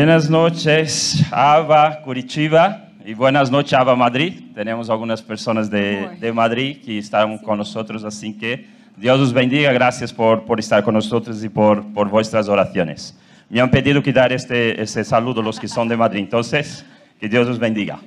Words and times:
Buenas 0.00 0.30
noches, 0.30 1.22
Ava 1.30 2.00
Curitiba 2.00 2.88
y 3.04 3.12
buenas 3.12 3.50
noches, 3.50 3.74
Ava 3.74 3.94
Madrid. 3.94 4.32
Tenemos 4.54 4.88
algunas 4.88 5.20
personas 5.20 5.68
de, 5.68 6.08
de 6.18 6.32
Madrid 6.32 6.78
que 6.82 6.96
están 6.96 7.36
con 7.36 7.58
nosotros, 7.58 8.02
así 8.02 8.32
que 8.32 8.66
Dios 8.96 9.20
os 9.20 9.30
bendiga. 9.34 9.70
Gracias 9.74 10.10
por, 10.10 10.46
por 10.46 10.58
estar 10.58 10.82
con 10.82 10.94
nosotros 10.94 11.44
y 11.44 11.50
por, 11.50 11.92
por 11.92 12.08
vuestras 12.08 12.48
oraciones. 12.48 13.14
Me 13.50 13.60
han 13.60 13.70
pedido 13.70 14.02
que 14.02 14.10
dar 14.10 14.32
este, 14.32 14.80
este 14.80 15.04
saludo 15.04 15.42
los 15.42 15.60
que 15.60 15.68
son 15.68 15.86
de 15.86 15.98
Madrid, 15.98 16.20
entonces, 16.20 16.82
que 17.20 17.28
Dios 17.28 17.46
os 17.46 17.58
bendiga. 17.58 17.98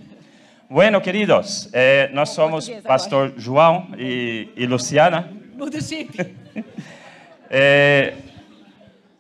Bueno, 0.67 0.99
queridos, 0.99 1.69
eh, 1.73 2.09
nós 2.11 2.31
somos 2.31 2.71
Pastor 2.83 3.35
João 3.37 3.89
e, 3.99 4.49
e 4.55 4.65
Luciana. 4.65 5.29
Muda 5.55 5.77
o 5.77 5.81
chip. 5.81 6.19
É, 7.51 8.15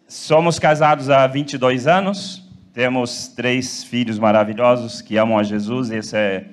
somos 0.07 0.57
casados 0.57 1.11
há 1.11 1.27
22 1.27 1.85
anos, 1.85 2.42
temos 2.73 3.27
três 3.27 3.83
filhos 3.83 4.17
maravilhosos 4.17 4.99
que 4.99 5.15
amam 5.15 5.37
a 5.37 5.43
Jesus. 5.43 5.91
Esse 5.91 6.17
é 6.17 6.45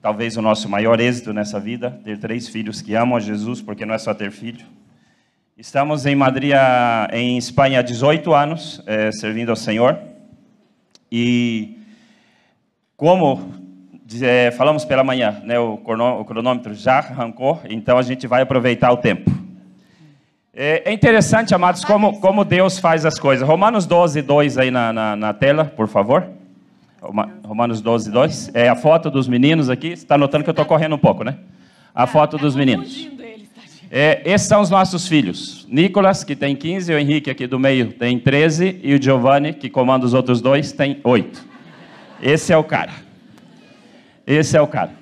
talvez 0.00 0.36
o 0.36 0.42
nosso 0.42 0.68
maior 0.68 1.00
êxito 1.00 1.32
nessa 1.32 1.58
vida, 1.58 1.90
ter 2.04 2.16
três 2.16 2.48
filhos 2.48 2.80
que 2.80 2.94
amam 2.94 3.16
a 3.16 3.20
Jesus, 3.20 3.60
porque 3.60 3.84
não 3.84 3.92
é 3.92 3.98
só 3.98 4.14
ter 4.14 4.30
filho. 4.30 4.64
Estamos 5.58 6.06
em 6.06 6.14
Madrid, 6.14 6.52
em 7.12 7.36
Espanha, 7.36 7.80
há 7.80 7.82
18 7.82 8.32
anos, 8.32 8.82
é, 8.86 9.10
servindo 9.10 9.50
ao 9.50 9.56
Senhor. 9.56 9.98
E 11.10 11.76
como 12.96 13.52
é, 14.22 14.52
falamos 14.52 14.84
pela 14.84 15.02
manhã, 15.02 15.42
né, 15.44 15.58
o 15.58 15.78
cronômetro 15.78 16.72
já 16.72 16.98
arrancou, 16.98 17.60
então 17.68 17.98
a 17.98 18.02
gente 18.02 18.28
vai 18.28 18.42
aproveitar 18.42 18.92
o 18.92 18.96
tempo. 18.96 19.43
É, 20.56 20.90
é 20.90 20.92
interessante, 20.92 21.52
amados, 21.52 21.84
como, 21.84 22.20
como 22.20 22.44
Deus 22.44 22.78
faz 22.78 23.04
as 23.04 23.18
coisas. 23.18 23.46
Romanos 23.46 23.86
12, 23.86 24.22
2 24.22 24.58
aí 24.58 24.70
na, 24.70 24.92
na, 24.92 25.16
na 25.16 25.34
tela, 25.34 25.64
por 25.64 25.88
favor. 25.88 26.28
Romanos 27.44 27.80
12, 27.80 28.10
2. 28.10 28.50
É 28.54 28.68
a 28.68 28.76
foto 28.76 29.10
dos 29.10 29.26
meninos 29.26 29.68
aqui. 29.68 29.88
Você 29.88 30.04
está 30.04 30.16
notando 30.16 30.44
que 30.44 30.50
eu 30.50 30.52
estou 30.52 30.64
correndo 30.64 30.94
um 30.94 30.98
pouco, 30.98 31.24
né? 31.24 31.36
A 31.92 32.06
foto 32.06 32.38
dos 32.38 32.54
meninos. 32.54 33.10
É, 33.90 34.22
esses 34.24 34.46
são 34.46 34.60
os 34.60 34.70
nossos 34.70 35.08
filhos. 35.08 35.66
Nicolas, 35.68 36.22
que 36.22 36.36
tem 36.36 36.54
15, 36.54 36.92
o 36.92 36.98
Henrique 36.98 37.30
aqui 37.30 37.48
do 37.48 37.58
meio 37.58 37.92
tem 37.92 38.18
13, 38.18 38.80
e 38.82 38.94
o 38.94 39.02
Giovanni, 39.02 39.54
que 39.54 39.68
comanda 39.68 40.06
os 40.06 40.14
outros 40.14 40.40
dois, 40.40 40.70
tem 40.70 41.00
8. 41.02 41.44
Esse 42.22 42.52
é 42.52 42.56
o 42.56 42.64
cara. 42.64 42.92
Esse 44.24 44.56
é 44.56 44.60
o 44.60 44.66
cara. 44.68 44.92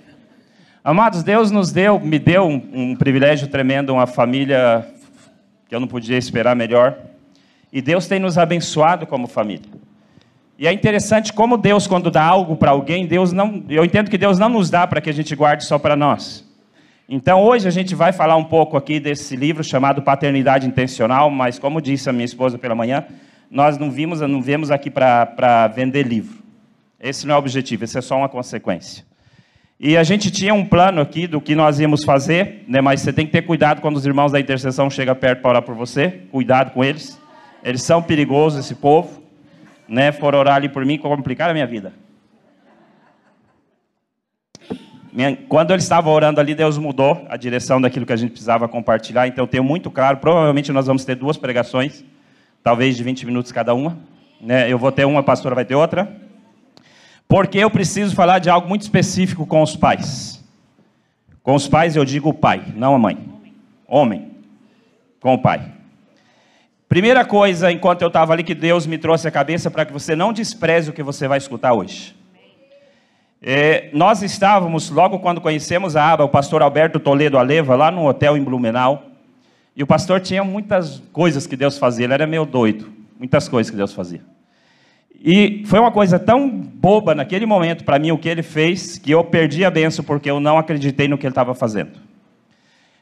Amados, 0.82 1.22
Deus 1.22 1.50
nos 1.50 1.70
deu, 1.70 2.00
me 2.00 2.18
deu 2.18 2.44
um, 2.44 2.62
um 2.72 2.96
privilégio 2.96 3.48
tremendo, 3.48 3.92
uma 3.92 4.06
família 4.06 4.84
que 5.72 5.76
eu 5.76 5.80
não 5.80 5.88
podia 5.88 6.18
esperar 6.18 6.54
melhor. 6.54 6.98
E 7.72 7.80
Deus 7.80 8.06
tem 8.06 8.20
nos 8.20 8.36
abençoado 8.36 9.06
como 9.06 9.26
família. 9.26 9.64
E 10.58 10.66
é 10.66 10.72
interessante 10.72 11.32
como 11.32 11.56
Deus, 11.56 11.86
quando 11.86 12.10
dá 12.10 12.22
algo 12.22 12.56
para 12.56 12.72
alguém, 12.72 13.06
Deus 13.06 13.32
não, 13.32 13.64
eu 13.70 13.82
entendo 13.82 14.10
que 14.10 14.18
Deus 14.18 14.38
não 14.38 14.50
nos 14.50 14.68
dá 14.68 14.86
para 14.86 15.00
que 15.00 15.08
a 15.08 15.14
gente 15.14 15.34
guarde 15.34 15.64
só 15.64 15.78
para 15.78 15.96
nós. 15.96 16.46
Então 17.08 17.42
hoje 17.42 17.66
a 17.66 17.70
gente 17.70 17.94
vai 17.94 18.12
falar 18.12 18.36
um 18.36 18.44
pouco 18.44 18.76
aqui 18.76 19.00
desse 19.00 19.34
livro 19.34 19.64
chamado 19.64 20.02
Paternidade 20.02 20.66
Intencional, 20.66 21.30
mas 21.30 21.58
como 21.58 21.80
disse 21.80 22.06
a 22.10 22.12
minha 22.12 22.26
esposa 22.26 22.58
pela 22.58 22.74
manhã, 22.74 23.06
nós 23.50 23.78
não 23.78 23.90
vimos, 23.90 24.20
não 24.20 24.42
viemos 24.42 24.70
aqui 24.70 24.90
para 24.90 25.68
vender 25.68 26.02
livro. 26.02 26.36
Esse 27.00 27.26
não 27.26 27.32
é 27.32 27.38
o 27.38 27.40
objetivo, 27.40 27.84
esse 27.84 27.96
é 27.96 28.02
só 28.02 28.18
uma 28.18 28.28
consequência. 28.28 29.06
E 29.84 29.96
a 29.96 30.04
gente 30.04 30.30
tinha 30.30 30.54
um 30.54 30.64
plano 30.64 31.00
aqui 31.00 31.26
do 31.26 31.40
que 31.40 31.56
nós 31.56 31.80
íamos 31.80 32.04
fazer, 32.04 32.64
né? 32.68 32.80
mas 32.80 33.00
você 33.00 33.12
tem 33.12 33.26
que 33.26 33.32
ter 33.32 33.42
cuidado 33.42 33.80
quando 33.80 33.96
os 33.96 34.06
irmãos 34.06 34.30
da 34.30 34.38
intercessão 34.38 34.88
chegam 34.88 35.12
perto 35.16 35.40
para 35.40 35.50
orar 35.50 35.62
por 35.62 35.74
você. 35.74 36.20
Cuidado 36.30 36.70
com 36.70 36.84
eles. 36.84 37.20
Eles 37.64 37.82
são 37.82 38.00
perigosos, 38.00 38.64
esse 38.64 38.76
povo. 38.76 39.20
Né? 39.88 40.12
For 40.12 40.36
orar 40.36 40.54
ali 40.54 40.68
por 40.68 40.84
mim, 40.86 40.98
complicar 40.98 41.50
a 41.50 41.52
minha 41.52 41.66
vida. 41.66 41.92
Quando 45.48 45.72
eles 45.72 45.82
estavam 45.82 46.12
orando 46.12 46.40
ali, 46.40 46.54
Deus 46.54 46.78
mudou 46.78 47.26
a 47.28 47.36
direção 47.36 47.80
daquilo 47.80 48.06
que 48.06 48.12
a 48.12 48.16
gente 48.16 48.30
precisava 48.30 48.68
compartilhar. 48.68 49.26
Então, 49.26 49.42
eu 49.42 49.48
tenho 49.48 49.64
muito 49.64 49.90
claro. 49.90 50.18
Provavelmente 50.18 50.70
nós 50.70 50.86
vamos 50.86 51.04
ter 51.04 51.16
duas 51.16 51.36
pregações, 51.36 52.04
talvez 52.62 52.96
de 52.96 53.02
20 53.02 53.26
minutos 53.26 53.50
cada 53.50 53.74
uma. 53.74 53.98
Né? 54.40 54.72
Eu 54.72 54.78
vou 54.78 54.92
ter 54.92 55.04
uma, 55.04 55.18
a 55.18 55.24
pastora 55.24 55.56
vai 55.56 55.64
ter 55.64 55.74
outra. 55.74 56.21
Porque 57.32 57.56
eu 57.56 57.70
preciso 57.70 58.14
falar 58.14 58.40
de 58.40 58.50
algo 58.50 58.68
muito 58.68 58.82
específico 58.82 59.46
com 59.46 59.62
os 59.62 59.74
pais. 59.74 60.44
Com 61.42 61.54
os 61.54 61.66
pais 61.66 61.96
eu 61.96 62.04
digo 62.04 62.28
o 62.28 62.34
pai, 62.34 62.62
não 62.76 62.94
a 62.94 62.98
mãe. 62.98 63.26
Homem. 63.88 64.32
Com 65.18 65.32
o 65.32 65.38
pai. 65.38 65.72
Primeira 66.86 67.24
coisa, 67.24 67.72
enquanto 67.72 68.02
eu 68.02 68.08
estava 68.08 68.34
ali, 68.34 68.44
que 68.44 68.54
Deus 68.54 68.86
me 68.86 68.98
trouxe 68.98 69.26
a 69.26 69.30
cabeça 69.30 69.70
para 69.70 69.86
que 69.86 69.94
você 69.94 70.14
não 70.14 70.30
despreze 70.30 70.90
o 70.90 70.92
que 70.92 71.02
você 71.02 71.26
vai 71.26 71.38
escutar 71.38 71.72
hoje. 71.72 72.14
É, 73.40 73.88
nós 73.94 74.20
estávamos, 74.20 74.90
logo 74.90 75.18
quando 75.18 75.40
conhecemos 75.40 75.96
a 75.96 76.12
aba, 76.12 76.24
o 76.24 76.28
pastor 76.28 76.60
Alberto 76.60 77.00
Toledo 77.00 77.38
Aleva, 77.38 77.74
lá 77.74 77.90
no 77.90 78.06
hotel 78.06 78.36
em 78.36 78.44
Blumenau. 78.44 79.04
E 79.74 79.82
o 79.82 79.86
pastor 79.86 80.20
tinha 80.20 80.44
muitas 80.44 81.02
coisas 81.14 81.46
que 81.46 81.56
Deus 81.56 81.78
fazia, 81.78 82.04
ele 82.04 82.12
era 82.12 82.26
meio 82.26 82.44
doido. 82.44 82.92
Muitas 83.18 83.48
coisas 83.48 83.70
que 83.70 83.76
Deus 83.78 83.94
fazia. 83.94 84.31
E 85.24 85.62
foi 85.66 85.78
uma 85.78 85.92
coisa 85.92 86.18
tão 86.18 86.50
boba 86.50 87.14
naquele 87.14 87.46
momento 87.46 87.84
para 87.84 87.98
mim 87.98 88.10
o 88.10 88.18
que 88.18 88.28
ele 88.28 88.42
fez, 88.42 88.98
que 88.98 89.12
eu 89.12 89.22
perdi 89.22 89.64
a 89.64 89.70
benção 89.70 90.04
porque 90.04 90.28
eu 90.28 90.40
não 90.40 90.58
acreditei 90.58 91.06
no 91.06 91.16
que 91.16 91.24
ele 91.24 91.30
estava 91.30 91.54
fazendo. 91.54 91.92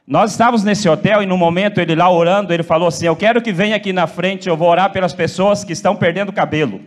Nós 0.05 0.31
estávamos 0.31 0.63
nesse 0.63 0.87
hotel 0.87 1.23
e 1.23 1.25
no 1.25 1.37
momento 1.37 1.79
ele 1.79 1.95
lá 1.95 2.11
orando, 2.11 2.53
ele 2.53 2.63
falou 2.63 2.87
assim: 2.87 3.07
Eu 3.07 3.15
quero 3.15 3.41
que 3.41 3.51
venha 3.51 3.75
aqui 3.75 3.91
na 3.91 4.05
frente, 4.05 4.47
eu 4.47 4.55
vou 4.55 4.69
orar 4.69 4.91
pelas 4.91 5.13
pessoas 5.13 5.63
que 5.63 5.73
estão 5.73 5.95
perdendo 5.95 6.31
cabelo. 6.31 6.81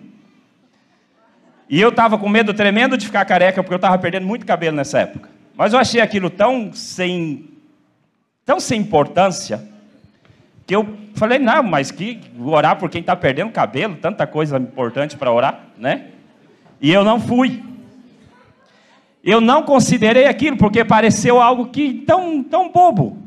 E 1.69 1.81
eu 1.81 1.89
estava 1.89 2.17
com 2.17 2.28
medo 2.28 2.55
tremendo 2.55 2.97
de 2.97 3.06
ficar 3.06 3.25
careca, 3.25 3.62
porque 3.62 3.75
eu 3.75 3.77
estava 3.77 3.99
perdendo 3.99 4.27
muito 4.27 4.47
cabelo 4.47 4.77
nessa 4.77 5.00
época. 5.00 5.31
Mas 5.56 5.73
eu 5.73 5.78
achei 5.78 6.00
aquilo 6.00 6.31
tão 6.31 6.73
sem, 6.73 7.49
tão 8.44 8.61
sem 8.61 8.81
importância, 8.81 9.67
que 10.66 10.75
eu 10.75 10.86
falei, 11.14 11.38
não, 11.38 11.62
mas 11.62 11.91
que 11.91 12.20
orar 12.38 12.76
por 12.78 12.88
quem 12.88 13.00
está 13.00 13.14
perdendo 13.14 13.52
cabelo, 13.52 13.97
tanta 13.97 14.26
coisa 14.26 14.56
importante 14.56 15.16
para 15.16 15.32
orar, 15.32 15.60
né? 15.76 16.06
E 16.80 16.92
eu 16.92 17.04
não 17.04 17.20
fui. 17.20 17.62
Eu 19.22 19.41
não 19.41 19.62
considerei 19.62 20.26
aquilo, 20.26 20.56
porque 20.56 20.84
pareceu 20.84 21.41
algo 21.41 21.66
que 21.66 21.94
tão, 22.06 22.42
tão 22.42 22.70
bobo. 22.70 23.19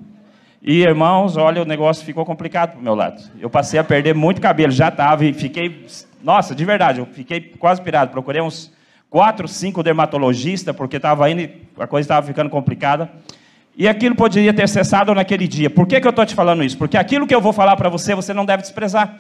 E 0.62 0.82
irmãos, 0.82 1.38
olha, 1.38 1.62
o 1.62 1.66
negócio 1.66 2.06
ficou 2.06 2.26
complicado 2.26 2.72
para 2.72 2.80
o 2.80 2.84
meu 2.84 2.94
lado. 2.94 3.22
Eu 3.40 3.50
passei 3.50 3.80
a 3.80 3.84
perder 3.84 4.14
muito 4.14 4.42
cabelo, 4.42 4.72
já 4.72 4.90
estava, 4.90 5.24
e 5.26 5.34
fiquei, 5.34 5.86
nossa, 6.22 6.54
de 6.54 6.66
verdade, 6.66 7.00
eu 7.00 7.06
fiquei 7.06 7.40
quase 7.40 7.82
pirado. 7.82 8.12
Procurei 8.12 8.42
uns 8.42 8.72
quatro, 9.10 9.48
cinco 9.48 9.82
dermatologistas, 9.82 10.76
porque 10.76 10.98
estava 10.98 11.30
indo, 11.30 11.50
a 11.80 11.88
coisa 11.88 12.06
estava 12.06 12.26
ficando 12.26 12.50
complicada. 12.50 13.10
E 13.78 13.88
aquilo 13.88 14.16
poderia 14.16 14.52
ter 14.52 14.68
cessado 14.68 15.14
naquele 15.14 15.48
dia. 15.48 15.70
Por 15.70 15.86
que, 15.86 16.02
que 16.02 16.08
eu 16.08 16.10
estou 16.10 16.26
te 16.26 16.34
falando 16.34 16.64
isso? 16.64 16.76
Porque 16.78 16.98
aquilo 16.98 17.28
que 17.28 17.36
eu 17.36 17.40
vou 17.40 17.54
falar 17.54 17.76
para 17.76 17.90
você, 17.90 18.16
você 18.16 18.34
não 18.34 18.44
deve 18.44 18.64
desprezar. 18.64 19.20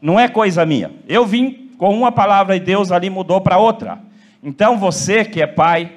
Não 0.00 0.20
é 0.20 0.28
coisa 0.28 0.66
minha. 0.66 0.90
Eu 1.08 1.24
vim 1.24 1.70
com 1.78 1.96
uma 1.96 2.12
palavra 2.12 2.54
e 2.54 2.60
Deus 2.60 2.92
ali 2.92 3.08
mudou 3.08 3.40
para 3.40 3.56
outra. 3.56 3.98
Então 4.42 4.78
você 4.78 5.24
que 5.24 5.40
é 5.40 5.46
pai, 5.46 5.90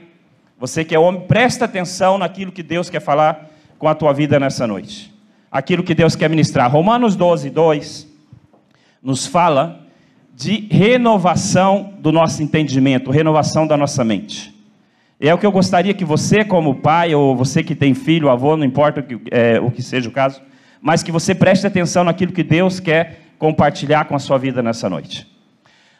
você 0.57 0.85
que 0.85 0.95
é 0.95 0.99
homem, 0.99 1.21
presta 1.27 1.65
atenção 1.65 2.17
naquilo 2.17 2.49
que 2.49 2.63
Deus 2.63 2.89
quer 2.89 3.01
falar 3.01 3.49
com 3.77 3.89
a 3.89 3.93
tua 3.93 4.13
vida 4.13 4.39
nessa 4.39 4.65
noite. 4.65 5.13
Aquilo 5.51 5.83
que 5.83 5.93
Deus 5.93 6.15
quer 6.15 6.29
ministrar. 6.29 6.71
Romanos 6.71 7.13
12, 7.13 7.49
2 7.49 8.07
nos 9.03 9.27
fala 9.27 9.81
de 10.33 10.67
renovação 10.71 11.93
do 11.99 12.11
nosso 12.11 12.41
entendimento, 12.41 13.11
renovação 13.11 13.67
da 13.67 13.75
nossa 13.75 14.03
mente. 14.03 14.56
É 15.19 15.33
o 15.33 15.37
que 15.37 15.45
eu 15.45 15.51
gostaria 15.51 15.95
que 15.95 16.05
você, 16.05 16.45
como 16.45 16.75
pai, 16.75 17.15
ou 17.15 17.35
você 17.35 17.63
que 17.63 17.73
tem 17.73 17.95
filho, 17.95 18.29
avô, 18.29 18.55
não 18.55 18.63
importa 18.63 18.99
o 18.99 19.03
que, 19.03 19.19
é, 19.31 19.59
o 19.59 19.71
que 19.71 19.81
seja 19.81 20.07
o 20.07 20.11
caso, 20.11 20.39
mas 20.79 21.01
que 21.01 21.11
você 21.11 21.33
preste 21.33 21.65
atenção 21.65 22.03
naquilo 22.03 22.31
que 22.31 22.43
Deus 22.43 22.79
quer 22.79 23.21
compartilhar 23.39 24.05
com 24.05 24.15
a 24.15 24.19
sua 24.19 24.37
vida 24.37 24.61
nessa 24.61 24.87
noite. 24.87 25.27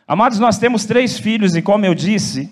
Amados, 0.08 0.40
nós 0.40 0.60
temos 0.60 0.86
três 0.86 1.18
filhos, 1.18 1.56
e 1.56 1.64
como 1.64 1.84
eu 1.84 1.96
disse, 1.96 2.52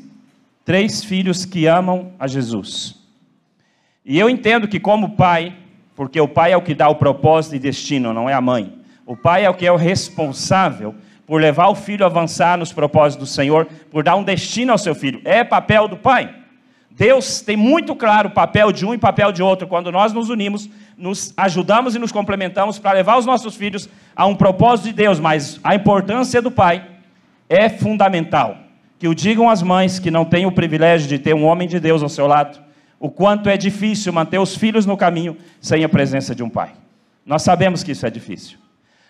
três 0.63 1.03
filhos 1.03 1.45
que 1.45 1.67
amam 1.67 2.13
a 2.17 2.25
Jesus. 2.25 2.95
E 4.03 4.18
eu 4.18 4.27
entendo 4.27 4.68
que, 4.68 4.79
como 4.79 5.11
pai, 5.11 5.56
porque 5.95 6.19
o 6.19 6.27
pai 6.27 6.51
é 6.51 6.57
o 6.57 6.61
que 6.63 6.73
dá 6.73 6.89
o 6.89 6.95
propósito 6.95 7.56
e 7.56 7.59
destino, 7.59 8.11
não 8.11 8.27
é 8.27 8.33
a 8.33 8.41
mãe. 8.41 8.73
O 9.06 9.15
pai 9.15 9.45
é 9.45 9.50
o 9.50 9.53
que 9.53 9.68
é 9.68 9.71
o 9.71 9.77
responsável 9.77 10.95
por 11.27 11.39
levar 11.39 11.68
o 11.68 11.75
filho 11.75 12.03
a 12.03 12.07
avançar 12.07 12.57
nos 12.57 12.73
propósitos 12.73 13.29
do 13.29 13.33
Senhor, 13.33 13.68
por 13.91 14.03
dar 14.03 14.15
um 14.15 14.23
destino 14.23 14.71
ao 14.71 14.77
seu 14.79 14.95
filho. 14.95 15.21
É 15.23 15.44
papel 15.44 15.88
do 15.88 15.97
pai. 15.97 16.44
Deus 16.97 17.42
tem 17.42 17.57
muito 17.57 17.94
claro 17.94 18.30
o 18.30 18.31
papel 18.31 18.71
de 18.71 18.86
um 18.86 18.94
e 18.94 18.95
o 18.95 19.00
papel 19.00 19.31
de 19.33 19.44
outro. 19.44 19.68
Quando 19.68 19.92
nós 19.92 20.13
nos 20.13 20.30
unimos, 20.30 20.69
nos 20.97 21.33
ajudamos 21.36 21.94
e 21.94 22.00
nos 22.00 22.12
complementamos 22.12 22.80
para 22.80 22.94
levar 22.94 23.18
os 23.18 23.25
nossos 23.25 23.56
filhos 23.56 23.89
a 24.15 24.25
um 24.25 24.33
propósito 24.33 24.86
de 24.86 24.94
Deus, 24.94 25.19
mas 25.19 25.59
a 25.62 25.75
importância 25.75 26.42
do 26.42 26.50
pai 26.50 26.88
é 27.50 27.68
fundamental. 27.68 28.57
Que 28.97 29.09
o 29.09 29.13
digam 29.13 29.50
as 29.50 29.62
mães 29.62 30.00
que 30.00 30.09
não 30.09 30.24
têm 30.24 30.45
o 30.45 30.53
privilégio 30.53 31.09
de 31.09 31.19
ter 31.19 31.36
um 31.36 31.44
homem 31.44 31.68
de 31.68 31.81
Deus 31.81 32.01
ao 32.01 32.07
seu 32.07 32.27
lado, 32.27 32.59
o 32.97 33.09
quanto 33.09 33.50
é 33.50 33.57
difícil 33.57 34.13
manter 34.13 34.39
os 34.39 34.56
filhos 34.56 34.86
no 34.86 34.95
caminho 34.95 35.36
sem 35.59 35.83
a 35.83 35.89
presença 35.89 36.33
de 36.33 36.44
um 36.44 36.50
pai. 36.50 36.71
Nós 37.25 37.42
sabemos 37.42 37.83
que 37.83 37.92
isso 37.92 38.06
é 38.06 38.09
difícil. 38.09 38.57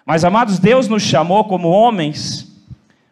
Mas, 0.03 0.25
amados, 0.25 0.57
Deus 0.57 0.87
nos 0.87 1.03
chamou 1.03 1.43
como 1.43 1.69
homens 1.69 2.51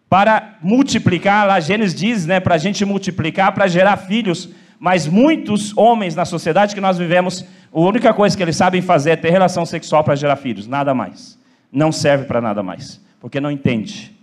para 0.10 0.58
multiplicar, 0.62 1.48
lá 1.48 1.60
Gênesis 1.60 1.96
diz, 1.96 2.26
né, 2.26 2.40
para 2.40 2.56
a 2.56 2.58
gente 2.58 2.84
multiplicar, 2.86 3.52
para 3.52 3.68
gerar 3.68 3.98
filhos, 3.98 4.50
mas 4.84 5.08
muitos 5.08 5.72
homens 5.78 6.14
na 6.14 6.26
sociedade 6.26 6.76
que 6.76 6.82
nós 6.82 6.98
vivemos, 6.98 7.46
a 7.74 7.80
única 7.80 8.14
coisa 8.14 8.36
que 8.36 8.44
eles 8.44 8.58
sabem 8.58 8.82
fazer 8.82 9.12
é 9.12 9.16
ter 9.16 9.30
relação 9.30 9.66
sexual 9.66 10.04
para 10.04 10.14
gerar 10.14 10.36
filhos, 10.36 10.68
nada 10.68 10.94
mais. 10.94 11.40
Não 11.72 11.90
serve 11.90 12.26
para 12.26 12.42
nada 12.42 12.62
mais, 12.62 13.00
porque 13.18 13.40
não 13.40 13.50
entende 13.50 14.14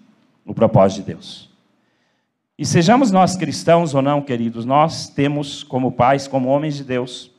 o 0.44 0.52
propósito 0.52 0.98
de 0.98 1.14
Deus. 1.14 1.48
E 2.58 2.66
sejamos 2.66 3.10
nós 3.10 3.36
cristãos 3.36 3.94
ou 3.94 4.02
não, 4.02 4.20
queridos, 4.20 4.66
nós 4.66 5.08
temos 5.08 5.62
como 5.62 5.92
pais, 5.92 6.28
como 6.28 6.50
homens 6.50 6.76
de 6.76 6.84
Deus, 6.84 7.30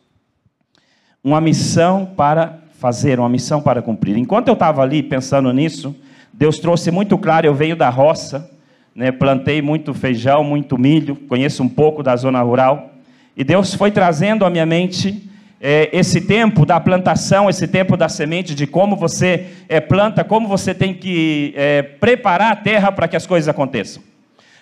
uma 1.23 1.39
missão 1.39 2.07
para 2.17 2.57
fazer, 2.79 3.19
uma 3.19 3.29
missão 3.29 3.61
para 3.61 3.83
cumprir. 3.83 4.17
Enquanto 4.17 4.47
eu 4.47 4.55
estava 4.55 4.81
ali 4.81 5.03
pensando 5.03 5.53
nisso, 5.53 5.95
Deus 6.33 6.57
trouxe 6.57 6.89
muito 6.89 7.15
claro, 7.19 7.45
eu 7.45 7.53
venho 7.53 7.75
da 7.75 7.87
roça, 7.91 8.49
né, 8.95 9.11
plantei 9.11 9.61
muito 9.61 9.93
feijão, 9.93 10.43
muito 10.43 10.75
milho, 10.75 11.15
conheço 11.15 11.61
um 11.61 11.69
pouco 11.69 12.01
da 12.01 12.15
zona 12.15 12.41
rural, 12.41 12.90
e 13.35 13.43
Deus 13.43 13.73
foi 13.73 13.91
trazendo 13.91 14.45
à 14.45 14.49
minha 14.49 14.65
mente 14.65 15.29
é, 15.59 15.89
esse 15.93 16.21
tempo 16.21 16.65
da 16.65 16.79
plantação, 16.79 17.49
esse 17.49 17.67
tempo 17.67 17.95
da 17.95 18.09
semente, 18.09 18.55
de 18.55 18.65
como 18.65 18.95
você 18.95 19.47
é, 19.69 19.79
planta, 19.79 20.23
como 20.23 20.47
você 20.47 20.73
tem 20.73 20.93
que 20.93 21.53
é, 21.55 21.83
preparar 21.83 22.51
a 22.51 22.55
terra 22.55 22.91
para 22.91 23.07
que 23.07 23.15
as 23.15 23.27
coisas 23.27 23.47
aconteçam. 23.47 24.01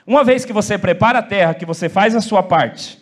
Uma 0.06 0.24
vez 0.24 0.44
que 0.44 0.52
você 0.52 0.78
prepara 0.78 1.20
a 1.20 1.24
terra, 1.24 1.54
que 1.54 1.66
você 1.66 1.88
faz 1.88 2.16
a 2.16 2.22
sua 2.22 2.44
parte, 2.44 3.00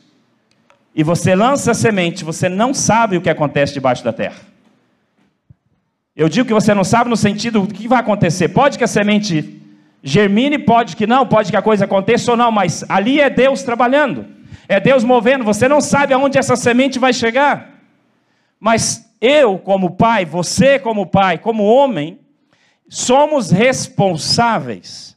e 0.94 1.04
você 1.04 1.36
lança 1.36 1.72
a 1.72 1.74
semente, 1.74 2.24
você 2.24 2.48
não 2.48 2.74
sabe 2.74 3.18
o 3.18 3.22
que 3.22 3.30
acontece 3.30 3.74
debaixo 3.74 4.04
da 4.04 4.14
terra. 4.14 4.38
Eu 6.16 6.28
digo 6.28 6.48
que 6.48 6.54
você 6.54 6.74
não 6.74 6.84
sabe 6.84 7.10
no 7.10 7.18
sentido 7.18 7.62
do 7.62 7.74
que 7.74 7.88
vai 7.88 8.00
acontecer. 8.00 8.50
Pode 8.50 8.78
que 8.78 8.84
a 8.84 8.88
semente 8.88 9.62
germine, 10.02 10.58
pode 10.58 10.96
que 10.96 11.06
não, 11.06 11.28
pode 11.28 11.52
que 11.52 11.58
a 11.58 11.62
coisa 11.62 11.86
aconteça 11.86 12.32
ou 12.32 12.38
não, 12.38 12.52
mas 12.52 12.84
ali 12.90 13.20
é 13.22 13.30
Deus 13.30 13.62
trabalhando. 13.62 14.37
É 14.68 14.80
Deus 14.80 15.04
movendo, 15.04 15.44
você 15.44 15.68
não 15.68 15.80
sabe 15.80 16.14
aonde 16.14 16.38
essa 16.38 16.56
semente 16.56 17.00
vai 17.00 17.14
chegar. 17.14 17.70
Mas 18.60 19.10
eu, 19.22 19.58
como 19.58 19.92
pai, 19.92 20.26
você, 20.26 20.78
como 20.78 21.06
pai, 21.06 21.38
como 21.38 21.64
homem, 21.64 22.20
somos 22.90 23.52
responsáveis 23.52 25.16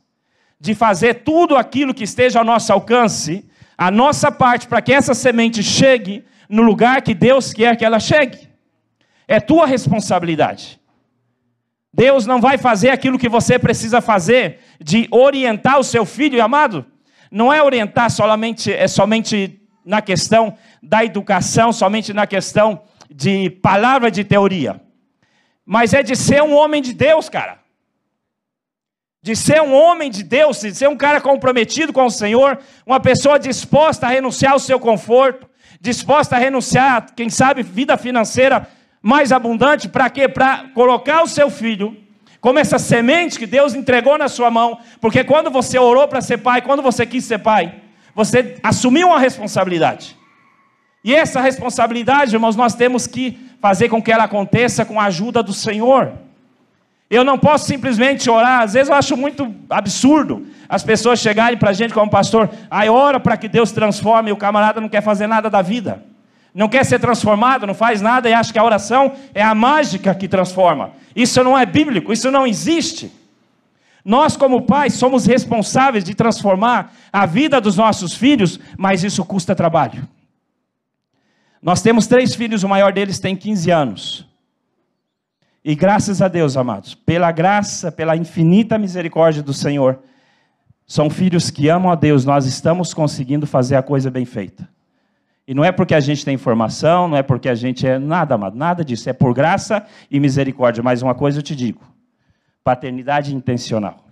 de 0.59 0.75
fazer 0.75 1.23
tudo 1.23 1.57
aquilo 1.57 1.95
que 1.95 2.05
esteja 2.05 2.39
ao 2.39 2.45
nosso 2.45 2.73
alcance, 2.73 3.45
a 3.77 3.91
nossa 3.91 4.31
parte, 4.31 4.69
para 4.69 4.83
que 4.83 4.93
essa 4.93 5.15
semente 5.15 5.63
chegue 5.63 6.25
no 6.49 6.63
lugar 6.63 7.03
que 7.03 7.15
Deus 7.15 7.53
quer 7.53 7.77
que 7.77 7.85
ela 7.85 7.99
chegue. 7.99 8.49
É 9.27 9.41
tua 9.41 9.67
responsabilidade. 9.67 10.79
Deus 11.93 12.27
não 12.27 12.41
vai 12.41 12.59
fazer 12.59 12.91
aquilo 12.91 13.19
que 13.19 13.29
você 13.29 13.59
precisa 13.59 14.01
fazer 14.01 14.61
de 14.81 15.09
orientar 15.11 15.79
o 15.79 15.85
seu 15.85 16.05
filho, 16.05 16.43
amado. 16.43 16.85
Não 17.31 17.53
é 17.53 17.63
orientar 17.63 18.11
somente, 18.11 18.73
é 18.73 18.89
somente 18.89 19.61
na 19.85 20.03
questão 20.03 20.57
da 20.83 21.05
educação, 21.05 21.73
somente 21.73 22.13
na 22.13 22.27
questão 22.27 22.83
de 23.11 23.51
palavra 23.51 24.11
de 24.11 24.25
teoria. 24.25 24.81
Mas 25.65 25.95
é 25.95 26.03
de 26.03 26.17
ser 26.17 26.43
um 26.43 26.55
homem 26.55 26.83
de 26.83 26.93
Deus, 26.93 27.29
cara. 27.29 27.59
De 29.23 29.37
ser 29.37 29.61
um 29.63 29.75
homem 29.75 30.11
de 30.11 30.23
Deus, 30.23 30.61
de 30.61 30.75
ser 30.75 30.89
um 30.89 30.97
cara 30.97 31.21
comprometido 31.21 31.93
com 31.93 32.07
o 32.07 32.11
Senhor, 32.11 32.59
uma 32.87 32.99
pessoa 32.99 33.39
disposta 33.39 34.07
a 34.07 34.11
renunciar 34.11 34.53
ao 34.53 34.59
seu 34.59 34.81
conforto, 34.81 35.49
disposta 35.81 36.37
a 36.37 36.39
renunciar, 36.39 37.15
quem 37.15 37.29
sabe, 37.29 37.63
vida 37.63 37.97
financeira 37.97 38.67
mais 39.03 39.33
abundante, 39.33 39.89
para 39.89 40.11
quê? 40.11 40.29
Para 40.29 40.69
colocar 40.75 41.23
o 41.23 41.29
seu 41.29 41.51
filho 41.51 41.97
como 42.41 42.59
essa 42.59 42.79
semente 42.79 43.39
que 43.39 43.47
Deus 43.47 43.75
entregou 43.75 44.17
na 44.17 44.29
sua 44.29 44.51
mão, 44.51 44.79
porque 45.01 45.23
quando 45.23 45.51
você 45.51 45.79
orou 45.79 46.09
para 46.09 46.21
ser 46.21 46.39
pai, 46.39 46.63
quando 46.63 46.83
você 46.83 47.05
quis 47.05 47.25
ser 47.25 47.39
pai, 47.39 47.75
você 48.15 48.57
assumiu 48.63 49.09
uma 49.09 49.19
responsabilidade. 49.19 50.17
E 51.05 51.15
essa 51.15 51.41
responsabilidade, 51.41 52.35
irmãos, 52.35 52.57
nós 52.57 52.75
temos 52.75 53.07
que 53.07 53.39
fazer 53.61 53.89
com 53.89 54.03
que 54.03 54.11
ela 54.11 54.25
aconteça 54.25 54.85
com 54.85 54.99
a 54.99 55.05
ajuda 55.05 55.43
do 55.43 55.53
Senhor. 55.53 56.13
Eu 57.11 57.25
não 57.25 57.37
posso 57.39 57.67
simplesmente 57.67 58.31
orar, 58.31 58.63
às 58.63 58.73
vezes 58.73 58.89
eu 58.89 58.95
acho 58.95 59.17
muito 59.17 59.55
absurdo 59.69 60.47
as 60.69 60.83
pessoas 60.83 61.19
chegarem 61.19 61.59
para 61.59 61.71
a 61.71 61.73
gente 61.73 61.93
como 61.93 62.11
pastor, 62.11 62.49
aí 62.71 62.89
ora 62.89 63.19
para 63.19 63.37
que 63.37 63.49
Deus 63.49 63.73
transforme, 63.73 64.31
e 64.31 64.33
o 64.33 64.37
camarada 64.37 64.81
não 64.81 64.89
quer 64.89 65.03
fazer 65.03 65.27
nada 65.27 65.51
da 65.51 65.61
vida 65.61 66.10
não 66.55 66.69
quer 66.69 66.85
ser 66.85 66.99
transformado, 66.99 67.67
não 67.67 67.75
faz 67.75 68.01
nada 68.01 68.29
e 68.29 68.33
acha 68.33 68.53
que 68.53 68.59
a 68.59 68.65
oração 68.65 69.13
é 69.35 69.43
a 69.43 69.55
mágica 69.55 70.15
que 70.15 70.29
transforma. 70.29 70.93
Isso 71.15 71.43
não 71.45 71.57
é 71.57 71.65
bíblico, 71.65 72.13
isso 72.13 72.31
não 72.31 72.47
existe. 72.47 73.11
Nós, 74.05 74.37
como 74.37 74.63
pais, 74.63 74.95
somos 74.95 75.27
responsáveis 75.27 76.03
de 76.03 76.15
transformar 76.15 76.93
a 77.13 77.27
vida 77.27 77.61
dos 77.61 77.77
nossos 77.77 78.15
filhos, 78.15 78.59
mas 78.77 79.05
isso 79.05 79.25
custa 79.25 79.55
trabalho. 79.55 80.09
Nós 81.63 81.83
temos 81.83 82.07
três 82.07 82.35
filhos, 82.35 82.63
o 82.63 82.69
maior 82.69 82.93
deles 82.93 83.19
tem 83.19 83.37
15 83.37 83.71
anos. 83.71 84.27
E 85.63 85.75
graças 85.75 86.23
a 86.23 86.29
Deus, 86.29 86.57
amados, 86.57 86.95
pela 86.95 87.31
graça, 87.31 87.93
pela 87.93 88.17
infinita 88.17 88.79
misericórdia 88.79 89.43
do 89.43 89.53
Senhor, 89.53 89.99
são 90.87 91.11
filhos 91.11 91.51
que 91.51 91.69
amam 91.69 91.93
a 91.93 91.95
Deus, 91.95 92.25
nós 92.25 92.47
estamos 92.47 92.95
conseguindo 92.95 93.47
fazer 93.47 93.77
a 93.77 93.83
coisa 93.83 94.11
bem 94.11 94.25
feita. 94.25 94.67
E 95.51 95.55
não 95.55 95.65
é 95.65 95.73
porque 95.73 95.97
a 95.97 95.99
gente 96.01 96.25
tem 96.25 96.37
informação, 96.37 97.09
não 97.09 97.17
é 97.17 97.25
porque 97.25 97.49
a 97.49 97.57
gente 97.57 97.85
é 97.85 97.99
nada, 97.99 98.37
amado, 98.37 98.57
nada 98.57 98.85
disso. 98.85 99.11
É 99.11 99.13
por 99.13 99.35
graça 99.35 99.85
e 100.09 100.21
misericórdia. 100.21 100.81
Mas 100.81 101.03
uma 101.03 101.13
coisa 101.13 101.41
eu 101.41 101.43
te 101.43 101.57
digo: 101.57 101.81
paternidade 102.63 103.35
intencional. 103.35 104.05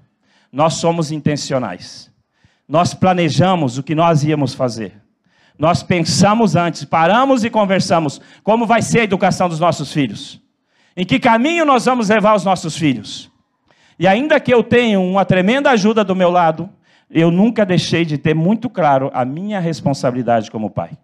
Nós 0.51 0.75
somos 0.75 1.13
intencionais. 1.13 2.13
Nós 2.69 2.93
planejamos 2.93 3.79
o 3.79 3.85
que 3.85 3.95
nós 3.95 4.25
íamos 4.25 4.53
fazer. 4.53 5.01
Nós 5.57 5.81
pensamos 5.81 6.57
antes, 6.57 6.85
paramos 6.85 7.45
e 7.45 7.51
conversamos 7.51 8.21
como 8.43 8.67
vai 8.67 8.83
ser 8.83 9.03
a 9.03 9.05
educação 9.05 9.49
dos 9.49 9.61
nossos 9.61 9.93
filhos. 9.93 10.43
Em 10.97 11.07
que 11.07 11.21
caminho 11.21 11.65
nós 11.65 11.85
vamos 11.85 12.09
levar 12.09 12.35
os 12.35 12.45
nossos 12.45 12.77
filhos? 12.77 13.31
E 13.97 14.09
ainda 14.09 14.41
que 14.41 14.53
eu 14.53 14.65
tenha 14.65 14.99
uma 14.99 15.25
tremenda 15.25 15.71
ajuda 15.71 16.03
do 16.03 16.17
meu 16.17 16.31
lado, 16.31 16.69
eu 17.09 17.31
nunca 17.31 17.65
deixei 17.65 18.05
de 18.05 18.19
ter 18.19 18.35
muito 18.35 18.69
claro 18.69 19.09
a 19.15 19.25
minha 19.25 19.61
responsabilidade 19.61 20.51
como 20.51 20.69
pai. 20.69 20.99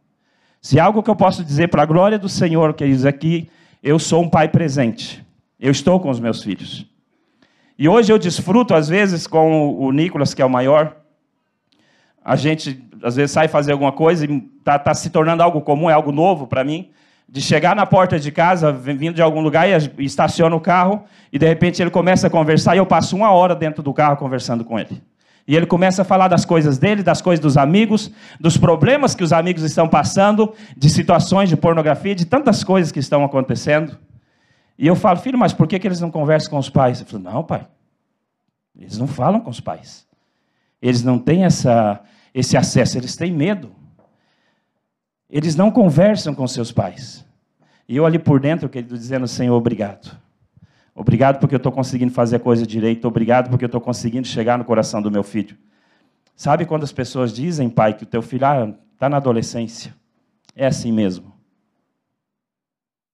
Se 0.65 0.81
algo 0.81 1.03
que 1.03 1.11
eu 1.11 1.15
posso 1.15 1.45
dizer 1.45 1.69
para 1.69 1.83
a 1.83 1.85
glória 1.85 2.19
do 2.19 2.27
Senhor, 2.27 2.73
queridos, 2.73 3.05
aqui, 3.05 3.51
é 3.83 3.91
eu 3.91 3.99
sou 3.99 4.23
um 4.23 4.31
pai 4.31 4.49
presente. 4.49 5.23
Eu 5.61 5.71
estou 5.71 6.01
com 6.01 6.09
os 6.09 6.19
meus 6.19 6.43
filhos. 6.43 6.87
E 7.79 7.87
hoje 7.87 8.11
eu 8.11 8.19
desfruto, 8.19 8.75
às 8.75 8.89
vezes, 8.89 9.27
com 9.27 9.79
o 9.79 9.93
Nicolas, 9.93 10.33
que 10.33 10.41
é 10.41 10.45
o 10.45 10.49
maior. 10.49 10.97
A 12.25 12.35
gente, 12.35 12.83
às 13.03 13.15
vezes, 13.15 13.33
sai 13.33 13.47
fazer 13.47 13.73
alguma 13.73 13.93
coisa 13.93 14.25
e 14.25 14.43
está 14.59 14.79
tá 14.79 14.95
se 14.95 15.11
tornando 15.11 15.43
algo 15.43 15.61
comum, 15.61 15.91
é 15.91 15.93
algo 15.93 16.11
novo 16.11 16.47
para 16.47 16.65
mim. 16.65 16.89
De 17.29 17.43
chegar 17.43 17.77
na 17.77 17.85
porta 17.85 18.19
de 18.19 18.33
casa, 18.33 18.73
vindo 18.73 19.17
de 19.17 19.21
algum 19.21 19.43
lugar, 19.43 19.69
e 19.69 20.05
estaciona 20.07 20.57
o 20.57 20.61
carro, 20.61 21.05
e 21.31 21.39
de 21.39 21.47
repente 21.47 21.83
ele 21.83 21.91
começa 21.91 22.29
a 22.29 22.31
conversar, 22.31 22.75
e 22.75 22.79
eu 22.79 22.87
passo 22.87 23.15
uma 23.15 23.31
hora 23.31 23.55
dentro 23.55 23.83
do 23.83 23.93
carro 23.93 24.17
conversando 24.17 24.65
com 24.65 24.79
ele. 24.79 25.03
E 25.47 25.55
ele 25.55 25.67
começa 25.67 26.03
a 26.03 26.05
falar 26.05 26.29
das 26.29 26.45
coisas 26.45 26.79
dele, 26.79 27.03
das 27.03 27.21
coisas 27.21 27.43
dos 27.43 27.57
amigos, 27.57 28.11
dos 28.41 28.57
problemas 28.57 29.15
que 29.15 29.23
os 29.23 29.33
amigos 29.33 29.63
estão 29.63 29.87
passando, 29.87 30.55
de 30.77 30.89
situações 30.89 31.51
de 31.51 31.57
pornografia, 31.57 32.15
de 32.15 32.25
tantas 32.25 32.65
coisas 32.65 32.91
que 32.91 32.99
estão 32.99 33.23
acontecendo. 33.23 33.99
E 34.79 34.87
eu 34.87 34.97
falo, 34.97 35.19
filho, 35.19 35.39
mas 35.39 35.53
por 35.53 35.69
que, 35.69 35.79
que 35.79 35.87
eles 35.87 36.01
não 36.01 36.11
conversam 36.11 36.51
com 36.51 36.59
os 36.59 36.71
pais? 36.71 37.01
Ele 37.01 37.11
falou, 37.11 37.33
não, 37.33 37.45
pai, 37.45 37.67
eles 38.79 38.99
não 38.99 39.07
falam 39.07 39.41
com 39.41 39.51
os 39.51 39.61
pais. 39.61 40.07
Eles 40.81 41.03
não 41.03 41.19
têm 41.19 41.45
essa, 41.45 42.01
esse 42.33 42.57
acesso, 42.57 42.99
eles 42.99 43.15
têm 43.15 43.33
medo. 43.33 43.71
Eles 45.29 45.55
não 45.57 45.71
conversam 45.71 46.35
com 46.35 46.47
seus 46.47 46.73
pais. 46.73 47.25
E 47.89 47.97
eu 47.97 48.07
ali 48.07 48.19
por 48.19 48.41
dentro, 48.41 48.69
querido, 48.69 48.97
dizendo, 48.97 49.29
Senhor, 49.29 49.55
obrigado. 49.55 50.17
Obrigado 50.95 51.41
porque 51.41 51.55
eu 51.55 51.59
estou 51.59 51.73
conseguindo 51.73 52.13
fazer 52.13 52.37
a 52.37 52.41
coisa 52.41 52.65
direito. 52.67 53.09
Obrigado 53.09 53.51
porque 53.51 53.65
eu 53.65 53.67
estou 53.69 53.81
conseguindo 53.81 54.29
chegar 54.29 54.57
no 54.57 54.65
coração 54.65 55.03
do 55.03 55.11
meu 55.11 55.25
filho. 55.25 55.57
Sabe 56.37 56.65
quando 56.65 56.85
as 56.85 56.93
pessoas 56.93 57.33
dizem, 57.33 57.69
pai, 57.69 57.95
que 57.95 58.05
o 58.05 58.07
teu 58.07 58.23
filho 58.23 58.45
está 58.45 59.07
ah, 59.07 59.09
na 59.09 59.17
adolescência? 59.17 59.95
É 60.55 60.67
assim 60.67 60.93
mesmo. 60.93 61.33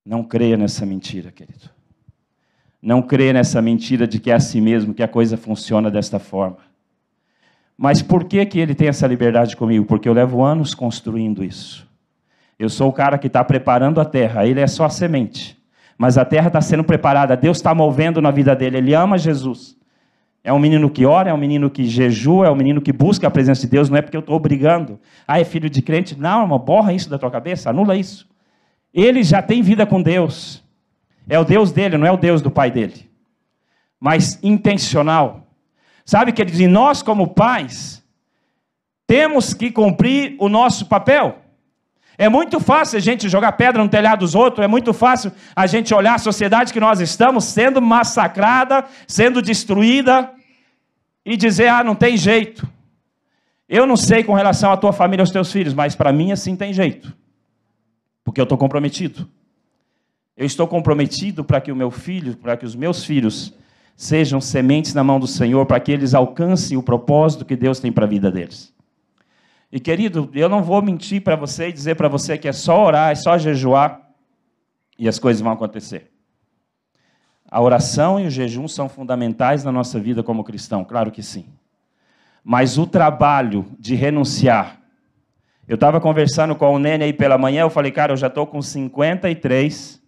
Não 0.04 0.22
creia 0.22 0.56
nessa 0.56 0.84
mentira, 0.84 1.30
querido. 1.30 1.70
Não 2.82 3.02
creia 3.02 3.32
nessa 3.32 3.60
mentira 3.60 4.06
de 4.06 4.18
que 4.18 4.30
é 4.30 4.34
assim 4.34 4.60
mesmo, 4.60 4.94
que 4.94 5.02
a 5.02 5.08
coisa 5.08 5.36
funciona 5.36 5.90
desta 5.90 6.18
forma. 6.18 6.58
Mas 7.76 8.02
por 8.02 8.24
que, 8.24 8.44
que 8.44 8.58
ele 8.58 8.74
tem 8.74 8.88
essa 8.88 9.06
liberdade 9.06 9.56
comigo? 9.56 9.86
Porque 9.86 10.08
eu 10.08 10.12
levo 10.12 10.42
anos 10.42 10.74
construindo 10.74 11.42
isso. 11.42 11.86
Eu 12.58 12.68
sou 12.68 12.88
o 12.90 12.92
cara 12.92 13.18
que 13.18 13.26
está 13.26 13.42
preparando 13.42 14.00
a 14.00 14.04
terra, 14.04 14.46
ele 14.46 14.60
é 14.60 14.66
só 14.66 14.84
a 14.84 14.90
semente 14.90 15.59
mas 16.00 16.16
a 16.16 16.24
terra 16.24 16.46
está 16.46 16.62
sendo 16.62 16.82
preparada, 16.82 17.36
Deus 17.36 17.58
está 17.58 17.74
movendo 17.74 18.22
na 18.22 18.30
vida 18.30 18.56
dele, 18.56 18.78
ele 18.78 18.94
ama 18.94 19.18
Jesus. 19.18 19.76
É 20.42 20.50
um 20.50 20.58
menino 20.58 20.88
que 20.88 21.04
ora, 21.04 21.28
é 21.28 21.34
um 21.34 21.36
menino 21.36 21.68
que 21.68 21.84
jejua, 21.84 22.46
é 22.46 22.50
um 22.50 22.54
menino 22.54 22.80
que 22.80 22.90
busca 22.90 23.26
a 23.26 23.30
presença 23.30 23.60
de 23.60 23.66
Deus, 23.66 23.90
não 23.90 23.98
é 23.98 24.00
porque 24.00 24.16
eu 24.16 24.20
estou 24.20 24.34
obrigando. 24.34 24.98
Ah, 25.28 25.38
é 25.38 25.44
filho 25.44 25.68
de 25.68 25.82
crente? 25.82 26.18
Não, 26.18 26.40
irmão, 26.40 26.58
borra 26.58 26.94
isso 26.94 27.10
da 27.10 27.18
tua 27.18 27.30
cabeça, 27.30 27.68
anula 27.68 27.94
isso. 27.96 28.26
Ele 28.94 29.22
já 29.22 29.42
tem 29.42 29.60
vida 29.60 29.84
com 29.84 30.00
Deus. 30.00 30.64
É 31.28 31.38
o 31.38 31.44
Deus 31.44 31.70
dele, 31.70 31.98
não 31.98 32.06
é 32.06 32.10
o 32.10 32.16
Deus 32.16 32.40
do 32.40 32.50
pai 32.50 32.70
dele. 32.70 33.06
Mas 34.00 34.42
intencional. 34.42 35.48
Sabe 36.06 36.32
que 36.32 36.40
ele 36.40 36.50
diz, 36.50 36.66
nós 36.66 37.02
como 37.02 37.26
pais 37.34 38.02
temos 39.06 39.52
que 39.52 39.70
cumprir 39.70 40.34
o 40.38 40.48
nosso 40.48 40.86
papel. 40.86 41.40
É 42.20 42.28
muito 42.28 42.60
fácil 42.60 42.98
a 42.98 43.00
gente 43.00 43.30
jogar 43.30 43.52
pedra 43.52 43.82
no 43.82 43.88
telhado 43.88 44.18
dos 44.18 44.34
outros, 44.34 44.62
é 44.62 44.68
muito 44.68 44.92
fácil 44.92 45.32
a 45.56 45.66
gente 45.66 45.94
olhar 45.94 46.16
a 46.16 46.18
sociedade 46.18 46.70
que 46.70 46.78
nós 46.78 47.00
estamos 47.00 47.46
sendo 47.46 47.80
massacrada, 47.80 48.84
sendo 49.06 49.40
destruída 49.40 50.30
e 51.24 51.34
dizer: 51.34 51.68
"Ah, 51.68 51.82
não 51.82 51.94
tem 51.94 52.18
jeito". 52.18 52.68
Eu 53.66 53.86
não 53.86 53.96
sei 53.96 54.22
com 54.22 54.34
relação 54.34 54.70
à 54.70 54.76
tua 54.76 54.92
família, 54.92 55.22
aos 55.22 55.30
teus 55.30 55.50
filhos, 55.50 55.72
mas 55.72 55.94
para 55.94 56.12
mim 56.12 56.30
assim 56.30 56.54
tem 56.54 56.74
jeito. 56.74 57.10
Porque 58.22 58.38
eu 58.38 58.44
estou 58.44 58.58
comprometido. 58.58 59.26
Eu 60.36 60.44
estou 60.44 60.68
comprometido 60.68 61.42
para 61.42 61.58
que 61.58 61.72
o 61.72 61.76
meu 61.76 61.90
filho, 61.90 62.36
para 62.36 62.54
que 62.54 62.66
os 62.66 62.76
meus 62.76 63.02
filhos 63.02 63.54
sejam 63.96 64.42
sementes 64.42 64.92
na 64.92 65.02
mão 65.02 65.18
do 65.18 65.26
Senhor, 65.26 65.64
para 65.64 65.80
que 65.80 65.90
eles 65.90 66.12
alcancem 66.12 66.76
o 66.76 66.82
propósito 66.82 67.46
que 67.46 67.56
Deus 67.56 67.80
tem 67.80 67.90
para 67.90 68.04
a 68.04 68.08
vida 68.08 68.30
deles. 68.30 68.74
E 69.72 69.78
querido, 69.78 70.28
eu 70.34 70.48
não 70.48 70.62
vou 70.62 70.82
mentir 70.82 71.22
para 71.22 71.36
você 71.36 71.68
e 71.68 71.72
dizer 71.72 71.94
para 71.94 72.08
você 72.08 72.36
que 72.36 72.48
é 72.48 72.52
só 72.52 72.84
orar, 72.84 73.12
é 73.12 73.14
só 73.14 73.38
jejuar 73.38 74.10
e 74.98 75.08
as 75.08 75.18
coisas 75.18 75.40
vão 75.40 75.52
acontecer. 75.52 76.10
A 77.48 77.60
oração 77.60 78.18
e 78.18 78.26
o 78.26 78.30
jejum 78.30 78.66
são 78.68 78.88
fundamentais 78.88 79.64
na 79.64 79.72
nossa 79.72 79.98
vida 79.98 80.22
como 80.22 80.44
cristão, 80.44 80.84
claro 80.84 81.10
que 81.10 81.22
sim. 81.22 81.46
Mas 82.42 82.78
o 82.78 82.86
trabalho 82.86 83.66
de 83.78 83.94
renunciar. 83.94 84.80
Eu 85.68 85.74
estava 85.74 86.00
conversando 86.00 86.56
com 86.56 86.74
o 86.74 86.78
Nene 86.78 87.04
aí 87.04 87.12
pela 87.12 87.38
manhã, 87.38 87.62
eu 87.62 87.70
falei, 87.70 87.92
cara, 87.92 88.12
eu 88.12 88.16
já 88.16 88.26
estou 88.26 88.46
com 88.46 88.60
53. 88.60 90.02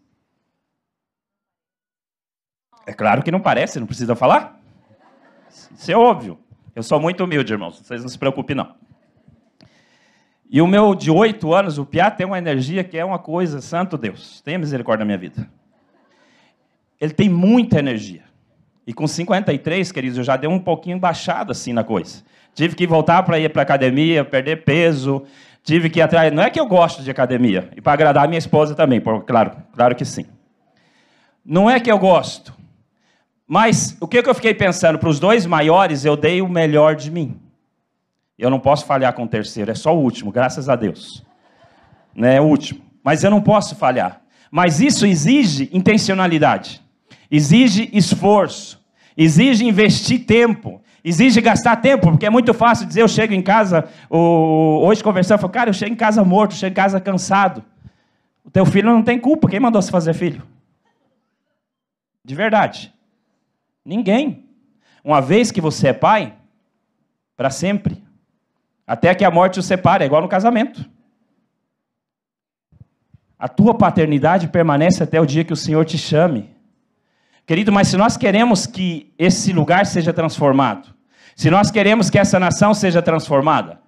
É 2.84 2.92
claro 2.92 3.22
que 3.22 3.30
não 3.30 3.40
parece, 3.40 3.78
não 3.78 3.86
precisa 3.86 4.16
falar. 4.16 4.60
Isso 5.70 5.90
é 5.90 5.96
óbvio. 5.96 6.38
Eu 6.74 6.82
sou 6.82 6.98
muito 6.98 7.22
humilde, 7.22 7.52
irmãos, 7.52 7.78
vocês 7.78 8.02
não 8.02 8.08
se 8.08 8.18
preocupem, 8.18 8.56
não. 8.56 8.74
E 10.52 10.60
o 10.60 10.66
meu 10.66 10.94
de 10.94 11.10
oito 11.10 11.54
anos, 11.54 11.78
o 11.78 11.86
Piá, 11.86 12.10
tem 12.10 12.26
uma 12.26 12.36
energia 12.36 12.84
que 12.84 12.98
é 12.98 13.02
uma 13.02 13.18
coisa, 13.18 13.62
santo 13.62 13.96
Deus, 13.96 14.42
tenha 14.42 14.58
misericórdia 14.58 14.98
da 14.98 15.06
minha 15.06 15.16
vida. 15.16 15.48
Ele 17.00 17.14
tem 17.14 17.26
muita 17.26 17.78
energia. 17.78 18.24
E 18.86 18.92
com 18.92 19.06
53, 19.06 19.90
queridos, 19.90 20.18
eu 20.18 20.24
já 20.24 20.36
dei 20.36 20.50
um 20.50 20.58
pouquinho 20.58 20.98
baixado 20.98 21.52
assim 21.52 21.72
na 21.72 21.82
coisa. 21.82 22.22
Tive 22.54 22.76
que 22.76 22.86
voltar 22.86 23.22
para 23.22 23.38
ir 23.38 23.48
para 23.48 23.62
academia, 23.62 24.26
perder 24.26 24.62
peso, 24.62 25.22
tive 25.64 25.88
que 25.88 26.00
ir 26.00 26.02
atrás. 26.02 26.30
Não 26.30 26.42
é 26.42 26.50
que 26.50 26.60
eu 26.60 26.66
gosto 26.66 27.02
de 27.02 27.10
academia, 27.10 27.70
e 27.74 27.80
para 27.80 27.94
agradar 27.94 28.26
a 28.26 28.28
minha 28.28 28.38
esposa 28.38 28.74
também, 28.74 29.00
claro, 29.26 29.56
claro 29.74 29.96
que 29.96 30.04
sim. 30.04 30.26
Não 31.42 31.70
é 31.70 31.80
que 31.80 31.90
eu 31.90 31.98
gosto, 31.98 32.54
mas 33.46 33.96
o 33.98 34.06
que 34.06 34.18
eu 34.18 34.34
fiquei 34.34 34.52
pensando? 34.52 34.98
Para 34.98 35.08
os 35.08 35.18
dois 35.18 35.46
maiores, 35.46 36.04
eu 36.04 36.14
dei 36.14 36.42
o 36.42 36.48
melhor 36.48 36.94
de 36.94 37.10
mim. 37.10 37.40
Eu 38.38 38.50
não 38.50 38.58
posso 38.58 38.86
falhar 38.86 39.12
com 39.12 39.24
o 39.24 39.28
terceiro, 39.28 39.70
é 39.70 39.74
só 39.74 39.94
o 39.94 40.00
último, 40.00 40.32
graças 40.32 40.68
a 40.68 40.76
Deus. 40.76 41.24
Né, 42.14 42.36
é 42.36 42.40
o 42.40 42.44
último. 42.44 42.80
Mas 43.02 43.24
eu 43.24 43.30
não 43.30 43.40
posso 43.40 43.74
falhar. 43.76 44.20
Mas 44.50 44.80
isso 44.80 45.06
exige 45.06 45.70
intencionalidade 45.72 46.82
exige 47.32 47.88
esforço, 47.94 48.78
exige 49.16 49.64
investir 49.64 50.26
tempo, 50.26 50.82
exige 51.02 51.40
gastar 51.40 51.76
tempo, 51.76 52.10
porque 52.10 52.26
é 52.26 52.30
muito 52.30 52.52
fácil 52.52 52.86
dizer, 52.86 53.00
eu 53.00 53.08
chego 53.08 53.32
em 53.32 53.40
casa, 53.40 53.88
hoje 54.10 55.02
conversando, 55.02 55.38
eu 55.38 55.40
falo, 55.40 55.52
cara, 55.52 55.70
eu 55.70 55.74
chego 55.74 55.94
em 55.94 55.96
casa 55.96 56.22
morto, 56.22 56.52
chego 56.52 56.72
em 56.72 56.74
casa 56.74 57.00
cansado. 57.00 57.64
O 58.44 58.50
teu 58.50 58.66
filho 58.66 58.92
não 58.92 59.02
tem 59.02 59.18
culpa, 59.18 59.48
quem 59.48 59.58
mandou 59.58 59.80
você 59.80 59.90
fazer 59.90 60.12
filho? 60.12 60.42
De 62.22 62.34
verdade. 62.34 62.92
Ninguém. 63.82 64.44
Uma 65.02 65.22
vez 65.22 65.50
que 65.50 65.60
você 65.60 65.88
é 65.88 65.92
pai, 65.92 66.34
para 67.34 67.48
sempre. 67.48 68.02
Até 68.86 69.14
que 69.14 69.24
a 69.24 69.30
morte 69.30 69.58
o 69.58 69.62
separe, 69.62 70.04
é 70.04 70.06
igual 70.06 70.22
no 70.22 70.28
casamento. 70.28 70.84
A 73.38 73.48
tua 73.48 73.74
paternidade 73.74 74.48
permanece 74.48 75.02
até 75.02 75.20
o 75.20 75.26
dia 75.26 75.44
que 75.44 75.52
o 75.52 75.56
Senhor 75.56 75.84
te 75.84 75.98
chame. 75.98 76.50
Querido, 77.46 77.72
mas 77.72 77.88
se 77.88 77.96
nós 77.96 78.16
queremos 78.16 78.66
que 78.66 79.12
esse 79.18 79.52
lugar 79.52 79.84
seja 79.84 80.12
transformado, 80.12 80.94
se 81.34 81.50
nós 81.50 81.70
queremos 81.70 82.08
que 82.08 82.18
essa 82.18 82.38
nação 82.38 82.72
seja 82.72 83.02
transformada, 83.02 83.80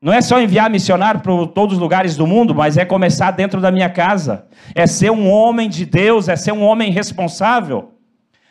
não 0.00 0.12
é 0.12 0.20
só 0.20 0.40
enviar 0.40 0.68
missionário 0.68 1.20
para 1.20 1.32
todos 1.48 1.76
os 1.76 1.80
lugares 1.80 2.16
do 2.16 2.26
mundo, 2.26 2.54
mas 2.54 2.76
é 2.76 2.84
começar 2.84 3.30
dentro 3.30 3.60
da 3.60 3.70
minha 3.70 3.88
casa. 3.88 4.46
É 4.74 4.86
ser 4.86 5.10
um 5.10 5.30
homem 5.30 5.68
de 5.68 5.86
Deus, 5.86 6.28
é 6.28 6.36
ser 6.36 6.52
um 6.52 6.62
homem 6.62 6.90
responsável. 6.90 7.94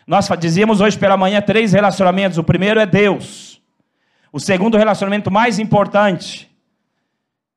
Nós 0.08 0.28
dizíamos 0.40 0.82
hoje 0.82 0.98
pela 0.98 1.16
manhã 1.16 1.42
três 1.42 1.74
relacionamentos. 1.74 2.38
O 2.38 2.44
primeiro 2.44 2.80
é 2.80 2.86
Deus. 2.86 3.55
O 4.36 4.40
segundo 4.42 4.78
relacionamento 4.78 5.32
mais 5.32 5.60
importante 5.60 6.52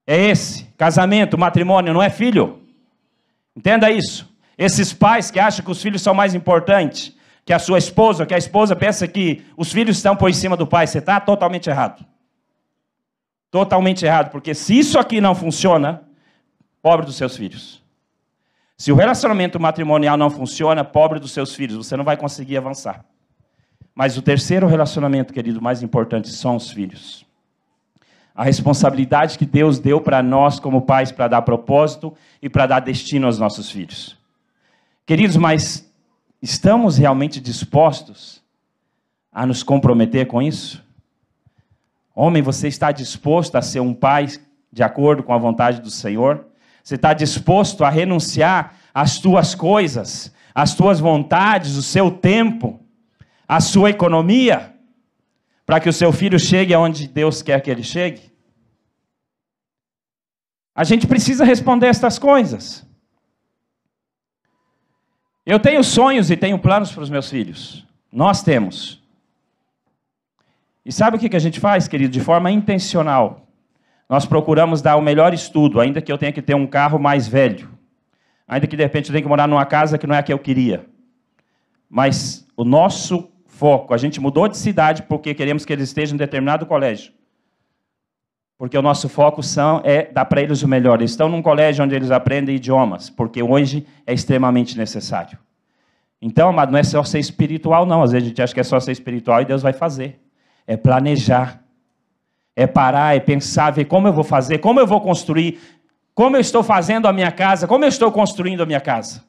é 0.07 0.17
esse: 0.17 0.63
casamento, 0.77 1.37
matrimônio, 1.37 1.93
não 1.93 2.01
é 2.01 2.09
filho. 2.09 2.63
Entenda 3.57 3.91
isso. 3.91 4.33
Esses 4.57 4.93
pais 4.93 5.29
que 5.29 5.41
acham 5.41 5.65
que 5.65 5.73
os 5.73 5.83
filhos 5.83 6.01
são 6.01 6.15
mais 6.15 6.37
importantes 6.37 7.17
que 7.45 7.53
a 7.53 7.59
sua 7.59 7.79
esposa, 7.79 8.25
que 8.25 8.33
a 8.33 8.39
esposa 8.39 8.77
pensa 8.77 9.09
que 9.09 9.45
os 9.57 9.73
filhos 9.73 9.97
estão 9.97 10.15
por 10.15 10.33
cima 10.33 10.57
do 10.57 10.69
pai, 10.69 10.87
você 10.87 10.99
está 10.99 11.19
totalmente 11.19 11.69
errado. 11.69 12.07
Totalmente 13.51 14.07
errado, 14.07 14.31
porque 14.31 14.55
se 14.55 14.79
isso 14.79 15.01
aqui 15.01 15.21
não 15.21 15.35
funciona, 15.35 16.05
pobre 16.81 17.07
dos 17.07 17.17
seus 17.17 17.37
filhos. 17.37 17.83
Se 18.77 18.93
o 18.93 18.95
relacionamento 18.95 19.59
matrimonial 19.59 20.17
não 20.17 20.31
funciona, 20.31 20.85
pobre 20.85 21.19
dos 21.19 21.33
seus 21.33 21.57
filhos, 21.57 21.77
você 21.77 21.97
não 21.97 22.05
vai 22.05 22.17
conseguir 22.17 22.57
avançar. 22.57 23.05
Mas 23.99 24.17
o 24.17 24.23
terceiro 24.23 24.69
relacionamento, 24.69 25.33
querido, 25.33 25.61
mais 25.61 25.83
importante 25.83 26.29
são 26.29 26.55
os 26.55 26.71
filhos. 26.71 27.27
A 28.33 28.45
responsabilidade 28.45 29.37
que 29.37 29.45
Deus 29.45 29.81
deu 29.81 30.01
para 30.01 30.23
nós 30.23 30.61
como 30.61 30.83
pais 30.83 31.11
para 31.11 31.27
dar 31.27 31.43
propósito 31.43 32.15
e 32.41 32.49
para 32.49 32.65
dar 32.67 32.79
destino 32.79 33.27
aos 33.27 33.41
nossos 33.41 33.73
filhos. 33.73 34.17
Queridos, 35.05 35.37
mas 35.37 35.93
estamos 36.41 36.97
realmente 36.97 37.41
dispostos 37.41 38.41
a 39.33 39.45
nos 39.45 39.65
comprometer 39.65 40.29
com 40.29 40.41
isso? 40.41 40.81
Homem, 42.15 42.41
você 42.41 42.69
está 42.69 42.93
disposto 42.93 43.57
a 43.57 43.63
ser 43.63 43.81
um 43.81 43.93
pai 43.93 44.29
de 44.73 44.85
acordo 44.85 45.25
com 45.25 45.33
a 45.33 45.39
vontade 45.39 45.81
do 45.81 45.91
Senhor? 45.91 46.47
Você 46.85 46.95
está 46.95 47.13
disposto 47.13 47.83
a 47.83 47.91
renunciar 47.91 48.77
às 48.95 49.19
tuas 49.19 49.57
coisas, 49.57 50.33
às 50.55 50.73
tuas 50.73 51.01
vontades, 51.01 51.75
o 51.75 51.83
seu 51.83 52.13
tempo, 52.13 52.81
a 53.49 53.61
sua 53.61 53.89
economia, 53.89 54.75
para 55.65 55.81
que 55.81 55.89
o 55.89 55.93
seu 55.93 56.13
filho 56.13 56.39
chegue 56.39 56.75
aonde 56.75 57.09
Deus 57.09 57.41
quer 57.41 57.63
que 57.63 57.71
ele 57.71 57.83
chegue? 57.83 58.31
A 60.75 60.85
gente 60.85 61.07
precisa 61.07 61.45
responder 61.45 61.87
estas 61.87 62.19
coisas. 62.19 62.87
Eu 65.45 65.59
tenho 65.59 65.83
sonhos 65.83 66.31
e 66.31 66.37
tenho 66.37 66.59
planos 66.59 66.93
para 66.93 67.03
os 67.03 67.11
meus 67.11 67.31
filhos. 67.31 67.87
Nós 68.13 68.43
temos. 68.43 69.03
E 70.85 70.93
sabe 70.93 71.17
o 71.17 71.21
que 71.21 71.35
a 71.35 71.41
gente 71.41 71.59
faz, 71.59 71.89
querido? 71.89 72.13
De 72.13 72.21
forma 72.21 72.51
intencional. 72.51 73.49
Nós 74.09 74.25
procuramos 74.25 74.81
dar 74.81 74.97
o 74.97 75.03
melhor 75.03 75.35
estudo, 75.35 75.81
ainda 75.81 76.01
que 76.01 76.13
eu 76.13 76.19
tenha 76.19 76.33
que 76.33 76.41
ter 76.41 76.55
um 76.55 76.67
carro 76.67 76.99
mais 76.99 77.27
velho. 77.27 77.69
Ainda 78.47 78.67
que 78.67 78.77
de 78.77 78.83
repente 78.83 79.09
eu 79.09 79.13
tenha 79.13 79.23
que 79.23 79.29
morar 79.29 79.49
numa 79.49 79.67
casa 79.67 79.99
que 79.99 80.07
não 80.07 80.15
é 80.15 80.19
a 80.19 80.23
que 80.23 80.33
eu 80.33 80.39
queria. 80.39 80.87
Mas 81.91 82.47
o 82.57 82.65
nosso 82.65 83.31
foco, 83.59 83.93
a 83.93 83.97
gente 83.97 84.21
mudou 84.21 84.47
de 84.47 84.57
cidade 84.57 85.03
porque 85.03 85.35
queremos 85.35 85.65
que 85.65 85.73
eles 85.73 85.89
estejam 85.89 86.15
em 86.15 86.19
determinado 86.19 86.65
colégio. 86.65 87.13
Porque 88.57 88.79
o 88.79 88.83
nosso 88.83 89.09
foco 89.09 89.43
são, 89.43 89.83
é 89.85 90.11
dar 90.13 90.25
para 90.25 90.41
eles 90.41 90.63
o 90.63 90.69
melhor. 90.69 91.01
Eles 91.01 91.11
estão 91.11 91.29
num 91.29 91.43
colégio 91.43 91.85
onde 91.85 91.95
eles 91.95 92.13
aprendem 92.13 92.55
idiomas, 92.55 93.11
porque 93.11 93.43
hoje 93.43 93.85
é 94.07 94.15
extremamente 94.15 94.79
necessário. 94.79 95.39
Então, 96.23 96.49
amado, 96.49 96.71
não 96.71 96.79
é 96.79 96.85
só 96.85 97.03
ser 97.03 97.19
espiritual, 97.19 97.85
não. 97.85 98.03
Às 98.03 98.13
vezes 98.13 98.27
a 98.27 98.29
gente 98.29 98.43
acha 98.43 98.55
que 98.55 98.61
é 98.61 98.65
só 98.65 98.79
ser 98.79 98.93
espiritual 98.93 99.43
e 99.43 99.45
Deus 99.45 99.63
vai 99.63 99.73
fazer. 99.73 100.21
É 100.67 100.77
planejar. 100.77 101.63
É 102.55 102.67
parar, 102.67 103.17
é 103.17 103.21
pensar, 103.21 103.71
ver 103.71 103.85
como 103.85 104.09
eu 104.09 104.13
vou 104.13 104.25
fazer, 104.25 104.59
como 104.59 104.81
eu 104.81 104.87
vou 104.87 105.01
construir, 105.01 105.61
como 106.13 106.37
eu 106.37 106.41
estou 106.41 106.65
fazendo 106.65 107.07
a 107.07 107.13
minha 107.13 107.31
casa, 107.31 107.69
como 107.69 107.85
eu 107.85 107.89
estou 107.89 108.11
construindo 108.11 108.63
a 108.63 108.67
minha 108.67 108.81
casa. 108.81 109.28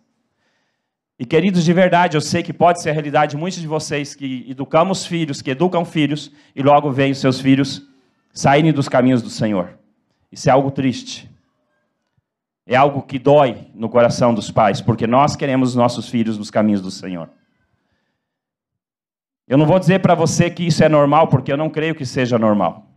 E 1.20 1.26
queridos, 1.26 1.66
de 1.66 1.74
verdade, 1.74 2.16
eu 2.16 2.22
sei 2.22 2.42
que 2.42 2.54
pode 2.54 2.82
ser 2.82 2.92
a 2.92 2.94
realidade 2.94 3.32
de 3.32 3.38
muitos 3.38 3.60
de 3.60 3.68
vocês 3.68 4.16
que 4.16 4.46
educamos 4.48 5.06
filhos, 5.06 5.42
que 5.42 5.52
educam 5.52 5.84
filhos, 5.84 6.32
e 6.56 6.64
logo 6.64 6.90
veem 6.90 7.12
os 7.12 7.18
seus 7.18 7.42
filhos 7.42 7.86
saírem 8.32 8.72
dos 8.72 8.88
caminhos 8.88 9.22
do 9.22 9.30
Senhor. 9.30 9.78
Isso 10.32 10.48
é 10.48 10.54
algo 10.54 10.72
triste. 10.72 11.30
É 12.66 12.78
algo 12.78 13.02
que 13.02 13.20
dói 13.20 13.68
no 13.76 13.90
coração 13.90 14.34
dos 14.34 14.50
pais, 14.50 14.80
porque 14.80 15.06
nós 15.06 15.36
queremos 15.36 15.72
os 15.72 15.76
nossos 15.76 16.08
filhos 16.08 16.38
nos 16.38 16.50
caminhos 16.50 16.82
do 16.82 16.90
Senhor. 16.90 17.30
Eu 19.46 19.58
não 19.58 19.66
vou 19.66 19.78
dizer 19.78 20.00
para 20.00 20.16
você 20.16 20.50
que 20.50 20.66
isso 20.66 20.82
é 20.86 20.88
normal, 20.88 21.28
porque 21.28 21.52
eu 21.52 21.58
não 21.58 21.70
creio 21.70 21.96
que 21.96 22.06
seja 22.06 22.40
normal. 22.40 22.88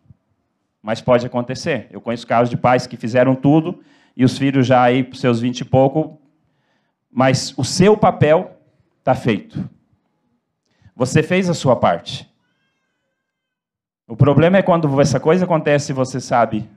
Mas 0.80 1.00
pode 1.00 1.26
acontecer. 1.26 1.88
Eu 1.90 2.00
conheço 2.00 2.26
casos 2.26 2.50
de 2.50 2.56
pais 2.56 2.86
que 2.86 2.96
fizeram 2.96 3.34
tudo 3.34 3.82
e 4.16 4.24
os 4.24 4.38
filhos 4.38 4.64
já 4.64 4.80
aí 4.80 5.08
seus 5.14 5.40
vinte 5.40 5.62
e 5.62 5.64
pouco, 5.64 6.21
mas 7.12 7.52
o 7.58 7.64
seu 7.64 7.96
papel 7.96 8.58
está 8.98 9.14
feito. 9.14 9.68
Você 10.96 11.22
fez 11.22 11.50
a 11.50 11.54
sua 11.54 11.76
parte. 11.76 12.26
O 14.08 14.16
problema 14.16 14.56
é 14.56 14.62
quando 14.62 15.00
essa 15.00 15.20
coisa 15.20 15.44
acontece 15.44 15.92
e 15.92 15.94
você 15.94 16.20
sabe, 16.20 16.68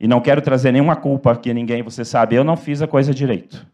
e 0.00 0.08
não 0.08 0.20
quero 0.20 0.40
trazer 0.40 0.72
nenhuma 0.72 0.96
culpa 0.96 1.32
aqui 1.32 1.50
a 1.50 1.54
ninguém, 1.54 1.82
você 1.82 2.04
sabe, 2.04 2.34
eu 2.34 2.44
não 2.44 2.56
fiz 2.56 2.80
a 2.80 2.88
coisa 2.88 3.12
direito. 3.12 3.66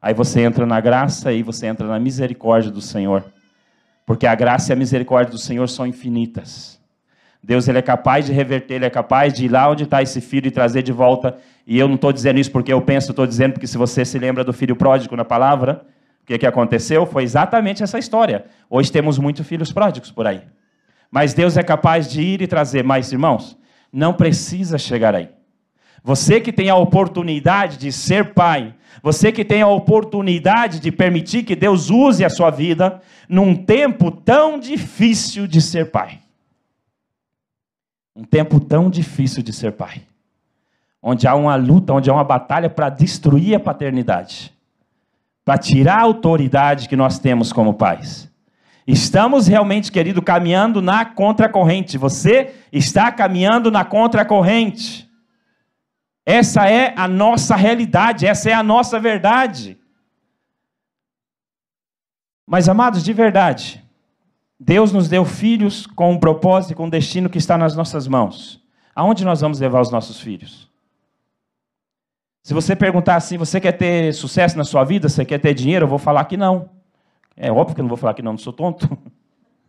Aí 0.00 0.12
você 0.12 0.40
entra 0.40 0.66
na 0.66 0.80
graça 0.80 1.32
e 1.32 1.42
você 1.42 1.66
entra 1.66 1.86
na 1.86 1.98
misericórdia 1.98 2.70
do 2.70 2.80
Senhor. 2.80 3.24
Porque 4.04 4.26
a 4.26 4.34
graça 4.34 4.70
e 4.70 4.74
a 4.74 4.76
misericórdia 4.76 5.32
do 5.32 5.38
Senhor 5.38 5.68
são 5.68 5.86
infinitas. 5.86 6.80
Deus 7.46 7.68
ele 7.68 7.76
é 7.76 7.82
capaz 7.82 8.24
de 8.24 8.32
reverter, 8.32 8.76
ele 8.76 8.86
é 8.86 8.90
capaz 8.90 9.34
de 9.34 9.44
ir 9.44 9.48
lá 9.48 9.70
onde 9.70 9.84
está 9.84 10.00
esse 10.00 10.18
filho 10.18 10.48
e 10.48 10.50
trazer 10.50 10.82
de 10.82 10.92
volta. 10.92 11.36
E 11.66 11.78
eu 11.78 11.86
não 11.86 11.96
estou 11.96 12.10
dizendo 12.10 12.40
isso 12.40 12.50
porque 12.50 12.72
eu 12.72 12.80
penso, 12.80 13.10
estou 13.10 13.26
dizendo 13.26 13.52
porque 13.52 13.66
se 13.66 13.76
você 13.76 14.02
se 14.02 14.18
lembra 14.18 14.42
do 14.42 14.52
filho 14.52 14.74
pródigo 14.74 15.14
na 15.14 15.26
palavra, 15.26 15.84
o 16.22 16.26
que, 16.26 16.38
que 16.38 16.46
aconteceu? 16.46 17.04
Foi 17.04 17.22
exatamente 17.22 17.82
essa 17.82 17.98
história. 17.98 18.46
Hoje 18.70 18.90
temos 18.90 19.18
muitos 19.18 19.46
filhos 19.46 19.70
pródigos 19.70 20.10
por 20.10 20.26
aí. 20.26 20.40
Mas 21.10 21.34
Deus 21.34 21.58
é 21.58 21.62
capaz 21.62 22.10
de 22.10 22.22
ir 22.22 22.40
e 22.40 22.46
trazer. 22.46 22.82
Mas, 22.82 23.12
irmãos, 23.12 23.58
não 23.92 24.14
precisa 24.14 24.78
chegar 24.78 25.14
aí. 25.14 25.28
Você 26.02 26.40
que 26.40 26.50
tem 26.50 26.70
a 26.70 26.76
oportunidade 26.76 27.76
de 27.76 27.92
ser 27.92 28.32
pai, 28.32 28.74
você 29.02 29.30
que 29.30 29.44
tem 29.44 29.60
a 29.60 29.68
oportunidade 29.68 30.80
de 30.80 30.90
permitir 30.90 31.42
que 31.42 31.54
Deus 31.54 31.90
use 31.90 32.24
a 32.24 32.30
sua 32.30 32.48
vida 32.48 33.02
num 33.28 33.54
tempo 33.54 34.10
tão 34.10 34.58
difícil 34.58 35.46
de 35.46 35.60
ser 35.60 35.90
pai. 35.90 36.23
Um 38.14 38.24
tempo 38.24 38.60
tão 38.60 38.88
difícil 38.88 39.42
de 39.42 39.52
ser 39.52 39.72
pai. 39.72 40.02
Onde 41.02 41.26
há 41.26 41.34
uma 41.34 41.56
luta, 41.56 41.92
onde 41.92 42.08
há 42.08 42.14
uma 42.14 42.24
batalha 42.24 42.70
para 42.70 42.88
destruir 42.88 43.54
a 43.54 43.60
paternidade, 43.60 44.54
para 45.44 45.58
tirar 45.58 45.98
a 45.98 46.02
autoridade 46.02 46.88
que 46.88 46.96
nós 46.96 47.18
temos 47.18 47.52
como 47.52 47.74
pais. 47.74 48.32
Estamos 48.86 49.46
realmente, 49.46 49.90
querido, 49.92 50.22
caminhando 50.22 50.80
na 50.80 51.04
contracorrente. 51.04 51.98
Você 51.98 52.54
está 52.72 53.10
caminhando 53.10 53.70
na 53.70 53.84
contracorrente. 53.84 55.10
Essa 56.24 56.68
é 56.68 56.94
a 56.96 57.06
nossa 57.06 57.54
realidade, 57.54 58.26
essa 58.26 58.48
é 58.48 58.54
a 58.54 58.62
nossa 58.62 58.98
verdade. 58.98 59.78
Mas, 62.46 62.68
amados, 62.68 63.02
de 63.02 63.12
verdade, 63.12 63.83
Deus 64.58 64.92
nos 64.92 65.08
deu 65.08 65.24
filhos 65.24 65.86
com 65.86 66.12
um 66.12 66.18
propósito 66.18 66.72
e 66.72 66.74
com 66.74 66.86
um 66.86 66.90
destino 66.90 67.28
que 67.28 67.38
está 67.38 67.58
nas 67.58 67.74
nossas 67.74 68.06
mãos. 68.06 68.62
Aonde 68.94 69.24
nós 69.24 69.40
vamos 69.40 69.58
levar 69.58 69.80
os 69.80 69.90
nossos 69.90 70.20
filhos? 70.20 70.70
Se 72.42 72.54
você 72.54 72.76
perguntar 72.76 73.16
assim, 73.16 73.36
você 73.36 73.60
quer 73.60 73.72
ter 73.72 74.12
sucesso 74.14 74.56
na 74.56 74.64
sua 74.64 74.84
vida, 74.84 75.08
você 75.08 75.24
quer 75.24 75.38
ter 75.38 75.54
dinheiro, 75.54 75.84
eu 75.84 75.88
vou 75.88 75.98
falar 75.98 76.24
que 76.26 76.36
não. 76.36 76.70
É 77.36 77.50
óbvio 77.50 77.74
que 77.74 77.80
eu 77.80 77.84
não 77.84 77.88
vou 77.88 77.96
falar 77.96 78.14
que 78.14 78.22
não, 78.22 78.32
não 78.32 78.38
sou 78.38 78.52
tonto. 78.52 78.88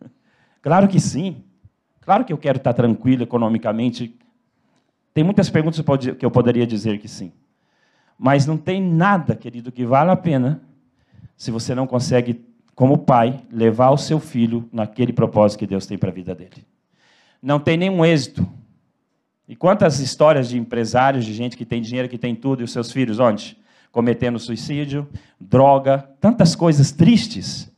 claro 0.62 0.86
que 0.86 1.00
sim. 1.00 1.42
Claro 2.00 2.24
que 2.24 2.32
eu 2.32 2.38
quero 2.38 2.58
estar 2.58 2.72
tranquilo 2.72 3.24
economicamente, 3.24 4.16
tem 5.12 5.24
muitas 5.24 5.48
perguntas 5.48 5.82
que 6.16 6.24
eu 6.24 6.30
poderia 6.30 6.66
dizer 6.66 6.98
que 6.98 7.08
sim. 7.08 7.32
Mas 8.18 8.46
não 8.46 8.58
tem 8.58 8.82
nada, 8.82 9.34
querido, 9.34 9.72
que 9.72 9.84
vale 9.84 10.10
a 10.10 10.16
pena 10.16 10.60
se 11.36 11.50
você 11.50 11.74
não 11.74 11.86
consegue, 11.86 12.44
como 12.76 12.98
pai, 12.98 13.40
levar 13.50 13.90
o 13.90 13.96
seu 13.96 14.20
filho 14.20 14.68
naquele 14.70 15.10
propósito 15.10 15.60
que 15.60 15.66
Deus 15.66 15.86
tem 15.86 15.96
para 15.96 16.10
a 16.10 16.12
vida 16.12 16.34
dele. 16.34 16.66
Não 17.42 17.58
tem 17.58 17.74
nenhum 17.74 18.04
êxito. 18.04 18.46
E 19.48 19.56
quantas 19.56 19.98
histórias 19.98 20.46
de 20.50 20.58
empresários, 20.58 21.24
de 21.24 21.32
gente 21.32 21.56
que 21.56 21.64
tem 21.64 21.80
dinheiro, 21.80 22.06
que 22.06 22.18
tem 22.18 22.34
tudo, 22.34 22.60
e 22.60 22.64
os 22.64 22.72
seus 22.72 22.92
filhos 22.92 23.18
onde? 23.18 23.56
Cometendo 23.90 24.38
suicídio, 24.38 25.08
droga, 25.40 26.06
tantas 26.20 26.54
coisas 26.54 26.92
tristes. 26.92 27.72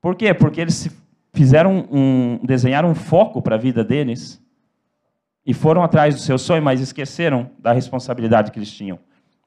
Por 0.00 0.16
quê? 0.16 0.34
Porque 0.34 0.60
eles 0.60 0.90
fizeram 1.32 1.88
um, 1.88 2.40
desenharam 2.42 2.90
um 2.90 2.96
foco 2.96 3.40
para 3.40 3.54
a 3.54 3.58
vida 3.58 3.84
deles 3.84 4.42
e 5.46 5.54
foram 5.54 5.84
atrás 5.84 6.16
do 6.16 6.20
seu 6.20 6.38
sonho, 6.38 6.62
mas 6.62 6.80
esqueceram 6.80 7.52
da 7.56 7.72
responsabilidade 7.72 8.50
que 8.50 8.58
eles 8.58 8.72
tinham 8.72 8.98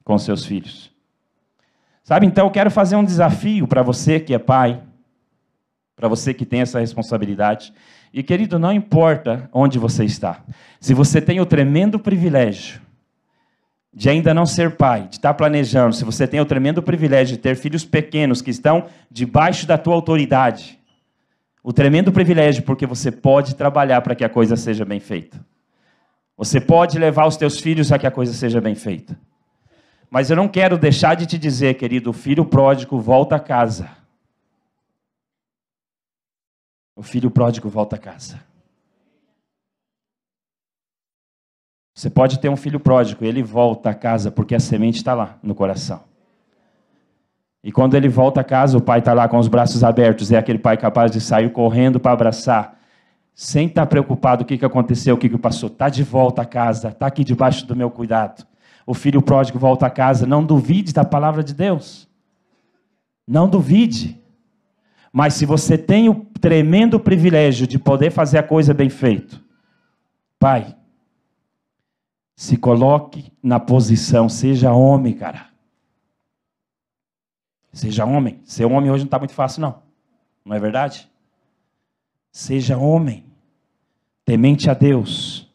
com 0.02 0.16
seus 0.16 0.46
filhos. 0.46 0.90
Sabe, 2.02 2.26
então 2.26 2.46
eu 2.46 2.50
quero 2.50 2.70
fazer 2.70 2.96
um 2.96 3.04
desafio 3.04 3.66
para 3.66 3.82
você 3.82 4.18
que 4.18 4.34
é 4.34 4.38
pai, 4.38 4.82
para 5.94 6.08
você 6.08 6.34
que 6.34 6.44
tem 6.44 6.60
essa 6.60 6.80
responsabilidade. 6.80 7.72
E 8.12 8.22
querido, 8.22 8.58
não 8.58 8.72
importa 8.72 9.48
onde 9.52 9.78
você 9.78 10.04
está, 10.04 10.42
se 10.80 10.92
você 10.94 11.20
tem 11.20 11.40
o 11.40 11.46
tremendo 11.46 11.98
privilégio 11.98 12.80
de 13.94 14.08
ainda 14.08 14.32
não 14.32 14.46
ser 14.46 14.76
pai, 14.76 15.06
de 15.08 15.16
estar 15.16 15.34
planejando, 15.34 15.94
se 15.94 16.04
você 16.04 16.26
tem 16.26 16.40
o 16.40 16.46
tremendo 16.46 16.82
privilégio 16.82 17.36
de 17.36 17.42
ter 17.42 17.54
filhos 17.56 17.84
pequenos 17.84 18.40
que 18.40 18.50
estão 18.50 18.86
debaixo 19.10 19.66
da 19.66 19.76
tua 19.76 19.94
autoridade, 19.94 20.78
o 21.62 21.72
tremendo 21.72 22.10
privilégio 22.10 22.62
porque 22.62 22.86
você 22.86 23.12
pode 23.12 23.54
trabalhar 23.54 24.00
para 24.00 24.14
que 24.14 24.24
a 24.24 24.28
coisa 24.28 24.56
seja 24.56 24.84
bem 24.84 24.98
feita. 24.98 25.38
Você 26.36 26.60
pode 26.60 26.98
levar 26.98 27.26
os 27.26 27.36
teus 27.36 27.60
filhos 27.60 27.92
a 27.92 27.98
que 27.98 28.06
a 28.06 28.10
coisa 28.10 28.32
seja 28.32 28.60
bem 28.60 28.74
feita. 28.74 29.16
Mas 30.12 30.28
eu 30.28 30.36
não 30.36 30.46
quero 30.46 30.76
deixar 30.76 31.16
de 31.16 31.24
te 31.24 31.38
dizer, 31.38 31.72
querido, 31.78 32.10
o 32.10 32.12
filho 32.12 32.44
pródigo 32.44 33.00
volta 33.00 33.36
a 33.36 33.40
casa. 33.40 33.88
O 36.94 37.02
filho 37.02 37.30
pródigo 37.30 37.70
volta 37.70 37.96
a 37.96 37.98
casa. 37.98 38.38
Você 41.94 42.10
pode 42.10 42.40
ter 42.40 42.50
um 42.50 42.58
filho 42.58 42.78
pródigo, 42.78 43.24
ele 43.24 43.42
volta 43.42 43.88
a 43.88 43.94
casa 43.94 44.30
porque 44.30 44.54
a 44.54 44.60
semente 44.60 44.98
está 44.98 45.14
lá 45.14 45.38
no 45.42 45.54
coração. 45.54 46.04
E 47.64 47.72
quando 47.72 47.94
ele 47.94 48.10
volta 48.10 48.42
a 48.42 48.44
casa, 48.44 48.76
o 48.76 48.82
pai 48.82 48.98
está 48.98 49.14
lá 49.14 49.26
com 49.26 49.38
os 49.38 49.48
braços 49.48 49.82
abertos, 49.82 50.30
é 50.30 50.36
aquele 50.36 50.58
pai 50.58 50.76
capaz 50.76 51.10
de 51.10 51.22
sair 51.22 51.50
correndo 51.50 51.98
para 51.98 52.12
abraçar, 52.12 52.78
sem 53.34 53.66
estar 53.66 53.86
preocupado 53.86 54.42
o 54.42 54.46
que, 54.46 54.58
que 54.58 54.64
aconteceu, 54.66 55.14
o 55.14 55.18
que, 55.18 55.30
que 55.30 55.38
passou. 55.38 55.70
Está 55.70 55.88
de 55.88 56.02
volta 56.02 56.42
a 56.42 56.44
casa, 56.44 56.88
está 56.88 57.06
aqui 57.06 57.24
debaixo 57.24 57.64
do 57.64 57.74
meu 57.74 57.90
cuidado. 57.90 58.51
O 58.86 58.94
filho 58.94 59.22
pródigo 59.22 59.58
volta 59.58 59.86
a 59.86 59.90
casa. 59.90 60.26
Não 60.26 60.44
duvide 60.44 60.92
da 60.92 61.04
palavra 61.04 61.42
de 61.42 61.54
Deus. 61.54 62.08
Não 63.26 63.48
duvide. 63.48 64.20
Mas 65.12 65.34
se 65.34 65.44
você 65.44 65.76
tem 65.76 66.08
o 66.08 66.26
tremendo 66.40 66.98
privilégio 66.98 67.66
de 67.66 67.78
poder 67.78 68.10
fazer 68.10 68.38
a 68.38 68.42
coisa 68.42 68.72
bem 68.72 68.88
feita, 68.88 69.40
pai, 70.38 70.74
se 72.34 72.56
coloque 72.56 73.32
na 73.42 73.60
posição, 73.60 74.28
seja 74.28 74.72
homem, 74.72 75.14
cara. 75.14 75.46
Seja 77.72 78.04
homem. 78.04 78.40
Ser 78.44 78.64
homem 78.64 78.90
hoje 78.90 79.04
não 79.04 79.08
está 79.08 79.18
muito 79.18 79.34
fácil, 79.34 79.62
não. 79.62 79.82
Não 80.44 80.56
é 80.56 80.58
verdade? 80.58 81.08
Seja 82.30 82.76
homem, 82.76 83.24
temente 84.24 84.68
a 84.68 84.74
Deus. 84.74 85.51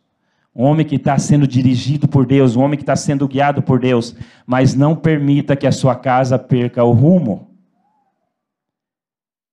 Um 0.58 0.64
homem 0.64 0.84
que 0.84 0.96
está 0.96 1.20
sendo 1.20 1.46
dirigido 1.46 2.08
por 2.08 2.26
Deus, 2.26 2.56
um 2.56 2.64
homem 2.64 2.78
que 2.78 2.82
está 2.82 2.96
sendo 2.96 3.28
guiado 3.28 3.62
por 3.62 3.80
Deus, 3.80 4.16
mas 4.44 4.74
não 4.74 4.96
permita 4.96 5.56
que 5.56 5.68
a 5.68 5.72
sua 5.72 5.94
casa 5.96 6.40
perca 6.40 6.84
o 6.84 6.94
rumo. 6.94 7.52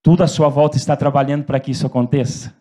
Tudo 0.03 0.23
à 0.23 0.27
sua 0.27 0.49
volta 0.49 0.79
está 0.79 0.97
trabalhando 0.97 1.45
para 1.45 1.61
que 1.61 1.71
isso 1.71 1.87
aconteça. 1.87 2.55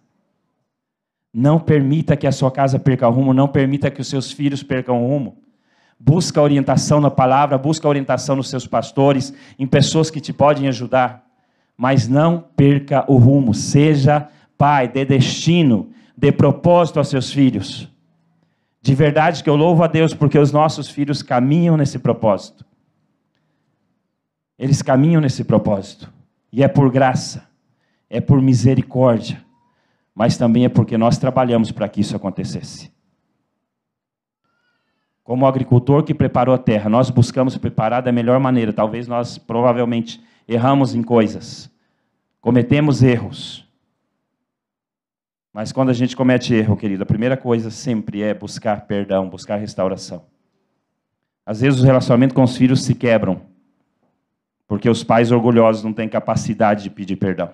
Não 1.34 1.58
permita 1.58 2.18
que 2.18 2.28
a 2.28 2.34
sua 2.34 2.52
casa 2.52 2.78
perca 2.78 3.08
o 3.08 3.12
rumo, 3.14 3.34
não 3.34 3.48
permita 3.48 3.90
que 3.90 4.02
os 4.02 4.10
seus 4.10 4.30
filhos 4.30 4.62
percam 4.62 5.02
o 5.02 5.08
rumo. 5.08 5.38
Busca 5.98 6.42
orientação 6.42 7.00
na 7.00 7.10
palavra, 7.10 7.58
busca 7.58 7.88
orientação 7.88 8.36
nos 8.36 8.50
seus 8.50 8.68
pastores, 8.68 9.34
em 9.58 9.66
pessoas 9.66 10.12
que 10.12 10.20
te 10.20 10.34
podem 10.34 10.68
ajudar, 10.68 11.26
mas 11.78 12.10
não 12.10 12.44
perca 12.58 13.06
o 13.08 13.16
rumo, 13.16 13.54
seja 13.54 14.28
pai, 14.58 14.90
dê 14.90 15.06
destino, 15.06 15.92
dê 16.18 16.30
propósito 16.30 17.00
aos 17.00 17.08
seus 17.08 17.32
filhos. 17.32 17.93
De 18.84 18.94
verdade 18.94 19.42
que 19.42 19.50
eu 19.50 19.56
louvo 19.56 19.82
a 19.82 19.88
Deus 19.88 20.14
porque 20.14 20.38
os 20.38 20.52
nossos 20.52 20.90
filhos 20.90 21.24
caminham 21.24 21.78
nesse 21.78 21.98
propósito. 21.98 22.66
Eles 24.60 24.82
caminham 24.82 25.22
nesse 25.22 25.46
propósito. 25.46 26.12
E 26.52 26.62
é 26.62 26.68
por 26.68 26.92
graça, 26.92 27.48
é 28.10 28.20
por 28.20 28.42
misericórdia, 28.42 29.42
mas 30.14 30.36
também 30.36 30.66
é 30.66 30.70
porque 30.70 30.98
nós 30.98 31.18
trabalhamos 31.18 31.72
para 31.72 31.88
que 31.88 32.02
isso 32.02 32.14
acontecesse. 32.14 32.92
Como 35.24 35.48
agricultor 35.48 36.04
que 36.04 36.14
preparou 36.14 36.54
a 36.54 36.58
terra, 36.58 36.90
nós 36.90 37.10
buscamos 37.10 37.58
preparar 37.58 38.02
da 38.02 38.12
melhor 38.12 38.38
maneira. 38.38 38.74
Talvez 38.74 39.08
nós 39.08 39.38
provavelmente 39.38 40.22
erramos 40.46 40.94
em 40.94 41.02
coisas, 41.02 41.72
cometemos 42.42 43.02
erros, 43.02 43.63
mas 45.54 45.72
quando 45.72 45.90
a 45.90 45.94
gente 45.94 46.16
comete 46.16 46.52
erro, 46.52 46.76
querido, 46.76 47.04
a 47.04 47.06
primeira 47.06 47.38
coisa 47.38 47.70
sempre 47.70 48.24
é 48.24 48.34
buscar 48.34 48.88
perdão, 48.88 49.30
buscar 49.30 49.58
restauração. 49.58 50.26
Às 51.46 51.62
vezes 51.62 51.80
os 51.80 51.86
relacionamentos 51.86 52.36
com 52.36 52.42
os 52.42 52.58
filhos 52.58 52.84
se 52.84 52.96
quebram, 52.96 53.42
porque 54.68 54.90
os 54.90 55.04
pais 55.04 55.32
orgulhosos 55.32 55.84
não 55.84 55.94
têm 55.94 56.10
capacidade 56.10 56.84
de 56.84 56.90
pedir 56.90 57.18
perdão. 57.18 57.54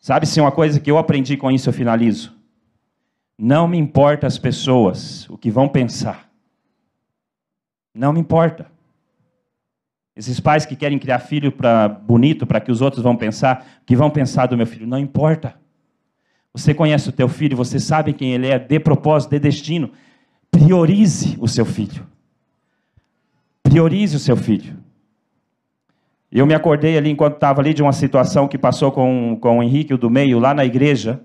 Sabe 0.00 0.26
se 0.26 0.40
uma 0.40 0.52
coisa 0.52 0.78
que 0.78 0.90
eu 0.90 0.98
aprendi 0.98 1.36
com 1.36 1.50
isso, 1.50 1.68
eu 1.68 1.72
finalizo. 1.72 2.32
Não 3.36 3.66
me 3.66 3.76
importa 3.76 4.26
as 4.26 4.38
pessoas, 4.38 5.28
o 5.28 5.36
que 5.36 5.50
vão 5.50 5.68
pensar. 5.68 6.30
Não 7.92 8.12
me 8.12 8.20
importa. 8.20 8.70
Esses 10.14 10.38
pais 10.38 10.64
que 10.64 10.76
querem 10.76 10.98
criar 10.98 11.18
filho 11.18 11.50
para 11.50 11.88
bonito, 11.88 12.46
para 12.46 12.60
que 12.60 12.70
os 12.70 12.80
outros 12.80 13.02
vão 13.02 13.16
pensar, 13.16 13.66
que 13.84 13.96
vão 13.96 14.10
pensar 14.10 14.46
do 14.46 14.56
meu 14.56 14.66
filho, 14.66 14.86
não 14.86 14.98
importa. 14.98 15.63
Você 16.54 16.72
conhece 16.72 17.08
o 17.08 17.12
teu 17.12 17.28
filho, 17.28 17.56
você 17.56 17.80
sabe 17.80 18.12
quem 18.12 18.32
ele 18.32 18.46
é, 18.46 18.58
dê 18.58 18.78
propósito, 18.78 19.30
dê 19.30 19.40
destino. 19.40 19.90
Priorize 20.52 21.36
o 21.40 21.48
seu 21.48 21.66
filho. 21.66 22.06
Priorize 23.60 24.14
o 24.14 24.20
seu 24.20 24.36
filho. 24.36 24.76
Eu 26.30 26.46
me 26.46 26.54
acordei 26.54 26.96
ali 26.96 27.10
enquanto 27.10 27.34
estava 27.34 27.60
ali 27.60 27.74
de 27.74 27.82
uma 27.82 27.92
situação 27.92 28.46
que 28.46 28.56
passou 28.56 28.92
com, 28.92 29.36
com 29.40 29.58
o 29.58 29.62
Henrique, 29.62 29.94
o 29.94 29.98
do 29.98 30.08
meio, 30.08 30.38
lá 30.38 30.54
na 30.54 30.64
igreja. 30.64 31.20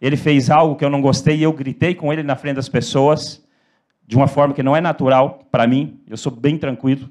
Ele 0.00 0.16
fez 0.16 0.50
algo 0.50 0.76
que 0.76 0.84
eu 0.84 0.90
não 0.90 1.02
gostei 1.02 1.36
e 1.36 1.42
eu 1.42 1.52
gritei 1.52 1.94
com 1.94 2.10
ele 2.10 2.22
na 2.22 2.34
frente 2.34 2.56
das 2.56 2.68
pessoas, 2.68 3.44
de 4.06 4.16
uma 4.16 4.26
forma 4.26 4.54
que 4.54 4.62
não 4.62 4.74
é 4.74 4.80
natural 4.80 5.46
para 5.50 5.66
mim. 5.66 6.00
Eu 6.06 6.16
sou 6.16 6.32
bem 6.32 6.56
tranquilo. 6.56 7.10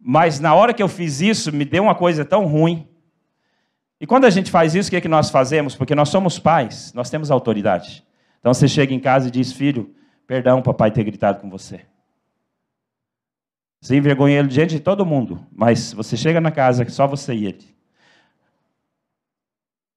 Mas 0.00 0.38
na 0.38 0.54
hora 0.54 0.72
que 0.72 0.82
eu 0.82 0.88
fiz 0.88 1.20
isso, 1.20 1.52
me 1.52 1.64
deu 1.64 1.82
uma 1.82 1.94
coisa 1.94 2.24
tão 2.24 2.46
ruim. 2.46 2.86
E 4.00 4.06
quando 4.06 4.24
a 4.24 4.30
gente 4.30 4.50
faz 4.50 4.74
isso, 4.74 4.88
o 4.88 4.90
que, 4.90 4.96
é 4.96 5.00
que 5.00 5.08
nós 5.08 5.30
fazemos? 5.30 5.74
Porque 5.74 5.94
nós 5.94 6.08
somos 6.08 6.38
pais, 6.38 6.92
nós 6.94 7.08
temos 7.08 7.30
autoridade. 7.30 8.04
Então 8.40 8.52
você 8.52 8.68
chega 8.68 8.92
em 8.92 9.00
casa 9.00 9.28
e 9.28 9.30
diz: 9.30 9.52
Filho, 9.52 9.94
perdão, 10.26 10.62
papai, 10.62 10.90
ter 10.90 11.04
gritado 11.04 11.40
com 11.40 11.48
você. 11.48 11.80
Você 13.80 13.96
envergonha 13.96 14.38
ele 14.38 14.48
diante 14.48 14.74
de 14.74 14.80
todo 14.80 15.06
mundo, 15.06 15.46
mas 15.54 15.92
você 15.92 16.16
chega 16.16 16.40
na 16.40 16.50
casa 16.50 16.88
só 16.88 17.06
você 17.06 17.34
e 17.34 17.46
ele. 17.46 17.76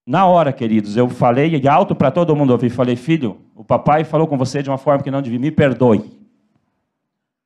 Na 0.06 0.26
hora, 0.26 0.52
queridos, 0.52 0.98
eu 0.98 1.08
falei 1.08 1.62
alto 1.68 1.94
para 1.96 2.10
todo 2.10 2.36
mundo 2.36 2.52
ouvir. 2.52 2.70
Falei, 2.70 2.96
filho, 2.96 3.42
o 3.54 3.64
papai 3.64 4.04
falou 4.04 4.28
com 4.28 4.38
você 4.38 4.64
de 4.64 4.70
uma 4.70 4.78
forma 4.78 5.04
que 5.04 5.12
não 5.12 5.22
devia. 5.22 5.38
Me 5.38 5.52
perdoe. 5.52 6.20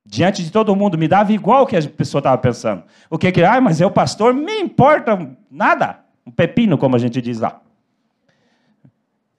Diante 0.06 0.44
de 0.44 0.52
todo 0.52 0.76
mundo, 0.76 0.98
me 0.98 1.08
dava 1.08 1.34
igual 1.34 1.64
o 1.64 1.66
que 1.66 1.76
a 1.76 1.82
pessoa 1.82 2.20
estava 2.20 2.38
pensando. 2.38 2.84
O 3.10 3.18
que 3.18 3.32
que, 3.32 3.44
ah, 3.44 3.60
mas 3.60 3.82
eu, 3.82 3.92
pastor, 3.92 4.34
me 4.34 4.62
importa 4.62 5.36
nada. 5.50 6.03
Um 6.26 6.32
pepino, 6.32 6.78
como 6.78 6.96
a 6.96 7.00
gente 7.00 7.22
diz 7.22 7.40
lá. 7.40 7.62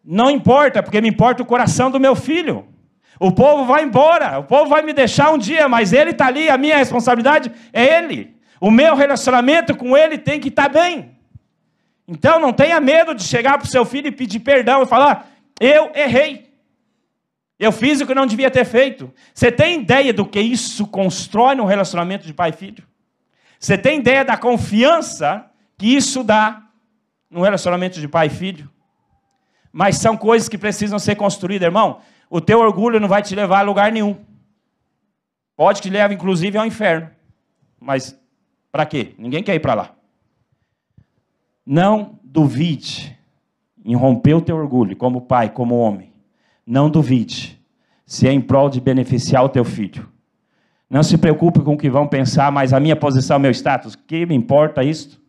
Não 0.05 0.31
importa, 0.31 0.83
porque 0.83 1.01
me 1.01 1.09
importa 1.09 1.43
o 1.43 1.47
coração 1.47 1.91
do 1.91 1.99
meu 1.99 2.15
filho. 2.15 2.69
O 3.19 3.33
povo 3.33 3.65
vai 3.65 3.85
embora, 3.85 4.39
o 4.39 4.45
povo 4.45 4.69
vai 4.69 4.83
me 4.83 4.93
deixar 4.93 5.33
um 5.33 5.39
dia, 5.39 5.69
mas 5.69 5.93
ele 5.93 6.11
está 6.11 6.27
ali, 6.27 6.49
a 6.49 6.59
minha 6.59 6.77
responsabilidade 6.77 7.51
é 7.73 7.99
ele. 7.99 8.37
O 8.61 8.71
meu 8.71 8.95
relacionamento 8.95 9.77
com 9.77 9.97
ele 9.97 10.19
tem 10.19 10.41
que 10.41 10.49
estar 10.49 10.69
tá 10.69 10.81
bem. 10.81 11.17
Então 12.07 12.39
não 12.39 12.53
tenha 12.53 12.81
medo 12.81 13.15
de 13.15 13.23
chegar 13.23 13.57
para 13.57 13.67
o 13.67 13.71
seu 13.71 13.85
filho 13.85 14.09
e 14.09 14.13
pedir 14.13 14.41
perdão 14.41 14.83
e 14.83 14.87
falar: 14.87 15.31
eu 15.61 15.91
errei. 15.95 16.53
Eu 17.59 17.71
fiz 17.71 18.01
o 18.01 18.07
que 18.07 18.15
não 18.15 18.27
devia 18.27 18.51
ter 18.51 18.65
feito. 18.65 19.13
Você 19.33 19.51
tem 19.51 19.81
ideia 19.81 20.13
do 20.13 20.27
que 20.27 20.41
isso 20.41 20.87
constrói 20.87 21.55
no 21.55 21.65
relacionamento 21.65 22.27
de 22.27 22.35
pai 22.35 22.51
e 22.51 22.53
filho? 22.53 22.85
Você 23.59 23.79
tem 23.79 24.01
ideia 24.01 24.25
da 24.25 24.37
confiança 24.37 25.47
que 25.79 25.95
isso 25.95 26.23
dá 26.25 26.64
no 27.31 27.43
relacionamento 27.43 28.01
de 28.01 28.09
pai 28.09 28.27
e 28.29 28.31
filho? 28.31 28.71
Mas 29.73 29.97
são 29.97 30.17
coisas 30.17 30.49
que 30.49 30.57
precisam 30.57 30.99
ser 30.99 31.17
construídas, 31.17 31.67
irmão. 31.67 32.01
O 32.31 32.41
teu 32.41 32.61
orgulho 32.61 33.01
não 33.01 33.09
vai 33.09 33.23
te 33.23 33.35
levar 33.35 33.61
a 33.61 33.63
lugar 33.63 33.91
nenhum. 33.91 34.17
Pode 35.57 35.81
que 35.81 35.89
te 35.89 35.93
leve, 35.93 36.15
inclusive, 36.15 36.59
ao 36.59 36.67
inferno. 36.67 37.11
Mas 37.81 38.19
para 38.71 38.87
quê? 38.87 39.15
Ninguém 39.19 39.43
quer 39.43 39.55
ir 39.55 39.61
para 39.61 39.75
lá. 39.75 39.95
Não 41.65 42.19
duvide 42.23 43.19
em 43.85 43.95
romper 43.95 44.35
o 44.35 44.41
teu 44.41 44.57
orgulho, 44.57 44.97
como 44.97 45.21
pai, 45.21 45.51
como 45.51 45.77
homem. 45.77 46.13
Não 46.67 46.89
duvide 46.89 47.61
se 48.07 48.29
é 48.29 48.33
em 48.33 48.41
prol 48.41 48.69
de 48.69 48.81
beneficiar 48.81 49.45
o 49.45 49.49
teu 49.49 49.65
filho. 49.65 50.09
Não 50.89 51.03
se 51.03 51.19
preocupe 51.19 51.61
com 51.61 51.75
o 51.75 51.79
que 51.79 51.91
vão 51.91 52.07
pensar, 52.07 52.53
mas 52.53 52.73
a 52.73 52.81
minha 52.81 52.97
posição, 52.97 53.39
meu 53.39 53.51
status, 53.51 53.97
que 53.97 54.27
me 54.27 54.35
importa 54.35 54.83
isso? 54.83 55.21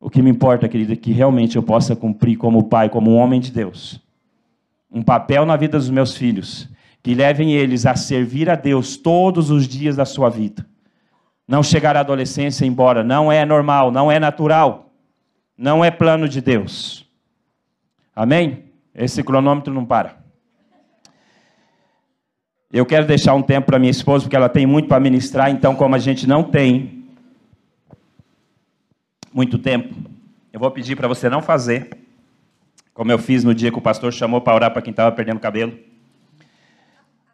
O 0.00 0.08
que 0.08 0.22
me 0.22 0.30
importa, 0.30 0.68
querida, 0.68 0.92
é 0.92 0.96
que 0.96 1.12
realmente 1.12 1.56
eu 1.56 1.62
possa 1.62 1.96
cumprir 1.96 2.36
como 2.36 2.68
pai, 2.68 2.88
como 2.88 3.10
um 3.10 3.16
homem 3.16 3.40
de 3.40 3.50
Deus, 3.50 4.00
um 4.90 5.02
papel 5.02 5.44
na 5.44 5.56
vida 5.56 5.76
dos 5.76 5.90
meus 5.90 6.16
filhos, 6.16 6.68
que 7.02 7.14
levem 7.14 7.52
eles 7.52 7.84
a 7.84 7.96
servir 7.96 8.48
a 8.48 8.54
Deus 8.54 8.96
todos 8.96 9.50
os 9.50 9.66
dias 9.66 9.96
da 9.96 10.04
sua 10.04 10.28
vida. 10.28 10.66
Não 11.46 11.62
chegar 11.62 11.96
à 11.96 12.00
adolescência 12.00 12.64
e 12.64 12.68
ir 12.68 12.70
embora, 12.70 13.02
não 13.02 13.32
é 13.32 13.44
normal, 13.44 13.90
não 13.90 14.10
é 14.10 14.20
natural, 14.20 14.92
não 15.56 15.84
é 15.84 15.90
plano 15.90 16.28
de 16.28 16.40
Deus. 16.40 17.08
Amém? 18.14 18.64
Esse 18.94 19.22
cronômetro 19.22 19.72
não 19.72 19.84
para. 19.84 20.18
Eu 22.70 22.84
quero 22.84 23.06
deixar 23.06 23.34
um 23.34 23.42
tempo 23.42 23.66
para 23.66 23.78
minha 23.78 23.90
esposa, 23.90 24.24
porque 24.24 24.36
ela 24.36 24.48
tem 24.48 24.66
muito 24.66 24.88
para 24.88 25.00
ministrar, 25.00 25.50
então, 25.50 25.74
como 25.74 25.94
a 25.94 25.98
gente 25.98 26.26
não 26.28 26.44
tem 26.44 26.97
muito 29.32 29.58
tempo, 29.58 29.94
eu 30.52 30.60
vou 30.60 30.70
pedir 30.70 30.96
para 30.96 31.08
você 31.08 31.28
não 31.28 31.42
fazer 31.42 31.90
como 32.98 33.12
eu 33.12 33.18
fiz 33.18 33.44
no 33.44 33.54
dia 33.54 33.70
que 33.70 33.78
o 33.78 33.80
pastor 33.80 34.12
chamou 34.12 34.40
para 34.40 34.56
orar 34.56 34.72
para 34.72 34.82
quem 34.82 34.90
estava 34.90 35.14
perdendo 35.14 35.38
cabelo. 35.38 35.78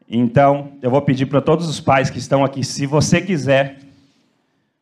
Então, 0.07 0.72
eu 0.83 0.90
vou 0.90 1.00
pedir 1.00 1.24
para 1.24 1.40
todos 1.40 1.66
os 1.66 1.80
pais 1.80 2.11
que 2.11 2.18
estão 2.18 2.44
aqui, 2.44 2.62
se 2.62 2.85
você 2.85 3.18
quiser, 3.18 3.78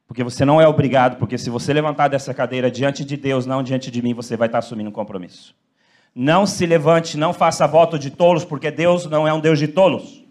porque 0.08 0.24
você 0.24 0.44
não 0.44 0.60
é 0.60 0.66
obrigado, 0.66 1.18
porque 1.18 1.38
se 1.38 1.50
você 1.50 1.72
levantar 1.72 2.08
dessa 2.08 2.34
cadeira 2.34 2.68
diante 2.68 3.04
de 3.04 3.16
Deus, 3.16 3.46
não 3.46 3.62
diante 3.62 3.92
de 3.92 4.02
mim, 4.02 4.12
você 4.12 4.36
vai 4.36 4.48
estar 4.48 4.58
assumindo 4.58 4.90
um 4.90 4.92
compromisso. 4.92 5.54
Não 6.12 6.46
se 6.46 6.66
levante, 6.66 7.16
não 7.16 7.32
faça 7.32 7.64
voto 7.64 7.96
de 7.96 8.10
tolos, 8.10 8.44
porque 8.44 8.68
Deus 8.68 9.06
não 9.06 9.26
é 9.26 9.32
um 9.32 9.38
Deus 9.38 9.60
de 9.60 9.68
tolos. 9.68 10.24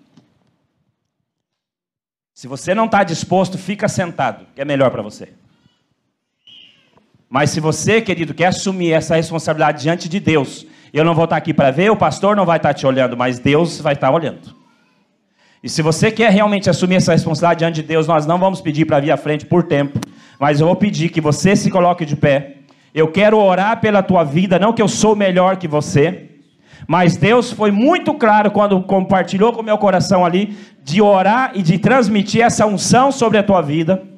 Se 2.33 2.45
você 2.45 2.75
não 2.75 2.87
está 2.87 3.05
disposto, 3.05 3.57
fica 3.57 3.87
sentado, 3.87 4.45
que 4.53 4.59
é 4.59 4.65
melhor 4.65 4.91
para 4.91 5.01
você. 5.01 5.29
Mas 7.31 7.49
se 7.51 7.61
você, 7.61 8.01
querido, 8.01 8.33
quer 8.33 8.47
assumir 8.47 8.91
essa 8.91 9.15
responsabilidade 9.15 9.81
diante 9.81 10.09
de 10.09 10.19
Deus, 10.19 10.67
eu 10.93 11.05
não 11.05 11.15
vou 11.15 11.23
estar 11.23 11.37
aqui 11.37 11.53
para 11.53 11.71
ver, 11.71 11.89
o 11.89 11.95
pastor 11.95 12.35
não 12.35 12.45
vai 12.45 12.57
estar 12.57 12.73
te 12.73 12.85
olhando, 12.85 13.15
mas 13.15 13.39
Deus 13.39 13.79
vai 13.79 13.93
estar 13.93 14.11
olhando. 14.11 14.53
E 15.63 15.69
se 15.69 15.81
você 15.81 16.11
quer 16.11 16.29
realmente 16.29 16.69
assumir 16.69 16.95
essa 16.95 17.13
responsabilidade 17.13 17.59
diante 17.59 17.81
de 17.81 17.87
Deus, 17.87 18.05
nós 18.05 18.25
não 18.25 18.37
vamos 18.37 18.59
pedir 18.59 18.83
para 18.83 18.99
vir 18.99 19.11
à 19.11 19.15
frente 19.15 19.45
por 19.45 19.63
tempo, 19.63 19.97
mas 20.37 20.59
eu 20.59 20.67
vou 20.67 20.75
pedir 20.75 21.07
que 21.07 21.21
você 21.21 21.55
se 21.55 21.71
coloque 21.71 22.03
de 22.03 22.17
pé. 22.17 22.57
Eu 22.93 23.07
quero 23.07 23.39
orar 23.39 23.79
pela 23.79 24.03
tua 24.03 24.25
vida, 24.25 24.59
não 24.59 24.73
que 24.73 24.81
eu 24.81 24.89
sou 24.89 25.15
melhor 25.15 25.55
que 25.55 25.69
você, 25.69 26.31
mas 26.85 27.15
Deus 27.15 27.49
foi 27.49 27.71
muito 27.71 28.13
claro 28.13 28.51
quando 28.51 28.81
compartilhou 28.81 29.53
com 29.53 29.61
o 29.61 29.63
meu 29.63 29.77
coração 29.77 30.25
ali 30.25 30.57
de 30.83 31.01
orar 31.01 31.51
e 31.55 31.61
de 31.61 31.79
transmitir 31.79 32.41
essa 32.41 32.65
unção 32.65 33.09
sobre 33.09 33.37
a 33.37 33.43
tua 33.43 33.61
vida, 33.61 34.10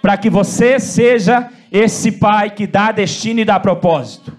para 0.00 0.16
que 0.16 0.30
você 0.30 0.78
seja 0.78 1.48
esse 1.70 2.12
pai 2.12 2.50
que 2.50 2.66
dá 2.66 2.90
destino 2.92 3.40
e 3.40 3.44
dá 3.44 3.58
propósito. 3.60 4.36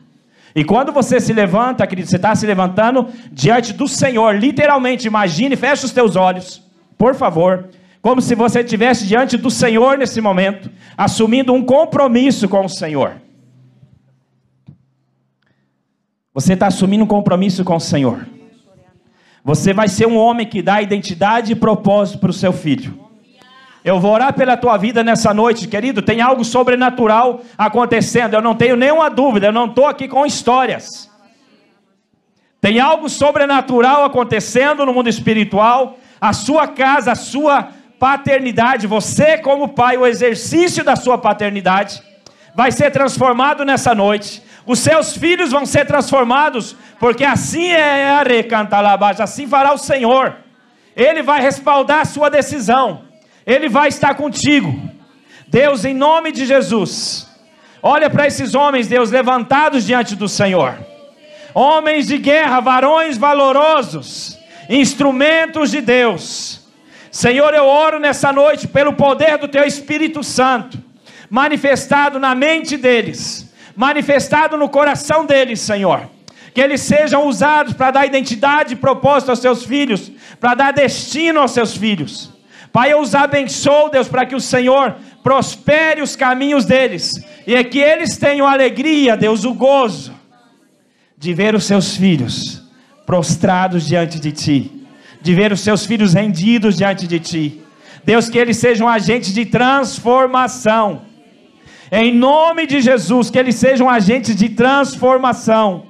E 0.54 0.64
quando 0.64 0.92
você 0.92 1.20
se 1.20 1.32
levanta, 1.32 1.88
querido, 1.88 2.10
você 2.10 2.18
está 2.18 2.36
se 2.36 2.46
levantando 2.46 3.08
diante 3.32 3.72
do 3.74 3.88
Senhor, 3.88 4.36
literalmente, 4.36 5.08
imagine, 5.08 5.56
feche 5.56 5.86
os 5.86 5.92
teus 5.92 6.16
olhos, 6.16 6.62
por 6.98 7.16
favor, 7.16 7.70
como 8.02 8.22
se 8.22 8.36
você 8.36 8.60
estivesse 8.60 9.08
diante 9.08 9.38
do 9.38 9.50
Senhor 9.50 9.98
nesse 9.98 10.20
momento, 10.20 10.70
assumindo 10.98 11.54
um 11.54 11.64
compromisso 11.64 12.50
com 12.50 12.66
o 12.66 12.70
Senhor. 12.70 13.22
Você 16.34 16.54
está 16.54 16.68
assumindo 16.68 17.04
um 17.04 17.08
compromisso 17.08 17.64
com 17.64 17.76
o 17.76 17.80
Senhor. 17.80 18.28
Você 19.44 19.74
vai 19.74 19.88
ser 19.88 20.08
um 20.08 20.18
homem 20.18 20.48
que 20.48 20.62
dá 20.62 20.82
identidade 20.82 21.52
e 21.52 21.56
propósito 21.56 22.20
para 22.20 22.30
o 22.30 22.34
seu 22.34 22.54
filho. 22.54 23.11
Eu 23.84 24.00
vou 24.00 24.14
orar 24.14 24.34
pela 24.34 24.56
tua 24.56 24.78
vida 24.78 25.04
nessa 25.04 25.34
noite, 25.34 25.68
querido. 25.68 26.04
Tem 26.04 26.22
algo 26.22 26.46
sobrenatural 26.46 27.42
acontecendo. 27.58 28.36
Eu 28.36 28.42
não 28.42 28.54
tenho 28.54 28.76
nenhuma 28.76 29.10
dúvida. 29.10 29.48
Eu 29.48 29.52
não 29.52 29.66
estou 29.66 29.88
aqui 29.88 30.08
com 30.08 30.26
histórias. 30.26 31.10
Tem 32.60 32.80
algo 32.80 33.10
sobrenatural 33.10 34.04
acontecendo 34.04 34.86
no 34.86 34.94
mundo 34.94 35.10
espiritual. 35.10 35.98
A 36.20 36.32
sua 36.32 36.68
casa, 36.68 37.14
a 37.14 37.16
sua 37.16 37.70
paternidade, 37.98 38.86
você 38.86 39.40
como 39.40 39.70
pai, 39.70 39.98
o 39.98 40.06
exercício 40.06 40.84
da 40.84 40.96
sua 40.96 41.18
paternidade 41.18 42.02
vai 42.54 42.72
ser 42.72 42.92
transformado 42.92 43.66
nessa 43.66 43.96
noite. 43.96 44.44
Os 44.66 44.78
seus 44.78 45.18
filhos 45.18 45.52
vão 45.52 45.66
ser 45.66 45.86
transformados, 45.88 46.76
porque 47.00 47.26
assim 47.26 47.70
é 47.70 48.12
a 48.12 48.22
recantalabás, 48.22 49.20
assim 49.20 49.48
fará 49.48 49.74
o 49.74 49.78
Senhor. 49.78 50.36
Ele 50.96 51.24
vai 51.24 51.42
respaldar 51.42 52.02
a 52.02 52.06
sua 52.06 52.30
decisão. 52.30 53.11
Ele 53.46 53.68
vai 53.68 53.90
estar 53.90 54.16
contigo. 54.16 54.80
Deus, 55.48 55.84
em 55.84 55.94
nome 55.94 56.32
de 56.32 56.46
Jesus, 56.46 57.28
olha 57.82 58.10
para 58.10 58.28
esses 58.28 58.56
homens, 58.56 58.88
Deus, 58.88 59.12
levantados 59.12 59.86
diante 59.86 60.16
do 60.16 60.30
Senhor. 60.30 60.78
Homens 61.54 62.08
de 62.08 62.18
guerra, 62.18 62.62
varões 62.62 63.18
valorosos, 63.18 64.38
instrumentos 64.70 65.72
de 65.72 65.82
Deus. 65.82 66.62
Senhor, 67.12 67.54
eu 67.54 67.66
oro 67.66 68.00
nessa 68.00 68.32
noite 68.32 68.68
pelo 68.68 68.94
poder 68.94 69.38
do 69.38 69.48
Teu 69.48 69.66
Espírito 69.66 70.24
Santo, 70.24 70.82
manifestado 71.30 72.18
na 72.18 72.34
mente 72.34 72.78
deles, 72.78 73.54
manifestado 73.76 74.56
no 74.56 74.70
coração 74.70 75.26
deles, 75.26 75.60
Senhor. 75.60 76.10
Que 76.54 76.62
eles 76.62 76.82
sejam 76.82 77.28
usados 77.28 77.74
para 77.74 77.92
dar 77.92 78.06
identidade 78.06 78.74
e 78.74 78.78
propósito 78.78 79.30
aos 79.30 79.40
seus 79.40 79.66
filhos, 79.66 80.10
para 80.40 80.54
dar 80.54 80.72
destino 80.72 81.42
aos 81.42 81.52
seus 81.52 81.76
filhos 81.76 82.32
Pai, 82.72 82.94
eu 82.94 83.00
os 83.02 83.14
abençoo, 83.14 83.90
Deus, 83.90 84.08
para 84.08 84.26
que 84.26 84.36
o 84.36 84.40
Senhor 84.40 84.96
prospere 85.22 86.02
os 86.02 86.16
caminhos 86.16 86.66
deles 86.66 87.12
e 87.46 87.56
é 87.56 87.64
que 87.64 87.80
eles 87.80 88.18
tenham 88.18 88.48
alegria, 88.48 89.18
Deus, 89.18 89.44
o 89.44 89.54
gozo 89.54 90.14
de 91.18 91.34
ver 91.34 91.54
os 91.54 91.66
seus 91.66 91.96
filhos 91.96 92.64
prostrados 93.06 93.86
diante 93.86 94.20
de 94.20 94.32
ti, 94.32 94.86
de 95.22 95.36
ver 95.36 95.52
os 95.52 95.60
seus 95.60 95.86
filhos 95.86 96.14
rendidos 96.14 96.78
diante 96.78 97.08
de 97.08 97.20
ti. 97.20 97.62
Deus, 98.04 98.30
que 98.30 98.38
eles 98.38 98.58
sejam 98.58 98.88
agentes 98.88 99.34
de 99.34 99.46
transformação. 99.46 101.02
Em 101.92 102.14
nome 102.16 102.66
de 102.66 102.80
Jesus, 102.80 103.30
que 103.30 103.38
eles 103.38 103.56
sejam 103.56 103.90
agentes 103.90 104.36
de 104.36 104.50
transformação. 104.50 105.86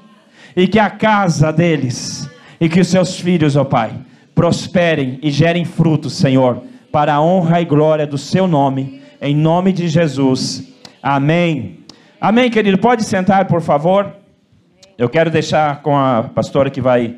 E 0.55 0.67
que 0.67 0.79
a 0.79 0.89
casa 0.89 1.53
deles, 1.53 2.29
e 2.59 2.67
que 2.67 2.81
os 2.81 2.89
seus 2.89 3.17
filhos, 3.17 3.55
ó 3.55 3.63
Pai, 3.63 3.93
prosperem 4.35 5.17
e 5.21 5.31
gerem 5.31 5.63
frutos, 5.63 6.13
Senhor, 6.13 6.61
para 6.91 7.15
a 7.15 7.21
honra 7.21 7.61
e 7.61 7.65
glória 7.65 8.05
do 8.05 8.17
seu 8.17 8.47
nome. 8.47 9.01
Em 9.21 9.35
nome 9.35 9.71
de 9.71 9.87
Jesus. 9.87 10.67
Amém. 11.01 11.79
Amém, 12.19 12.49
querido. 12.49 12.77
Pode 12.77 13.03
sentar, 13.03 13.47
por 13.47 13.61
favor. 13.61 14.15
Eu 14.97 15.09
quero 15.09 15.31
deixar 15.31 15.81
com 15.81 15.97
a 15.97 16.23
pastora 16.23 16.69
que 16.69 16.81
vai 16.81 17.17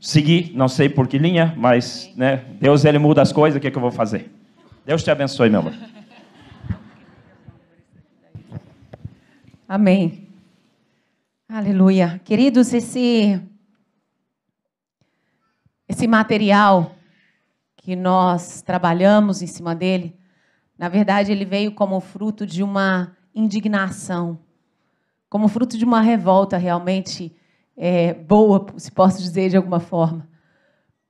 seguir, 0.00 0.52
não 0.54 0.68
sei 0.68 0.88
por 0.88 1.08
que 1.08 1.18
linha, 1.18 1.52
mas 1.56 2.10
né, 2.16 2.44
Deus 2.60 2.84
ele 2.84 2.98
muda 2.98 3.20
as 3.20 3.32
coisas, 3.32 3.58
o 3.58 3.60
que, 3.60 3.66
é 3.66 3.70
que 3.70 3.76
eu 3.76 3.82
vou 3.82 3.90
fazer? 3.90 4.30
Deus 4.86 5.02
te 5.02 5.10
abençoe, 5.10 5.50
meu 5.50 5.60
amor. 5.60 5.74
Amém. 9.68 10.26
Aleluia. 11.48 12.20
Queridos, 12.24 12.72
esse 12.72 13.40
esse 15.88 16.06
material 16.06 16.94
que 17.90 17.96
nós 17.96 18.62
trabalhamos 18.62 19.42
em 19.42 19.48
cima 19.48 19.74
dele, 19.74 20.16
na 20.78 20.88
verdade, 20.88 21.32
ele 21.32 21.44
veio 21.44 21.72
como 21.72 21.98
fruto 21.98 22.46
de 22.46 22.62
uma 22.62 23.16
indignação, 23.34 24.38
como 25.28 25.48
fruto 25.48 25.76
de 25.76 25.84
uma 25.84 26.00
revolta 26.00 26.56
realmente 26.56 27.34
é, 27.76 28.14
boa, 28.14 28.64
se 28.76 28.92
posso 28.92 29.20
dizer 29.20 29.50
de 29.50 29.56
alguma 29.56 29.80
forma. 29.80 30.28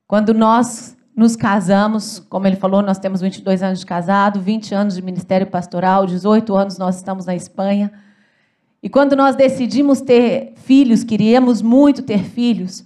Quando 0.06 0.32
nós 0.32 0.96
nos 1.14 1.36
casamos, 1.36 2.18
como 2.18 2.46
ele 2.46 2.56
falou, 2.56 2.80
nós 2.80 2.98
temos 2.98 3.20
22 3.20 3.62
anos 3.62 3.80
de 3.80 3.84
casado, 3.84 4.40
20 4.40 4.74
anos 4.74 4.94
de 4.94 5.02
ministério 5.02 5.48
pastoral, 5.48 6.06
18 6.06 6.56
anos 6.56 6.78
nós 6.78 6.96
estamos 6.96 7.26
na 7.26 7.36
Espanha. 7.36 7.92
E 8.82 8.88
quando 8.88 9.14
nós 9.14 9.36
decidimos 9.36 10.00
ter 10.00 10.54
filhos, 10.56 11.04
queríamos 11.04 11.60
muito 11.60 12.00
ter 12.00 12.24
filhos, 12.24 12.82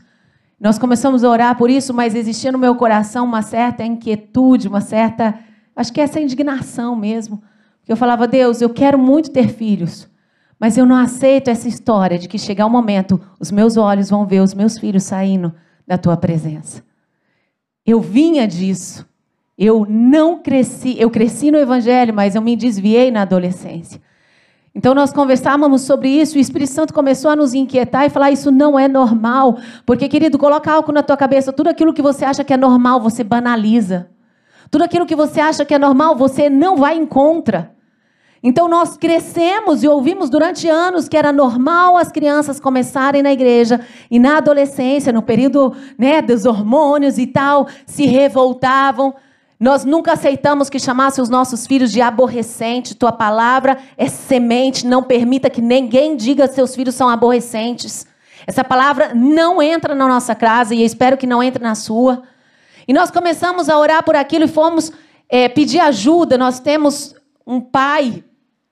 nós 0.61 0.79
começamos 0.79 1.25
a 1.25 1.29
orar 1.29 1.57
por 1.57 1.69
isso, 1.69 1.93
mas 1.93 2.15
existia 2.15 2.53
no 2.53 2.59
meu 2.59 2.75
coração 2.77 3.25
uma 3.25 3.43
certa 3.43 3.85
inquietude, 3.85 4.69
uma 4.69 4.81
certa, 4.81 5.39
acho 5.75 5.93
que 5.93 6.01
essa 6.01 6.21
indignação 6.21 6.95
mesmo. 6.95 7.43
Eu 7.87 7.97
falava, 7.97 8.27
Deus, 8.27 8.63
eu 8.63 8.71
quero 8.71 8.99
muito 8.99 9.31
ter 9.31 9.49
filhos, 9.49 10.09
mas 10.59 10.79
eu 10.79 10.87
não 10.87 10.97
aceito 10.97 11.49
essa 11.49 11.69
história 11.69 12.19
de 12.19 12.29
que 12.29 12.39
chegar 12.39 12.67
um 12.67 12.71
momento, 12.71 13.21
os 13.39 13.51
meus 13.51 13.77
olhos 13.77 14.09
vão 14.09 14.27
ver 14.27 14.41
os 14.41 14.55
meus 14.55 14.79
filhos 14.79 15.03
saindo 15.03 15.53
da 15.87 15.99
tua 15.99 16.17
presença. 16.17 16.83
Eu 17.85 18.01
vinha 18.01 18.49
disso. 18.49 19.07
Eu 19.57 19.87
não 19.89 20.43
cresci, 20.43 20.97
eu 20.99 21.11
cresci 21.11 21.51
no 21.51 21.59
evangelho, 21.59 22.13
mas 22.13 22.35
eu 22.35 22.43
me 22.43 22.57
desviei 22.57 23.11
na 23.11 23.23
adolescência. 23.23 24.01
Então 24.75 24.93
nós 24.93 25.13
conversávamos 25.13 25.83
sobre 25.83 26.09
isso, 26.09 26.37
e 26.37 26.41
o 26.41 26.43
Espírito 26.43 26.73
Santo 26.73 26.93
começou 26.93 27.31
a 27.31 27.37
nos 27.37 27.55
inquietar 27.55 28.07
e 28.07 28.11
falar: 28.11 28.33
isso 28.33 28.51
não 28.51 28.79
é 28.79 28.89
normal. 28.89 29.59
Porque, 29.87 30.09
querido, 30.09 30.37
coloca 30.37 30.73
algo 30.73 30.91
na 30.91 31.03
tua 31.03 31.17
cabeça, 31.17 31.53
tudo 31.53 31.69
aquilo 31.69 31.95
que 31.95 32.03
você 32.03 32.25
acha 32.25 32.43
que 32.43 32.53
é 32.53 32.57
normal, 32.57 33.01
você 33.01 33.23
banaliza. 33.23 34.09
Tudo 34.71 34.83
aquilo 34.83 35.07
que 35.07 35.15
você 35.15 35.41
acha 35.41 35.65
que 35.65 35.75
é 35.75 35.79
normal, 35.79 36.17
você 36.17 36.51
não 36.51 36.77
vai 36.77 36.97
em 36.97 37.07
contra. 37.07 37.73
Então 38.43 38.69
nós 38.69 38.97
crescemos 38.99 39.83
e 39.83 39.89
ouvimos 39.89 40.29
durante 40.29 40.69
anos 40.69 41.09
que 41.09 41.17
era 41.17 41.33
normal 41.33 41.97
as 41.97 42.13
crianças 42.13 42.61
começarem 42.61 43.23
na 43.23 43.33
igreja 43.33 43.81
e 44.11 44.19
na 44.19 44.37
adolescência, 44.37 45.11
no 45.11 45.23
período 45.23 45.75
né, 45.97 46.21
dos 46.21 46.45
hormônios 46.45 47.17
e 47.17 47.27
tal, 47.27 47.67
se 47.87 48.05
revoltavam. 48.05 49.15
Nós 49.59 49.85
nunca 49.85 50.13
aceitamos 50.13 50.69
que 50.69 50.79
chamasse 50.79 51.21
os 51.21 51.29
nossos 51.29 51.67
filhos 51.67 51.93
de 51.93 52.01
aborrecente. 52.01 52.95
Tua 52.95 53.13
palavra 53.13 53.79
é 53.97 54.09
semente. 54.09 54.87
Não 54.87 55.03
permita 55.03 55.49
que 55.49 55.63
ninguém 55.63 56.17
diga 56.17 56.49
que 56.49 56.55
seus 56.55 56.75
filhos 56.75 56.95
são 56.95 57.09
aborrecentes. 57.09 58.07
Essa 58.47 58.65
palavra 58.65 59.15
não 59.15 59.63
entra 59.63 59.95
na 59.95 60.07
nossa 60.07 60.35
casa 60.35 60.75
e 60.75 60.85
espero 60.85 61.17
que 61.17 61.27
não 61.27 61.43
entre 61.43 61.63
na 61.63 61.75
sua. 61.75 62.23
E 62.87 62.93
nós 62.93 63.11
começamos 63.11 63.69
a 63.69 63.79
orar 63.79 64.03
por 64.03 64.17
aquilo 64.17 64.45
e 64.45 64.49
fomos 64.49 64.93
é, 65.29 65.49
pedir 65.49 65.81
ajuda. 65.81 66.37
Nós 66.37 66.61
temos 66.61 67.15
um 67.47 67.61
pai 67.61 68.23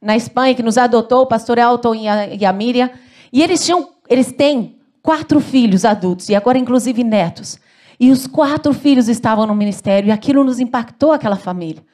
na 0.00 0.16
Espanha 0.16 0.54
que 0.54 0.62
nos 0.62 0.76
adotou, 0.76 1.22
o 1.22 1.26
pastor 1.26 1.58
Elton 1.58 1.94
e 1.94 2.08
a, 2.08 2.26
e 2.26 2.44
a 2.44 2.52
Miriam. 2.52 2.90
E 3.32 3.42
eles, 3.42 3.64
tinham, 3.64 3.88
eles 4.08 4.32
têm 4.32 4.76
quatro 5.02 5.40
filhos 5.40 5.84
adultos 5.84 6.28
e 6.28 6.34
agora 6.34 6.58
inclusive 6.58 7.02
netos. 7.02 7.58
E 8.02 8.10
os 8.10 8.26
quatro 8.26 8.74
filhos 8.74 9.08
estavam 9.08 9.46
no 9.46 9.54
ministério 9.54 10.08
e 10.08 10.10
aquilo 10.10 10.42
nos 10.42 10.58
impactou 10.58 11.12
aquela 11.12 11.36
família. 11.36 11.84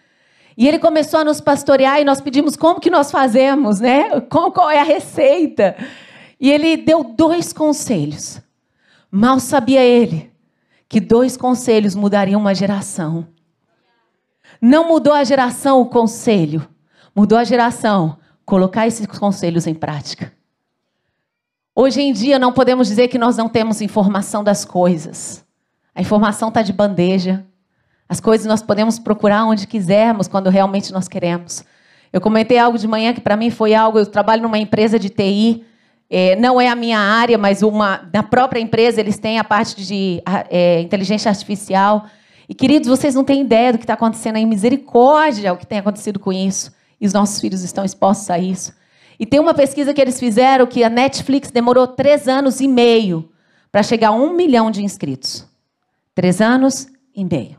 E 0.57 0.67
ele 0.67 0.79
começou 0.79 1.21
a 1.21 1.25
nos 1.25 1.39
pastorear 1.39 2.01
e 2.01 2.05
nós 2.05 2.19
pedimos 2.19 2.57
como 2.57 2.81
que 2.81 2.89
nós 2.89 3.11
fazemos, 3.11 3.79
né? 3.79 4.19
Qual, 4.23 4.51
qual 4.51 4.71
é 4.71 4.81
a 4.81 4.85
receita? 4.85 5.77
E 6.41 6.51
ele 6.51 6.79
deu 6.79 7.05
dois 7.05 7.53
conselhos. 7.53 8.41
Mal 9.11 9.39
sabia 9.39 9.85
ele 9.85 10.33
que 10.89 10.99
dois 10.99 11.37
conselhos 11.37 11.95
mudariam 11.95 12.41
uma 12.41 12.55
geração. 12.55 13.29
Não 14.63 14.89
mudou 14.89 15.13
a 15.13 15.25
geração 15.25 15.79
o 15.79 15.91
conselho, 15.91 16.67
mudou 17.15 17.37
a 17.37 17.45
geração 17.45 18.17
colocar 18.47 18.87
esses 18.87 19.05
conselhos 19.05 19.67
em 19.67 19.75
prática. 19.75 20.33
Hoje 21.77 22.01
em 22.01 22.15
dia 22.15 22.39
não 22.39 22.51
podemos 22.51 22.89
dizer 22.89 23.09
que 23.09 23.19
nós 23.19 23.37
não 23.37 23.47
temos 23.47 23.83
informação 23.83 24.43
das 24.43 24.65
coisas. 24.65 25.47
A 25.99 26.01
informação 26.01 26.47
está 26.47 26.63
de 26.63 26.73
bandeja. 26.73 27.45
As 28.09 28.21
coisas 28.21 28.47
nós 28.47 28.63
podemos 28.63 29.01
procurar 29.01 29.45
onde 29.45 29.67
quisermos, 29.67 30.29
quando 30.29 30.49
realmente 30.49 30.93
nós 30.93 31.09
queremos. 31.09 31.65
Eu 32.13 32.21
comentei 32.21 32.57
algo 32.57 32.79
de 32.79 32.87
manhã 32.87 33.13
que 33.13 33.21
para 33.21 33.37
mim 33.37 33.51
foi 33.51 33.75
algo. 33.75 33.99
Eu 33.99 34.07
trabalho 34.07 34.43
numa 34.43 34.59
empresa 34.59 34.97
de 34.97 35.09
TI, 35.09 35.65
é, 36.09 36.37
não 36.37 36.61
é 36.61 36.69
a 36.69 36.77
minha 36.77 37.01
área, 37.01 37.37
mas 37.37 37.63
uma 37.63 38.09
na 38.15 38.23
própria 38.23 38.61
empresa 38.61 39.01
eles 39.01 39.19
têm 39.19 39.41
a 39.41 39.45
parte 39.45 39.85
de 39.85 40.23
é, 40.49 40.81
inteligência 40.81 41.29
artificial. 41.31 42.07
E 42.49 42.55
queridos, 42.55 42.89
vocês 42.89 43.17
não 43.17 43.25
têm 43.25 43.41
ideia 43.41 43.73
do 43.73 43.79
que 43.79 43.83
está 43.85 43.95
acontecendo 43.95 44.37
aí. 44.37 44.47
Misericórdia, 44.47 45.53
o 45.53 45.57
que 45.57 45.67
tem 45.67 45.81
acontecido 45.81 46.21
com 46.21 46.33
isso. 46.33 46.73
E 47.01 47.09
os 47.09 47.13
nossos 47.13 47.41
filhos 47.41 47.65
estão 47.65 47.85
expostos 47.85 48.31
a 48.31 48.39
isso. 48.39 48.73
E 49.19 49.27
tem 49.27 49.41
uma 49.41 49.53
pesquisa 49.53 49.93
que 49.93 50.01
eles 50.01 50.21
fizeram 50.21 50.65
que 50.65 50.85
a 50.85 50.89
Netflix 50.89 51.51
demorou 51.51 51.89
três 51.89 52.29
anos 52.29 52.61
e 52.61 52.69
meio 52.69 53.29
para 53.73 53.83
chegar 53.83 54.11
a 54.11 54.13
um 54.13 54.33
milhão 54.33 54.71
de 54.71 54.85
inscritos. 54.85 55.49
Três 56.19 56.41
anos 56.41 56.89
e 57.15 57.25
meio. 57.25 57.57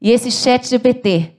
E 0.00 0.10
esse 0.10 0.30
chat 0.30 0.66
GPT, 0.66 1.36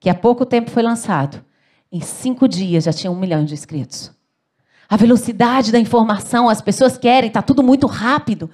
que 0.00 0.08
há 0.08 0.14
pouco 0.14 0.46
tempo 0.46 0.70
foi 0.70 0.82
lançado, 0.82 1.44
em 1.92 2.00
cinco 2.00 2.48
dias 2.48 2.84
já 2.84 2.94
tinha 2.94 3.10
um 3.10 3.14
milhão 3.14 3.44
de 3.44 3.52
inscritos. 3.52 4.10
A 4.88 4.96
velocidade 4.96 5.70
da 5.70 5.78
informação, 5.78 6.48
as 6.48 6.62
pessoas 6.62 6.96
querem, 6.96 7.28
está 7.28 7.42
tudo 7.42 7.62
muito 7.62 7.86
rápido. 7.86 8.48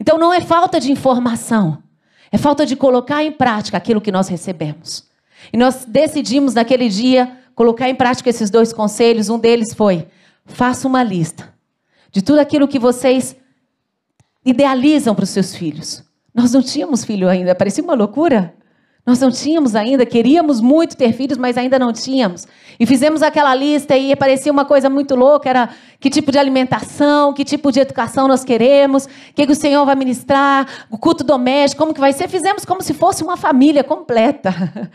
Então 0.00 0.18
não 0.18 0.32
é 0.32 0.40
falta 0.40 0.80
de 0.80 0.90
informação, 0.90 1.80
é 2.32 2.36
falta 2.36 2.66
de 2.66 2.74
colocar 2.74 3.22
em 3.22 3.30
prática 3.30 3.76
aquilo 3.76 4.00
que 4.00 4.10
nós 4.10 4.26
recebemos. 4.26 5.08
E 5.52 5.56
nós 5.56 5.84
decidimos 5.84 6.54
naquele 6.54 6.88
dia 6.88 7.38
colocar 7.54 7.88
em 7.88 7.94
prática 7.94 8.30
esses 8.30 8.50
dois 8.50 8.72
conselhos. 8.72 9.28
Um 9.28 9.38
deles 9.38 9.72
foi: 9.72 10.08
faça 10.44 10.88
uma 10.88 11.04
lista 11.04 11.54
de 12.10 12.20
tudo 12.20 12.40
aquilo 12.40 12.66
que 12.66 12.80
vocês 12.80 13.36
idealizam 14.44 15.14
para 15.14 15.22
os 15.22 15.30
seus 15.30 15.54
filhos. 15.54 16.03
Nós 16.34 16.52
não 16.52 16.62
tínhamos 16.62 17.04
filho 17.04 17.28
ainda, 17.28 17.54
parecia 17.54 17.84
uma 17.84 17.94
loucura. 17.94 18.54
Nós 19.06 19.20
não 19.20 19.30
tínhamos 19.30 19.76
ainda, 19.76 20.06
queríamos 20.06 20.62
muito 20.62 20.96
ter 20.96 21.12
filhos, 21.12 21.36
mas 21.36 21.58
ainda 21.58 21.78
não 21.78 21.92
tínhamos. 21.92 22.46
E 22.80 22.86
fizemos 22.86 23.22
aquela 23.22 23.54
lista 23.54 23.94
e 23.94 24.16
parecia 24.16 24.50
uma 24.50 24.64
coisa 24.64 24.88
muito 24.88 25.14
louca, 25.14 25.48
era 25.48 25.68
que 26.00 26.08
tipo 26.08 26.32
de 26.32 26.38
alimentação, 26.38 27.34
que 27.34 27.44
tipo 27.44 27.70
de 27.70 27.80
educação 27.80 28.26
nós 28.26 28.44
queremos, 28.44 29.04
o 29.04 29.08
que, 29.34 29.44
que 29.44 29.52
o 29.52 29.56
Senhor 29.56 29.84
vai 29.84 29.94
ministrar, 29.94 30.86
o 30.90 30.96
culto 30.96 31.22
doméstico, 31.22 31.82
como 31.82 31.92
que 31.92 32.00
vai 32.00 32.14
ser. 32.14 32.28
Fizemos 32.28 32.64
como 32.64 32.80
se 32.82 32.94
fosse 32.94 33.22
uma 33.22 33.36
família 33.36 33.84
completa. 33.84 34.90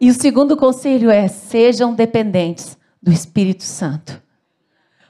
E 0.00 0.10
o 0.10 0.14
segundo 0.14 0.56
conselho 0.56 1.12
é: 1.12 1.28
sejam 1.28 1.94
dependentes 1.94 2.76
do 3.00 3.12
Espírito 3.12 3.62
Santo. 3.62 4.20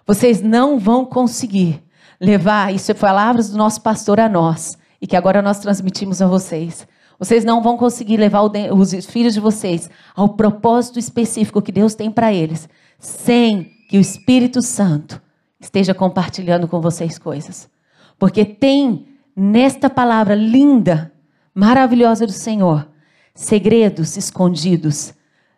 Vocês 0.06 0.42
não 0.42 0.78
vão 0.78 1.06
conseguir 1.06 1.82
levar, 2.20 2.74
isso 2.74 2.90
é 2.90 2.94
palavras 2.94 3.48
do 3.48 3.56
nosso 3.56 3.80
pastor 3.80 4.20
a 4.20 4.28
nós, 4.28 4.76
e 5.02 5.06
que 5.08 5.16
agora 5.16 5.42
nós 5.42 5.58
transmitimos 5.58 6.22
a 6.22 6.28
vocês. 6.28 6.86
Vocês 7.18 7.44
não 7.44 7.60
vão 7.60 7.76
conseguir 7.76 8.16
levar 8.16 8.42
os 8.42 9.06
filhos 9.06 9.34
de 9.34 9.40
vocês 9.40 9.90
ao 10.14 10.30
propósito 10.30 10.96
específico 10.96 11.60
que 11.60 11.72
Deus 11.72 11.96
tem 11.96 12.08
para 12.08 12.32
eles, 12.32 12.68
sem 13.00 13.64
que 13.88 13.98
o 13.98 14.00
Espírito 14.00 14.62
Santo 14.62 15.20
esteja 15.60 15.92
compartilhando 15.92 16.68
com 16.68 16.80
vocês 16.80 17.18
coisas. 17.18 17.68
Porque 18.16 18.44
tem 18.44 19.08
nesta 19.34 19.90
palavra 19.90 20.36
linda, 20.36 21.12
maravilhosa 21.52 22.24
do 22.24 22.32
Senhor, 22.32 22.88
segredos 23.34 24.16
escondidos, 24.16 25.14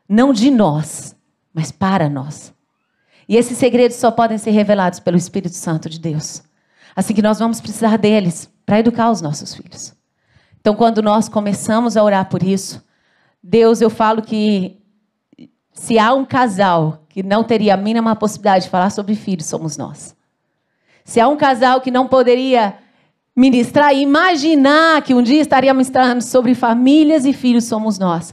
não 0.09 0.33
de 0.33 0.51
nós, 0.51 1.15
mas 1.53 1.71
para 1.71 2.09
nós. 2.09 2.53
E 3.29 3.37
esses 3.37 3.59
segredos 3.59 3.97
só 3.97 4.11
podem 4.11 4.39
ser 4.39 4.53
revelados 4.53 5.01
pelo 5.01 5.19
Espírito 5.19 5.55
Santo 5.55 5.89
de 5.89 5.99
Deus. 5.99 6.43
Assim 6.97 7.13
que 7.13 7.23
nós 7.23 7.39
vamos 7.39 7.61
precisar 7.61 7.99
deles 7.99 8.54
para 8.65 8.81
educar 8.81 9.11
os 9.11 9.21
nossos 9.21 9.55
filhos. 9.55 9.95
Então, 10.61 10.75
quando 10.75 11.03
nós 11.03 11.29
começamos 11.29 11.97
a 11.97 12.03
orar 12.03 12.29
por 12.29 12.43
isso, 12.43 12.83
Deus, 13.43 13.81
eu 13.81 13.91
falo 13.91 14.23
que 14.23 14.81
se 15.73 15.99
há 15.99 16.15
um 16.15 16.25
casal 16.25 17.05
que 17.09 17.23
não 17.23 17.45
teria 17.45 17.75
a 17.75 17.77
mínima 17.77 18.17
possibilidade 18.17 18.65
de 18.65 18.71
falar 18.71 18.91
sobre 18.91 19.15
filhos, 19.15 19.47
somos 19.47 19.77
nós. 19.77 20.17
Se 21.05 21.21
há 21.21 21.29
um 21.29 21.37
casal 21.37 21.81
que 21.81 21.91
não 21.91 22.09
poderia 22.09 22.79
ministrar 23.37 23.93
e 23.95 24.01
imaginar 24.01 25.03
que 25.03 25.13
um 25.13 25.23
dia 25.23 25.43
estaria 25.43 25.75
ministrando 25.75 26.23
sobre 26.23 26.55
famílias 26.55 27.27
e 27.27 27.33
filhos, 27.33 27.65
somos 27.65 27.99
nós. 27.99 28.33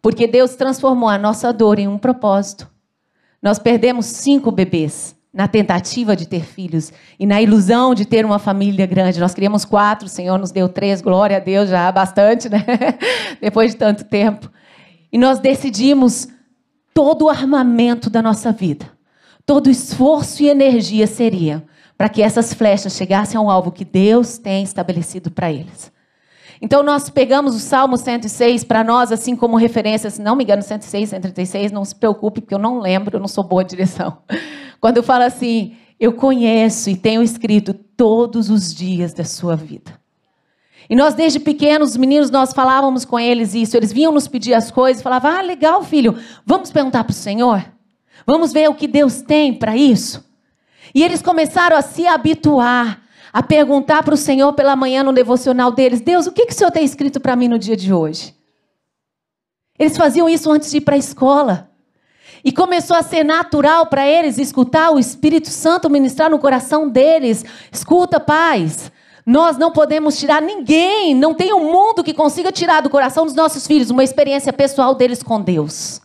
Porque 0.00 0.26
Deus 0.26 0.54
transformou 0.54 1.08
a 1.08 1.18
nossa 1.18 1.52
dor 1.52 1.78
em 1.78 1.88
um 1.88 1.98
propósito. 1.98 2.70
Nós 3.42 3.58
perdemos 3.58 4.06
cinco 4.06 4.52
bebês 4.52 5.16
na 5.32 5.48
tentativa 5.48 6.14
de 6.14 6.28
ter 6.28 6.44
filhos 6.44 6.92
e 7.18 7.26
na 7.26 7.40
ilusão 7.40 7.94
de 7.94 8.04
ter 8.04 8.24
uma 8.26 8.38
família 8.38 8.86
grande. 8.86 9.18
Nós 9.18 9.32
queríamos 9.32 9.64
quatro, 9.64 10.06
o 10.06 10.10
Senhor 10.10 10.38
nos 10.38 10.50
deu 10.50 10.68
três, 10.68 11.00
glória 11.00 11.38
a 11.38 11.40
Deus, 11.40 11.70
já 11.70 11.88
há 11.88 11.92
bastante, 11.92 12.48
né? 12.48 12.64
Depois 13.40 13.72
de 13.72 13.78
tanto 13.78 14.04
tempo. 14.04 14.50
E 15.10 15.16
nós 15.16 15.38
decidimos 15.38 16.28
todo 16.92 17.26
o 17.26 17.28
armamento 17.30 18.10
da 18.10 18.20
nossa 18.20 18.52
vida, 18.52 18.86
todo 19.46 19.68
o 19.68 19.70
esforço 19.70 20.42
e 20.42 20.48
energia 20.48 21.06
seria 21.06 21.64
para 21.96 22.08
que 22.08 22.22
essas 22.22 22.52
flechas 22.52 22.94
chegassem 22.94 23.38
ao 23.38 23.48
alvo 23.48 23.70
que 23.70 23.84
Deus 23.84 24.36
tem 24.36 24.62
estabelecido 24.62 25.30
para 25.30 25.50
eles. 25.50 25.90
Então 26.60 26.82
nós 26.82 27.08
pegamos 27.08 27.54
o 27.54 27.58
Salmo 27.58 27.96
106 27.96 28.64
para 28.64 28.84
nós 28.84 29.10
assim 29.10 29.34
como 29.34 29.56
referência, 29.56 30.10
se 30.10 30.20
não 30.20 30.36
me 30.36 30.44
engano 30.44 30.62
106, 30.62 31.08
136, 31.08 31.72
não 31.72 31.84
se 31.84 31.94
preocupe 31.94 32.40
porque 32.40 32.54
eu 32.54 32.58
não 32.58 32.80
lembro, 32.80 33.16
eu 33.16 33.20
não 33.20 33.28
sou 33.28 33.42
boa 33.42 33.64
direção. 33.64 34.18
Quando 34.82 34.96
eu 34.96 35.02
falo 35.04 35.22
assim, 35.22 35.76
eu 36.00 36.12
conheço 36.12 36.90
e 36.90 36.96
tenho 36.96 37.22
escrito 37.22 37.72
todos 37.72 38.50
os 38.50 38.74
dias 38.74 39.12
da 39.14 39.22
sua 39.22 39.54
vida. 39.54 39.96
E 40.90 40.96
nós, 40.96 41.14
desde 41.14 41.38
pequenos, 41.38 41.92
os 41.92 41.96
meninos, 41.96 42.32
nós 42.32 42.52
falávamos 42.52 43.04
com 43.04 43.16
eles 43.16 43.54
isso. 43.54 43.76
Eles 43.76 43.92
vinham 43.92 44.10
nos 44.10 44.26
pedir 44.26 44.54
as 44.54 44.72
coisas, 44.72 45.00
falavam: 45.00 45.30
Ah, 45.30 45.40
legal, 45.40 45.84
filho, 45.84 46.18
vamos 46.44 46.72
perguntar 46.72 47.04
para 47.04 47.12
o 47.12 47.14
Senhor? 47.14 47.64
Vamos 48.26 48.52
ver 48.52 48.68
o 48.68 48.74
que 48.74 48.88
Deus 48.88 49.22
tem 49.22 49.54
para 49.54 49.76
isso? 49.76 50.28
E 50.92 51.04
eles 51.04 51.22
começaram 51.22 51.76
a 51.76 51.80
se 51.80 52.04
habituar, 52.04 53.02
a 53.32 53.40
perguntar 53.40 54.02
para 54.02 54.14
o 54.14 54.16
Senhor 54.16 54.52
pela 54.52 54.74
manhã 54.74 55.04
no 55.04 55.12
devocional 55.12 55.70
deles: 55.70 56.00
Deus, 56.00 56.26
o 56.26 56.32
que, 56.32 56.44
que 56.44 56.52
o 56.52 56.56
Senhor 56.56 56.72
tem 56.72 56.84
escrito 56.84 57.20
para 57.20 57.36
mim 57.36 57.46
no 57.46 57.56
dia 57.56 57.76
de 57.76 57.94
hoje? 57.94 58.34
Eles 59.78 59.96
faziam 59.96 60.28
isso 60.28 60.50
antes 60.50 60.72
de 60.72 60.78
ir 60.78 60.80
para 60.80 60.96
a 60.96 60.98
escola. 60.98 61.71
E 62.44 62.50
começou 62.50 62.96
a 62.96 63.02
ser 63.02 63.24
natural 63.24 63.86
para 63.86 64.06
eles 64.06 64.38
escutar 64.38 64.90
o 64.90 64.98
Espírito 64.98 65.48
Santo 65.48 65.88
ministrar 65.88 66.28
no 66.28 66.38
coração 66.38 66.88
deles. 66.88 67.44
Escuta, 67.70 68.18
pais. 68.18 68.90
Nós 69.24 69.56
não 69.56 69.70
podemos 69.70 70.18
tirar 70.18 70.42
ninguém, 70.42 71.14
não 71.14 71.32
tem 71.32 71.54
um 71.54 71.70
mundo 71.70 72.02
que 72.02 72.12
consiga 72.12 72.50
tirar 72.50 72.80
do 72.80 72.90
coração 72.90 73.24
dos 73.24 73.34
nossos 73.34 73.66
filhos 73.66 73.90
uma 73.90 74.02
experiência 74.02 74.52
pessoal 74.52 74.96
deles 74.96 75.22
com 75.22 75.40
Deus. 75.40 76.00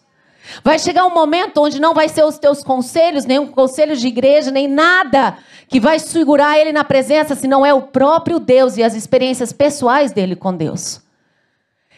Vai 0.64 0.78
chegar 0.78 1.06
um 1.06 1.14
momento 1.14 1.62
onde 1.62 1.82
não 1.82 1.94
vai 1.94 2.08
ser 2.08 2.24
os 2.24 2.38
teus 2.38 2.64
conselhos, 2.64 3.26
nem 3.26 3.40
um 3.40 3.48
conselho 3.48 3.96
de 3.96 4.08
igreja, 4.08 4.52
nem 4.52 4.68
nada 4.68 5.38
que 5.68 5.80
vai 5.80 6.00
segurar 6.00 6.58
ele 6.58 6.72
na 6.72 6.84
presença, 6.84 7.36
se 7.36 7.48
não 7.48 7.66
é 7.66 7.74
o 7.74 7.82
próprio 7.82 8.40
Deus 8.40 8.78
e 8.78 8.84
as 8.84 8.94
experiências 8.94 9.52
pessoais 9.52 10.12
dele 10.12 10.36
com 10.36 10.56
Deus. 10.56 11.02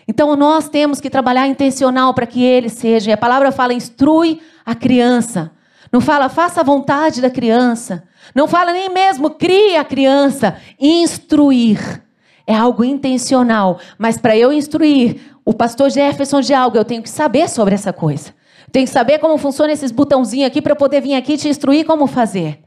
Então 0.09 0.35
nós 0.35 0.67
temos 0.67 0.99
que 0.99 1.07
trabalhar 1.07 1.47
intencional 1.47 2.15
para 2.15 2.25
que 2.25 2.43
ele 2.43 2.67
seja. 2.67 3.11
E 3.11 3.13
a 3.13 3.17
palavra 3.17 3.51
fala 3.51 3.75
instrui 3.75 4.41
a 4.65 4.73
criança. 4.73 5.51
Não 5.91 6.01
fala 6.01 6.27
faça 6.29 6.61
a 6.61 6.63
vontade 6.63 7.21
da 7.21 7.29
criança. 7.29 8.03
Não 8.33 8.47
fala 8.47 8.73
nem 8.73 8.89
mesmo 8.89 9.29
crie 9.29 9.77
a 9.77 9.83
criança. 9.83 10.57
Instruir 10.79 12.01
é 12.47 12.55
algo 12.55 12.83
intencional. 12.83 13.79
Mas 13.99 14.17
para 14.17 14.35
eu 14.35 14.51
instruir 14.51 15.21
o 15.45 15.53
pastor 15.53 15.91
Jefferson 15.91 16.41
de 16.41 16.55
algo, 16.55 16.75
eu 16.75 16.85
tenho 16.85 17.03
que 17.03 17.09
saber 17.09 17.47
sobre 17.47 17.75
essa 17.75 17.93
coisa. 17.93 18.33
Tenho 18.71 18.87
que 18.87 18.91
saber 18.91 19.19
como 19.19 19.37
funciona 19.37 19.71
esses 19.71 19.91
botãozinhos 19.91 20.47
aqui 20.47 20.59
para 20.59 20.71
eu 20.71 20.75
poder 20.75 21.01
vir 21.01 21.13
aqui 21.13 21.37
te 21.37 21.47
instruir 21.47 21.85
como 21.85 22.07
fazer. 22.07 22.63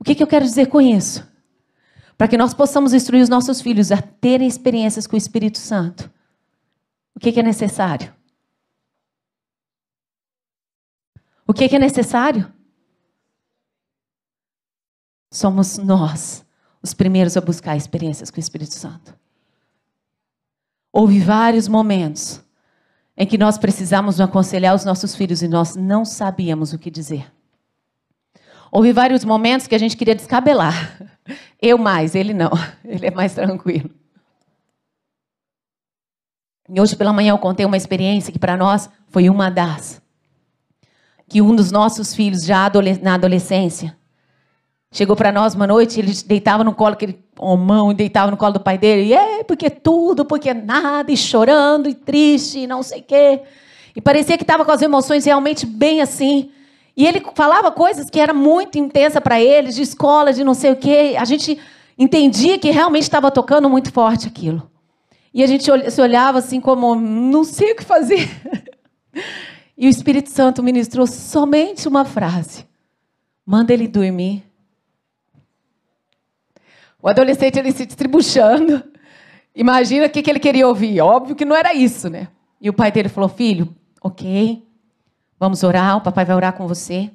O 0.00 0.04
que, 0.04 0.14
que 0.14 0.22
eu 0.22 0.26
quero 0.26 0.46
dizer 0.46 0.68
com 0.68 0.80
isso? 0.80 1.22
Para 2.16 2.28
que 2.28 2.38
nós 2.38 2.54
possamos 2.54 2.94
instruir 2.94 3.22
os 3.22 3.28
nossos 3.28 3.60
filhos 3.60 3.92
a 3.92 4.00
terem 4.00 4.48
experiências 4.48 5.06
com 5.06 5.16
o 5.16 5.18
Espírito 5.18 5.58
Santo. 5.58 6.13
O 7.14 7.20
que, 7.20 7.32
que 7.32 7.40
é 7.40 7.42
necessário? 7.42 8.12
O 11.46 11.52
que, 11.52 11.68
que 11.68 11.76
é 11.76 11.78
necessário? 11.78 12.52
Somos 15.30 15.78
nós 15.78 16.44
os 16.82 16.94
primeiros 16.94 17.36
a 17.36 17.40
buscar 17.40 17.76
experiências 17.76 18.30
com 18.30 18.36
o 18.36 18.40
Espírito 18.40 18.74
Santo. 18.74 19.16
Houve 20.92 21.18
vários 21.18 21.66
momentos 21.66 22.42
em 23.16 23.26
que 23.26 23.38
nós 23.38 23.58
precisamos 23.58 24.20
aconselhar 24.20 24.74
os 24.74 24.84
nossos 24.84 25.14
filhos 25.14 25.42
e 25.42 25.48
nós 25.48 25.76
não 25.76 26.04
sabíamos 26.04 26.72
o 26.72 26.78
que 26.78 26.90
dizer. 26.90 27.32
Houve 28.70 28.92
vários 28.92 29.24
momentos 29.24 29.66
que 29.66 29.74
a 29.74 29.78
gente 29.78 29.96
queria 29.96 30.14
descabelar. 30.14 31.00
Eu 31.60 31.78
mais, 31.78 32.14
ele 32.14 32.34
não. 32.34 32.50
Ele 32.84 33.06
é 33.06 33.10
mais 33.10 33.34
tranquilo. 33.34 33.90
E 36.68 36.80
hoje 36.80 36.96
pela 36.96 37.12
manhã 37.12 37.30
eu 37.32 37.38
contei 37.38 37.66
uma 37.66 37.76
experiência 37.76 38.32
que 38.32 38.38
para 38.38 38.56
nós 38.56 38.88
foi 39.08 39.28
uma 39.28 39.50
das. 39.50 40.00
Que 41.28 41.42
um 41.42 41.54
dos 41.54 41.70
nossos 41.70 42.14
filhos, 42.14 42.44
já 42.44 42.70
na 43.02 43.14
adolescência, 43.14 43.96
chegou 44.90 45.14
para 45.14 45.30
nós 45.30 45.54
uma 45.54 45.66
noite, 45.66 46.00
ele 46.00 46.12
deitava 46.26 46.64
no 46.64 46.74
colo, 46.74 46.94
aquele 46.94 47.22
homão, 47.38 47.90
e 47.90 47.94
deitava 47.94 48.30
no 48.30 48.36
colo 48.36 48.54
do 48.54 48.60
pai 48.60 48.78
dele, 48.78 49.08
e 49.08 49.12
é, 49.12 49.44
porque 49.44 49.68
tudo, 49.68 50.24
porque 50.24 50.54
nada, 50.54 51.10
e 51.10 51.16
chorando, 51.16 51.88
e 51.88 51.94
triste, 51.94 52.60
e 52.60 52.66
não 52.66 52.82
sei 52.82 53.00
o 53.00 53.02
quê. 53.02 53.42
E 53.94 54.00
parecia 54.00 54.36
que 54.36 54.44
estava 54.44 54.64
com 54.64 54.72
as 54.72 54.82
emoções 54.82 55.24
realmente 55.24 55.66
bem 55.66 56.00
assim. 56.00 56.50
E 56.96 57.06
ele 57.06 57.22
falava 57.34 57.70
coisas 57.70 58.08
que 58.08 58.20
era 58.20 58.32
muito 58.32 58.78
intensa 58.78 59.20
para 59.20 59.40
eles, 59.40 59.74
de 59.74 59.82
escola, 59.82 60.32
de 60.32 60.44
não 60.44 60.54
sei 60.54 60.72
o 60.72 60.76
quê. 60.76 61.16
A 61.18 61.24
gente 61.24 61.58
entendia 61.98 62.58
que 62.58 62.70
realmente 62.70 63.02
estava 63.02 63.30
tocando 63.30 63.68
muito 63.68 63.92
forte 63.92 64.26
aquilo. 64.26 64.68
E 65.34 65.42
a 65.42 65.46
gente 65.48 65.64
se 65.90 66.00
olhava 66.00 66.38
assim 66.38 66.60
como, 66.60 66.94
não 66.94 67.42
sei 67.42 67.72
o 67.72 67.76
que 67.76 67.84
fazer. 67.84 68.30
E 69.76 69.88
o 69.88 69.90
Espírito 69.90 70.30
Santo 70.30 70.62
ministrou 70.62 71.04
somente 71.04 71.88
uma 71.88 72.04
frase: 72.04 72.64
manda 73.44 73.72
ele 73.72 73.88
dormir. 73.88 74.44
O 77.02 77.08
adolescente 77.08 77.58
ele 77.58 77.72
se 77.72 77.84
distribuindo. 77.84 78.84
Imagina 79.52 80.06
o 80.06 80.10
que, 80.10 80.22
que 80.22 80.30
ele 80.30 80.38
queria 80.38 80.68
ouvir. 80.68 81.00
Óbvio 81.00 81.34
que 81.34 81.44
não 81.44 81.56
era 81.56 81.74
isso, 81.74 82.08
né? 82.08 82.28
E 82.60 82.70
o 82.70 82.72
pai 82.72 82.92
dele 82.92 83.08
falou: 83.08 83.28
Filho, 83.28 83.74
ok, 84.00 84.64
vamos 85.40 85.64
orar, 85.64 85.96
o 85.96 86.00
papai 86.00 86.24
vai 86.24 86.36
orar 86.36 86.52
com 86.52 86.68
você. 86.68 87.10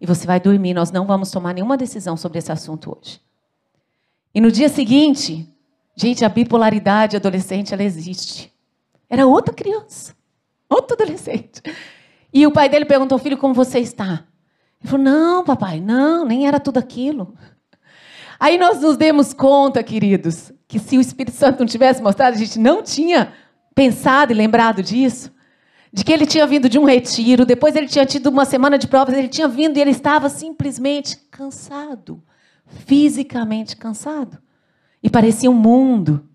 E 0.00 0.06
você 0.06 0.26
vai 0.26 0.40
dormir. 0.40 0.74
Nós 0.74 0.90
não 0.90 1.06
vamos 1.06 1.30
tomar 1.30 1.54
nenhuma 1.54 1.76
decisão 1.76 2.16
sobre 2.16 2.38
esse 2.38 2.50
assunto 2.50 2.98
hoje. 2.98 3.20
E 4.34 4.40
no 4.40 4.50
dia 4.50 4.68
seguinte, 4.68 5.53
Gente, 5.96 6.24
a 6.24 6.28
bipolaridade 6.28 7.16
adolescente, 7.16 7.72
ela 7.72 7.82
existe. 7.82 8.52
Era 9.08 9.26
outra 9.26 9.54
criança, 9.54 10.14
outro 10.68 10.94
adolescente. 10.94 11.62
E 12.32 12.46
o 12.46 12.50
pai 12.50 12.68
dele 12.68 12.84
perguntou, 12.84 13.18
filho, 13.18 13.38
como 13.38 13.54
você 13.54 13.78
está? 13.78 14.24
Ele 14.80 14.90
falou, 14.90 15.04
não, 15.04 15.44
papai, 15.44 15.80
não, 15.80 16.24
nem 16.24 16.48
era 16.48 16.58
tudo 16.58 16.78
aquilo. 16.78 17.34
Aí 18.40 18.58
nós 18.58 18.80
nos 18.80 18.96
demos 18.96 19.32
conta, 19.32 19.82
queridos, 19.84 20.52
que 20.66 20.80
se 20.80 20.98
o 20.98 21.00
Espírito 21.00 21.36
Santo 21.36 21.60
não 21.60 21.66
tivesse 21.66 22.02
mostrado, 22.02 22.34
a 22.34 22.38
gente 22.38 22.58
não 22.58 22.82
tinha 22.82 23.32
pensado 23.72 24.32
e 24.32 24.34
lembrado 24.34 24.82
disso. 24.82 25.32
De 25.92 26.04
que 26.04 26.12
ele 26.12 26.26
tinha 26.26 26.44
vindo 26.44 26.68
de 26.68 26.76
um 26.76 26.84
retiro, 26.84 27.46
depois 27.46 27.76
ele 27.76 27.86
tinha 27.86 28.04
tido 28.04 28.26
uma 28.26 28.44
semana 28.44 28.76
de 28.76 28.88
provas, 28.88 29.14
ele 29.14 29.28
tinha 29.28 29.46
vindo 29.46 29.76
e 29.76 29.80
ele 29.80 29.92
estava 29.92 30.28
simplesmente 30.28 31.16
cansado, 31.30 32.20
fisicamente 32.66 33.76
cansado 33.76 34.42
e 35.04 35.10
parecia 35.10 35.50
um 35.50 35.54
mundo. 35.54 36.26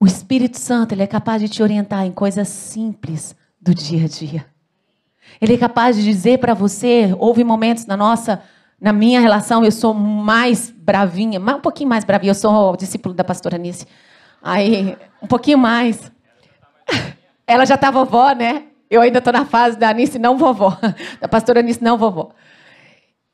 O 0.00 0.06
Espírito 0.06 0.58
Santo 0.58 0.92
ele 0.92 1.02
é 1.02 1.06
capaz 1.06 1.42
de 1.42 1.48
te 1.48 1.62
orientar 1.62 2.06
em 2.06 2.10
coisas 2.10 2.48
simples 2.48 3.36
do 3.60 3.74
dia 3.74 4.06
a 4.06 4.08
dia. 4.08 4.46
Ele 5.38 5.54
é 5.54 5.58
capaz 5.58 5.96
de 5.96 6.02
dizer 6.02 6.38
para 6.38 6.54
você, 6.54 7.14
houve 7.18 7.44
momentos 7.44 7.84
na 7.84 7.98
nossa, 7.98 8.42
na 8.80 8.94
minha 8.94 9.20
relação, 9.20 9.62
eu 9.62 9.70
sou 9.70 9.92
mais 9.92 10.70
bravinha, 10.70 11.38
um 11.38 11.60
pouquinho 11.60 11.90
mais 11.90 12.02
bravinha, 12.02 12.30
eu 12.30 12.34
sou 12.34 12.74
discípulo 12.76 13.14
da 13.14 13.22
pastora 13.22 13.58
Nice. 13.58 13.86
Aí, 14.42 14.96
um 15.20 15.26
pouquinho 15.26 15.58
mais. 15.58 16.10
Ela 17.46 17.66
já 17.66 17.74
está 17.74 17.90
vovó, 17.90 18.32
né? 18.32 18.64
Eu 18.88 19.02
ainda 19.02 19.18
estou 19.18 19.32
na 19.32 19.44
fase 19.44 19.76
da 19.76 19.90
Anice 19.90 20.18
não 20.18 20.38
vovó, 20.38 20.78
da 21.20 21.28
pastora 21.28 21.60
Anice 21.60 21.82
não 21.82 21.98
vovó. 21.98 22.30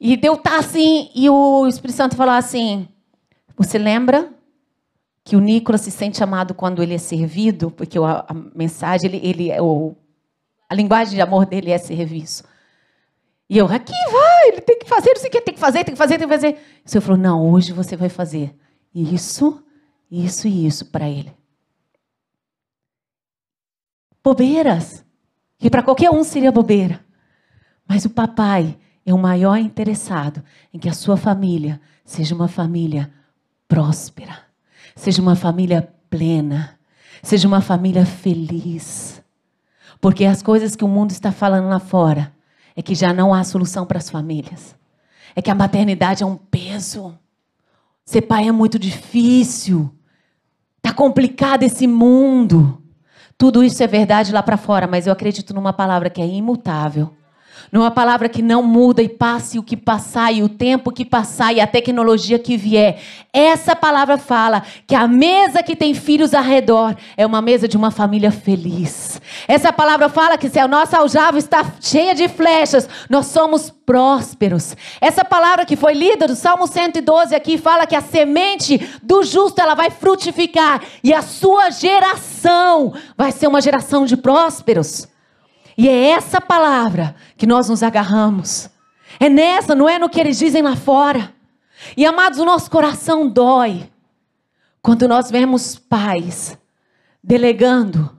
E 0.00 0.16
deu 0.16 0.36
tá 0.36 0.58
assim, 0.58 1.10
e 1.14 1.30
o 1.30 1.64
Espírito 1.68 1.96
Santo 1.96 2.16
falou 2.16 2.34
assim: 2.34 2.88
você 3.62 3.78
lembra 3.78 4.32
que 5.24 5.36
o 5.36 5.40
Nicolas 5.40 5.82
se 5.82 5.90
sente 5.90 6.22
amado 6.22 6.54
quando 6.54 6.82
ele 6.82 6.94
é 6.94 6.98
servido? 6.98 7.70
Porque 7.70 7.98
a, 7.98 8.24
a 8.28 8.34
mensagem, 8.54 9.08
ele, 9.08 9.26
ele, 9.26 9.60
o, 9.60 9.96
a 10.68 10.74
linguagem 10.74 11.14
de 11.14 11.20
amor 11.20 11.46
dele 11.46 11.70
é 11.70 11.78
serviço. 11.78 12.44
E 13.48 13.58
eu, 13.58 13.66
aqui 13.66 13.92
vai, 14.10 14.48
ele 14.48 14.60
tem 14.62 14.78
que 14.78 14.88
fazer, 14.88 15.10
não 15.10 15.20
sei 15.20 15.28
o 15.28 15.32
que, 15.32 15.40
tem 15.40 15.54
que 15.54 15.60
fazer, 15.60 15.84
tem 15.84 15.94
que 15.94 15.98
fazer, 15.98 16.18
tem 16.18 16.26
que 16.26 16.34
fazer. 16.34 16.58
O 16.84 16.90
Senhor 16.90 17.02
falou: 17.02 17.18
não, 17.18 17.50
hoje 17.50 17.72
você 17.72 17.96
vai 17.96 18.08
fazer 18.08 18.54
isso, 18.94 19.62
isso 20.10 20.48
e 20.48 20.66
isso 20.66 20.86
para 20.86 21.08
ele. 21.08 21.32
Bobeiras, 24.24 25.04
que 25.58 25.68
para 25.68 25.82
qualquer 25.82 26.10
um 26.10 26.24
seria 26.24 26.52
bobeira. 26.52 27.04
Mas 27.86 28.04
o 28.04 28.10
papai 28.10 28.78
é 29.04 29.12
o 29.12 29.18
maior 29.18 29.56
interessado 29.56 30.42
em 30.72 30.78
que 30.78 30.88
a 30.88 30.94
sua 30.94 31.16
família 31.16 31.80
seja 32.04 32.34
uma 32.34 32.48
família 32.48 33.12
próspera, 33.72 34.36
seja 34.94 35.22
uma 35.22 35.34
família 35.34 35.88
plena, 36.10 36.78
seja 37.22 37.48
uma 37.48 37.62
família 37.62 38.04
feliz. 38.04 39.22
Porque 39.98 40.26
as 40.26 40.42
coisas 40.42 40.76
que 40.76 40.84
o 40.84 40.88
mundo 40.88 41.10
está 41.10 41.32
falando 41.32 41.70
lá 41.70 41.78
fora 41.78 42.34
é 42.76 42.82
que 42.82 42.94
já 42.94 43.14
não 43.14 43.32
há 43.32 43.42
solução 43.42 43.86
para 43.86 43.96
as 43.96 44.10
famílias. 44.10 44.76
É 45.34 45.40
que 45.40 45.50
a 45.50 45.54
maternidade 45.54 46.22
é 46.22 46.26
um 46.26 46.36
peso. 46.36 47.18
Ser 48.04 48.20
pai 48.20 48.46
é 48.46 48.52
muito 48.52 48.78
difícil. 48.78 49.90
Tá 50.82 50.92
complicado 50.92 51.62
esse 51.62 51.86
mundo. 51.86 52.78
Tudo 53.38 53.64
isso 53.64 53.82
é 53.82 53.86
verdade 53.86 54.34
lá 54.34 54.42
para 54.42 54.58
fora, 54.58 54.86
mas 54.86 55.06
eu 55.06 55.14
acredito 55.14 55.54
numa 55.54 55.72
palavra 55.72 56.10
que 56.10 56.20
é 56.20 56.26
imutável 56.26 57.10
numa 57.70 57.90
palavra 57.90 58.28
que 58.28 58.42
não 58.42 58.62
muda 58.62 59.02
e 59.02 59.08
passe 59.08 59.58
o 59.58 59.62
que 59.62 59.76
passar 59.76 60.32
e 60.32 60.42
o 60.42 60.48
tempo 60.48 60.90
que 60.90 61.04
passar 61.04 61.52
e 61.52 61.60
a 61.60 61.66
tecnologia 61.66 62.38
que 62.38 62.56
vier. 62.56 63.00
Essa 63.32 63.76
palavra 63.76 64.18
fala 64.18 64.62
que 64.86 64.94
a 64.94 65.06
mesa 65.06 65.62
que 65.62 65.76
tem 65.76 65.94
filhos 65.94 66.34
ao 66.34 66.42
redor 66.42 66.96
é 67.16 67.24
uma 67.26 67.40
mesa 67.40 67.68
de 67.68 67.76
uma 67.76 67.90
família 67.90 68.30
feliz. 68.30 69.20
Essa 69.46 69.72
palavra 69.72 70.08
fala 70.08 70.36
que 70.36 70.48
se 70.48 70.58
a 70.58 70.68
nossa 70.68 70.98
aljava 70.98 71.38
está 71.38 71.64
cheia 71.80 72.14
de 72.14 72.28
flechas, 72.28 72.88
nós 73.08 73.26
somos 73.26 73.70
prósperos. 73.70 74.76
Essa 75.00 75.24
palavra 75.24 75.64
que 75.64 75.76
foi 75.76 75.94
lida 75.94 76.26
do 76.26 76.34
Salmo 76.34 76.66
112 76.66 77.34
aqui 77.34 77.58
fala 77.58 77.86
que 77.86 77.96
a 77.96 78.00
semente 78.00 78.78
do 79.02 79.22
justo 79.22 79.60
ela 79.60 79.74
vai 79.74 79.90
frutificar 79.90 80.82
e 81.02 81.12
a 81.12 81.22
sua 81.22 81.70
geração 81.70 82.94
vai 83.16 83.32
ser 83.32 83.46
uma 83.46 83.60
geração 83.60 84.04
de 84.04 84.16
prósperos. 84.16 85.11
E 85.76 85.88
é 85.88 86.10
essa 86.10 86.40
palavra 86.40 87.14
que 87.36 87.46
nós 87.46 87.68
nos 87.68 87.82
agarramos. 87.82 88.70
É 89.18 89.28
nessa, 89.28 89.74
não 89.74 89.88
é 89.88 89.98
no 89.98 90.08
que 90.08 90.20
eles 90.20 90.38
dizem 90.38 90.62
lá 90.62 90.76
fora. 90.76 91.34
E 91.96 92.06
amados, 92.06 92.38
o 92.38 92.44
nosso 92.44 92.70
coração 92.70 93.28
dói 93.28 93.90
quando 94.80 95.06
nós 95.08 95.30
vemos 95.30 95.76
pais 95.76 96.58
delegando 97.22 98.16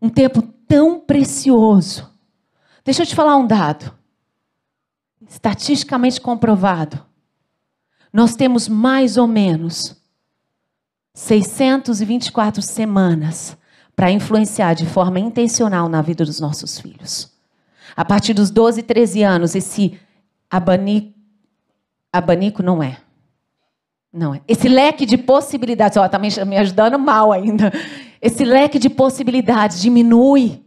um 0.00 0.08
tempo 0.08 0.42
tão 0.66 1.00
precioso. 1.00 2.10
Deixa 2.84 3.02
eu 3.02 3.06
te 3.06 3.14
falar 3.14 3.36
um 3.36 3.46
dado. 3.46 3.92
Estatisticamente 5.28 6.20
comprovado. 6.20 7.04
Nós 8.12 8.34
temos 8.34 8.68
mais 8.68 9.16
ou 9.16 9.26
menos 9.26 9.96
624 11.14 12.62
semanas 12.62 13.56
para 13.94 14.10
influenciar 14.10 14.74
de 14.74 14.86
forma 14.86 15.20
intencional 15.20 15.88
na 15.88 16.02
vida 16.02 16.24
dos 16.24 16.40
nossos 16.40 16.78
filhos. 16.78 17.30
A 17.94 18.04
partir 18.04 18.32
dos 18.34 18.50
12, 18.50 18.82
13 18.82 19.22
anos, 19.22 19.54
esse 19.54 19.98
abanico, 20.50 21.12
abanico 22.12 22.62
não 22.62 22.82
é. 22.82 22.98
Não 24.12 24.34
é. 24.34 24.40
Esse 24.46 24.68
leque 24.68 25.06
de 25.06 25.16
possibilidades, 25.16 25.96
ó, 25.96 26.06
tá 26.08 26.18
me 26.18 26.56
ajudando 26.58 26.98
mal 26.98 27.32
ainda. 27.32 27.72
Esse 28.20 28.44
leque 28.44 28.78
de 28.78 28.90
possibilidades 28.90 29.80
diminui 29.80 30.62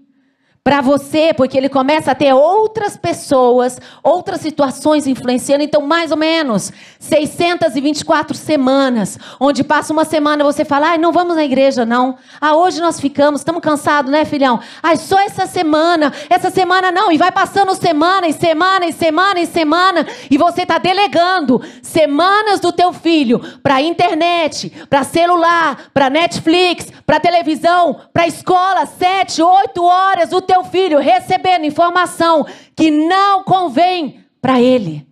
para 0.66 0.82
você, 0.82 1.32
porque 1.32 1.56
ele 1.56 1.70
começa 1.70 2.10
a 2.10 2.16
ter 2.16 2.34
outras 2.34 2.98
pessoas, 2.98 3.80
outras 4.02 4.42
situações 4.42 5.06
influenciando. 5.06 5.64
Então, 5.64 5.80
mais 5.84 6.10
ou 6.10 6.18
menos 6.18 6.74
624 6.98 8.36
semanas, 8.36 9.20
onde 9.40 9.64
passa 9.64 9.94
uma 9.94 10.04
semana 10.04 10.44
você 10.44 10.66
fala, 10.66 10.90
ai, 10.90 10.98
não 10.98 11.12
vamos 11.12 11.36
na 11.36 11.46
igreja, 11.46 11.86
não. 11.86 12.18
Ah, 12.42 12.56
hoje 12.56 12.82
nós 12.82 13.00
ficamos, 13.00 13.42
estamos 13.42 13.62
cansados, 13.62 14.12
né, 14.12 14.26
filhão? 14.26 14.60
Ai, 14.82 14.98
só 14.98 15.20
essa 15.20 15.46
semana, 15.46 16.12
essa 16.32 16.50
semana 16.50 16.92
não. 16.92 17.12
E 17.12 17.18
vai 17.20 17.32
passando 17.32 17.76
semana 17.76 18.28
e 18.28 18.34
semana 18.34 18.88
e 18.88 18.92
semana 18.92 19.40
e 19.40 19.46
semana, 19.46 20.08
e 20.32 20.36
você 20.36 20.64
está 20.64 20.80
delegando 20.80 21.62
semanas 21.84 22.60
do 22.60 22.72
teu 22.72 22.92
filho 22.92 23.40
para 23.62 23.84
internet, 23.84 24.74
para 24.90 25.04
celular, 25.04 25.92
para 25.94 26.10
Netflix, 26.10 26.92
para 27.06 27.20
televisão, 27.20 27.98
para 28.12 28.26
escola, 28.26 28.88
sete, 28.88 29.44
oito 29.44 29.84
horas, 29.84 30.34
o 30.34 30.42
teu 30.42 30.55
teu 30.56 30.64
filho 30.64 31.00
recebendo 31.00 31.66
informação 31.66 32.46
que 32.76 32.90
não 32.90 33.44
convém 33.44 34.24
para 34.42 34.62
ele. 34.62 35.06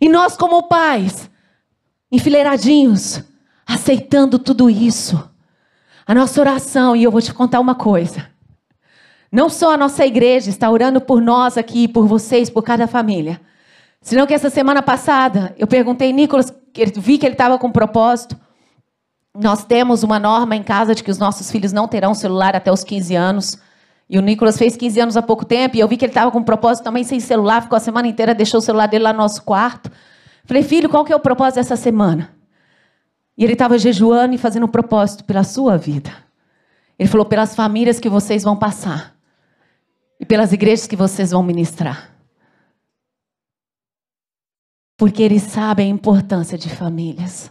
E 0.00 0.08
nós, 0.08 0.36
como 0.36 0.62
pais, 0.64 1.30
enfileiradinhos, 2.10 3.22
aceitando 3.66 4.38
tudo 4.38 4.70
isso. 4.70 5.30
A 6.06 6.14
nossa 6.14 6.40
oração, 6.40 6.96
e 6.96 7.04
eu 7.04 7.10
vou 7.10 7.20
te 7.20 7.32
contar 7.34 7.60
uma 7.60 7.74
coisa. 7.74 8.28
Não 9.30 9.50
só 9.50 9.74
a 9.74 9.76
nossa 9.76 10.06
igreja 10.06 10.48
está 10.48 10.70
orando 10.70 11.00
por 11.00 11.20
nós 11.20 11.58
aqui, 11.58 11.86
por 11.86 12.06
vocês, 12.06 12.48
por 12.48 12.62
cada 12.62 12.86
família. 12.86 13.40
Senão 14.00 14.26
que 14.26 14.34
essa 14.34 14.48
semana 14.48 14.82
passada 14.82 15.54
eu 15.58 15.66
perguntei, 15.66 16.12
Nicolas, 16.12 16.54
vi 16.96 17.18
que 17.18 17.26
ele 17.26 17.34
estava 17.34 17.58
com 17.58 17.66
um 17.66 17.72
propósito. 17.72 18.36
Nós 19.34 19.64
temos 19.64 20.02
uma 20.02 20.18
norma 20.18 20.56
em 20.56 20.62
casa 20.62 20.94
de 20.94 21.02
que 21.02 21.10
os 21.10 21.18
nossos 21.18 21.50
filhos 21.50 21.72
não 21.72 21.88
terão 21.88 22.14
celular 22.14 22.54
até 22.54 22.72
os 22.72 22.84
15 22.84 23.14
anos. 23.14 23.58
E 24.08 24.18
o 24.18 24.22
Nicolas 24.22 24.58
fez 24.58 24.76
15 24.76 25.00
anos 25.00 25.16
há 25.16 25.22
pouco 25.22 25.44
tempo, 25.44 25.76
e 25.76 25.80
eu 25.80 25.88
vi 25.88 25.96
que 25.96 26.04
ele 26.04 26.10
estava 26.10 26.30
com 26.30 26.38
um 26.38 26.44
propósito 26.44 26.84
também 26.84 27.04
sem 27.04 27.20
celular, 27.20 27.62
ficou 27.62 27.76
a 27.76 27.80
semana 27.80 28.06
inteira, 28.06 28.34
deixou 28.34 28.58
o 28.58 28.62
celular 28.62 28.86
dele 28.86 29.04
lá 29.04 29.12
no 29.12 29.18
nosso 29.18 29.42
quarto. 29.42 29.90
Falei, 30.44 30.62
filho, 30.62 30.88
qual 30.88 31.04
que 31.04 31.12
é 31.12 31.16
o 31.16 31.20
propósito 31.20 31.56
dessa 31.56 31.76
semana? 31.76 32.34
E 33.36 33.42
ele 33.42 33.54
estava 33.54 33.78
jejuando 33.78 34.34
e 34.34 34.38
fazendo 34.38 34.66
um 34.66 34.68
propósito 34.68 35.24
pela 35.24 35.42
sua 35.42 35.76
vida. 35.76 36.12
Ele 36.98 37.08
falou, 37.08 37.26
pelas 37.26 37.54
famílias 37.54 37.98
que 37.98 38.08
vocês 38.08 38.44
vão 38.44 38.56
passar. 38.56 39.16
E 40.20 40.24
pelas 40.24 40.52
igrejas 40.52 40.86
que 40.86 40.94
vocês 40.94 41.32
vão 41.32 41.42
ministrar. 41.42 42.10
Porque 44.96 45.22
eles 45.22 45.42
sabem 45.42 45.90
a 45.90 45.94
importância 45.94 46.56
de 46.56 46.68
famílias. 46.68 47.50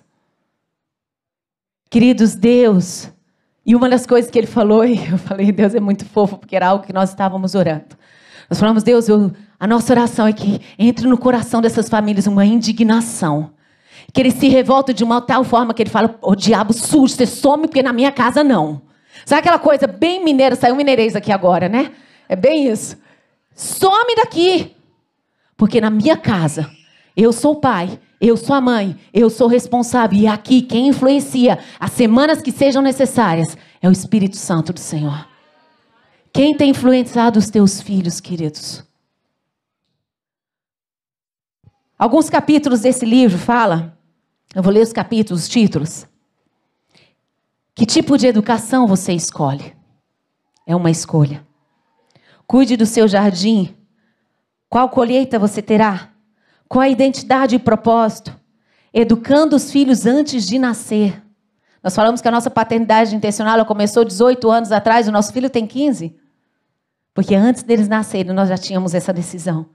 Queridos, 1.90 2.36
Deus 2.36 3.12
e 3.66 3.76
uma 3.76 3.90
das 3.90 4.06
coisas 4.06 4.30
que 4.30 4.38
ele 4.38 4.48
falou, 4.48 4.84
e 4.86 4.98
eu 5.10 5.18
falei, 5.18 5.52
Deus 5.52 5.74
é 5.74 5.80
muito 5.80 6.06
fofo, 6.06 6.38
porque 6.38 6.56
era 6.56 6.68
algo 6.68 6.86
que 6.86 6.94
nós 6.94 7.10
estávamos 7.10 7.56
orando. 7.56 7.98
Nós 8.50 8.60
falamos, 8.60 8.84
Deus, 8.84 9.08
eu, 9.08 9.32
a 9.60 9.66
nossa 9.66 9.94
oração 9.94 10.28
é 10.28 10.34
que 10.34 10.62
entre 10.78 11.08
no 11.08 11.18
coração 11.18 11.62
dessas 11.62 11.90
famílias 11.90 12.28
uma 12.28 12.46
indignação. 12.46 13.52
Que 14.14 14.22
ele 14.22 14.32
se 14.32 14.48
revolta 14.48 14.94
de 14.94 15.04
uma 15.04 15.22
tal 15.22 15.44
forma 15.44 15.74
que 15.74 15.82
ele 15.82 15.90
fala, 15.90 16.20
o 16.22 16.36
diabo 16.36 16.74
sujo, 16.74 17.16
você 17.16 17.26
some 17.26 17.68
porque 17.68 17.82
na 17.82 17.94
minha 17.94 18.12
casa 18.12 18.44
não. 18.44 18.82
Sabe 19.26 19.40
aquela 19.40 19.60
coisa 19.60 19.88
bem 19.88 20.24
mineira, 20.24 20.56
saiu 20.56 20.76
mineirês 20.76 21.16
aqui 21.16 21.32
agora, 21.32 21.70
né? 21.70 21.92
É 22.28 22.36
bem 22.36 22.68
isso. 22.68 22.98
Some 23.56 24.16
daqui. 24.16 24.76
Porque 25.56 25.80
na 25.80 25.90
minha 25.90 26.18
casa, 26.18 26.70
eu 27.16 27.32
sou 27.32 27.54
o 27.54 27.60
pai, 27.60 28.00
eu 28.20 28.36
sou 28.38 28.56
a 28.56 28.62
mãe, 28.62 28.98
eu 29.14 29.30
sou 29.30 29.48
responsável. 29.48 30.18
E 30.18 30.28
aqui, 30.28 30.62
quem 30.62 30.88
influencia 30.88 31.60
as 31.80 31.92
semanas 31.92 32.42
que 32.42 32.52
sejam 32.52 32.82
necessárias 32.82 33.58
é 33.82 33.88
o 33.88 33.92
Espírito 33.92 34.38
Santo 34.38 34.74
do 34.74 34.80
Senhor. 34.80 35.28
Quem 36.32 36.56
tem 36.56 36.72
influenciado 36.72 37.38
os 37.38 37.50
teus 37.50 37.82
filhos, 37.82 38.20
queridos? 38.20 38.84
Alguns 41.98 42.30
capítulos 42.30 42.82
desse 42.82 43.06
livro 43.06 43.38
fala, 43.38 43.98
eu 44.56 44.64
vou 44.64 44.74
ler 44.74 44.82
os 44.82 44.94
capítulos, 44.94 45.44
os 45.44 45.50
títulos. 45.50 46.08
Que 47.76 47.86
tipo 47.86 48.18
de 48.18 48.28
educação 48.28 48.88
você 48.88 49.14
escolhe? 49.14 49.76
É 50.66 50.76
uma 50.76 50.90
escolha. 50.90 51.46
Cuide 52.48 52.78
do 52.78 52.86
seu 52.86 53.08
jardim. 53.08 53.76
Qual 54.70 54.90
colheita 54.90 55.38
você 55.38 55.62
terá? 55.62 56.13
Com 56.74 56.80
a 56.80 56.90
identidade 56.90 57.54
e 57.56 57.60
propósito, 57.60 58.36
educando 58.92 59.56
os 59.56 59.72
filhos 59.72 60.08
antes 60.08 60.48
de 60.48 60.58
nascer. 60.58 61.22
Nós 61.84 61.96
falamos 61.96 62.20
que 62.20 62.28
a 62.28 62.32
nossa 62.32 62.50
paternidade 62.50 63.16
intencional 63.16 63.64
começou 63.64 64.04
18 64.04 64.50
anos 64.50 64.72
atrás, 64.72 65.08
o 65.08 65.12
nosso 65.12 65.32
filho 65.32 65.52
tem 65.52 65.68
15. 65.68 66.16
Porque 67.14 67.36
antes 67.36 67.62
deles 67.62 67.88
nascerem, 67.88 68.34
nós 68.34 68.50
já 68.50 68.58
tínhamos 68.58 68.96
essa 68.96 69.14
decisão. 69.14 69.68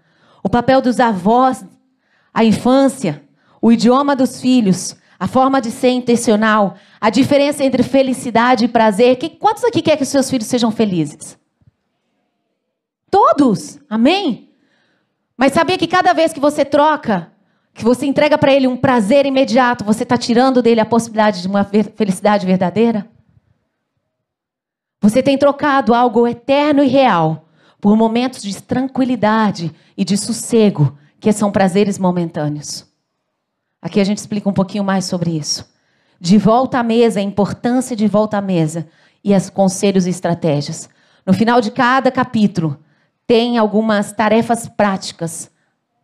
O 0.42 0.49
papel 0.49 0.82
dos 0.82 0.99
avós, 0.99 1.64
a 2.34 2.44
infância, 2.44 3.22
o 3.62 3.70
idioma 3.70 4.16
dos 4.16 4.40
filhos, 4.40 4.96
a 5.20 5.28
forma 5.28 5.61
de 5.61 5.70
ser 5.70 5.90
intencional, 5.90 6.74
a 7.01 7.11
diferença 7.11 7.62
entre 7.62 7.84
felicidade 7.84 8.64
e 8.64 8.68
prazer. 8.68 9.16
quantos 9.38 9.62
aqui 9.62 9.82
quer 9.82 9.96
que 9.96 10.05
seus 10.05 10.28
filhos 10.28 10.49
sejam 10.49 10.72
felizes? 10.72 11.38
Todos, 13.09 13.78
amém? 13.88 14.47
Mas 15.39 15.53
sabia 15.53 15.78
que 15.78 15.86
cada 15.86 16.12
vez 16.12 16.32
que 16.32 16.41
você 16.41 16.64
troca, 16.64 17.30
que 17.72 17.84
você 17.84 18.05
entrega 18.05 18.36
para 18.36 18.53
ele 18.53 18.66
um 18.66 18.76
prazer 18.76 19.24
imediato, 19.24 19.84
você 19.84 20.03
está 20.03 20.18
tirando 20.18 20.61
dele 20.61 20.80
a 20.80 20.84
possibilidade 20.84 21.41
de 21.41 21.47
uma 21.47 21.62
felicidade 21.62 22.45
verdadeira? 22.45 23.09
Você 25.01 25.22
tem 25.22 25.39
trocado 25.39 25.95
algo 25.95 26.26
eterno 26.26 26.82
e 26.82 26.89
real 26.89 27.49
por 27.80 27.97
momentos 27.97 28.43
de 28.43 28.61
tranquilidade 28.61 29.72
e 29.97 30.05
de 30.05 30.16
sossego, 30.16 30.99
que 31.20 31.30
são 31.30 31.53
prazeres 31.53 32.01
momentâneos. 32.01 32.84
Aqui 33.80 34.01
a 34.01 34.05
gente 34.05 34.18
explica 34.18 34.49
um 34.49 34.53
pouquinho 34.53 34.82
mais 34.82 35.05
sobre 35.05 35.30
isso. 35.30 35.72
De 36.20 36.36
volta 36.36 36.80
à 36.80 36.82
mesa, 36.82 37.20
a 37.20 37.22
importância 37.22 37.95
de 37.95 38.09
volta 38.09 38.39
à 38.39 38.41
mesa 38.41 38.89
e 39.22 39.32
os 39.32 39.49
conselhos 39.51 40.05
e 40.05 40.11
estratégias. 40.11 40.89
No 41.24 41.32
final 41.32 41.61
de 41.61 41.70
cada 41.70 42.11
capítulo, 42.11 42.76
tem 43.29 43.59
algumas 43.59 44.11
tarefas 44.11 44.66
práticas 44.66 45.51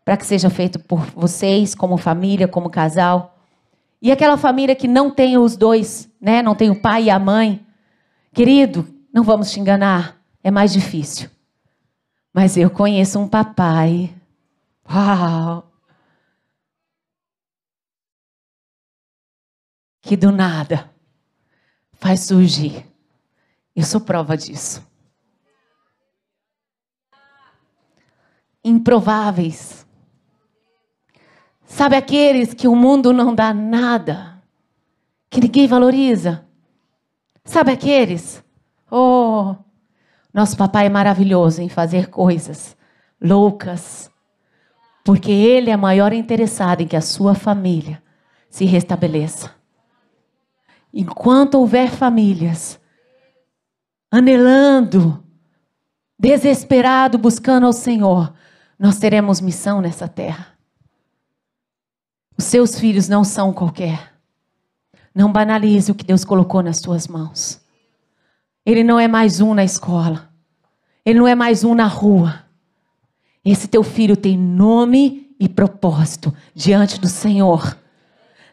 para 0.05 0.15
que 0.15 0.27
seja 0.27 0.51
feito 0.51 0.79
por 0.79 1.01
vocês, 1.13 1.75
como 1.75 1.97
família, 1.97 2.47
como 2.47 2.69
casal. 2.69 3.39
E 4.03 4.13
aquela 4.13 4.37
família 4.37 4.77
que 4.77 4.87
não 4.87 5.11
tem 5.11 5.39
os 5.39 5.57
dois, 5.57 6.07
né? 6.21 6.43
Não 6.43 6.55
tem 6.55 6.69
o 6.69 6.79
pai 6.79 7.05
e 7.05 7.11
a 7.11 7.19
mãe. 7.19 7.67
Querido, 8.31 8.87
não 9.11 9.23
vamos 9.23 9.51
te 9.51 9.59
enganar, 9.59 10.21
é 10.43 10.51
mais 10.51 10.71
difícil. 10.71 11.31
Mas 12.31 12.59
eu 12.59 12.69
conheço 12.69 13.19
um 13.19 13.27
papai. 13.27 14.15
Uau! 14.87 15.73
Que 20.03 20.15
do 20.15 20.31
nada 20.31 20.91
faz 21.95 22.21
surgir. 22.21 22.85
Eu 23.75 23.85
sou 23.85 24.03
prova 24.03 24.37
disso. 24.37 24.87
Improváveis 28.65 29.85
Sabe 31.75 31.97
aqueles 31.97 32.55
que 32.55 32.69
o 32.69 32.77
mundo 32.77 33.13
não 33.13 33.35
dá 33.35 33.53
nada, 33.53 34.41
que 35.29 35.41
ninguém 35.41 35.67
valoriza? 35.67 36.47
Sabe 37.45 37.73
aqueles? 37.73 38.45
Oh, 38.89 39.57
nosso 40.33 40.57
papai 40.57 40.87
é 40.87 40.89
maravilhoso 40.89 41.61
em 41.61 41.69
fazer 41.69 42.11
coisas 42.11 42.77
loucas, 43.21 44.09
porque 45.05 45.33
ele 45.33 45.69
é 45.69 45.77
maior 45.77 46.13
interessado 46.13 46.83
em 46.83 46.87
que 46.87 46.95
a 46.95 47.01
sua 47.01 47.35
família 47.35 48.01
se 48.49 48.65
restabeleça. 48.65 49.51
Enquanto 50.93 51.57
houver 51.57 51.91
famílias 51.91 52.79
anelando, 54.13 55.25
desesperado, 56.17 57.19
buscando 57.19 57.67
ao 57.67 57.73
Senhor, 57.73 58.33
nós 58.79 58.99
teremos 58.99 59.41
missão 59.41 59.81
nessa 59.81 60.09
terra. 60.09 60.49
Os 62.37 62.45
seus 62.45 62.79
filhos 62.79 63.09
não 63.09 63.23
são 63.25 63.53
qualquer. 63.53 64.13
Não 65.15 65.31
banalize 65.31 65.91
o 65.91 65.95
que 65.95 66.05
Deus 66.05 66.25
colocou 66.25 66.63
nas 66.63 66.79
suas 66.79 67.07
mãos. 67.07 67.61
Ele 68.67 68.83
não 68.83 68.99
é 68.99 69.07
mais 69.07 69.41
um 69.41 69.55
na 69.55 69.63
escola. 69.63 70.29
Ele 71.05 71.19
não 71.19 71.29
é 71.29 71.35
mais 71.35 71.63
um 71.63 71.75
na 71.75 71.87
rua. 71.87 72.43
Esse 73.45 73.69
teu 73.69 73.83
filho 73.83 74.17
tem 74.17 74.37
nome 74.37 75.35
e 75.39 75.49
propósito 75.49 76.35
diante 76.55 76.99
do 76.99 77.07
Senhor. 77.07 77.77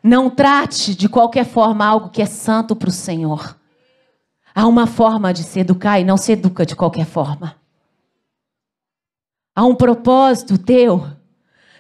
Não 0.04 0.30
trate 0.30 0.94
de 0.94 1.08
qualquer 1.08 1.46
forma 1.46 1.86
algo 1.86 2.10
que 2.10 2.22
é 2.22 2.26
santo 2.26 2.76
para 2.76 2.90
o 2.90 2.94
Senhor. 2.94 3.56
Há 4.54 4.68
uma 4.68 4.86
forma 4.86 5.34
de 5.34 5.44
se 5.44 5.60
educar 5.60 6.00
e 6.00 6.04
não 6.04 6.18
se 6.18 6.34
educa 6.34 6.66
de 6.66 6.76
qualquer 6.76 7.06
forma. 7.06 7.56
Há 9.56 9.66
um 9.66 9.76
propósito 9.76 10.58
teu 10.58 11.06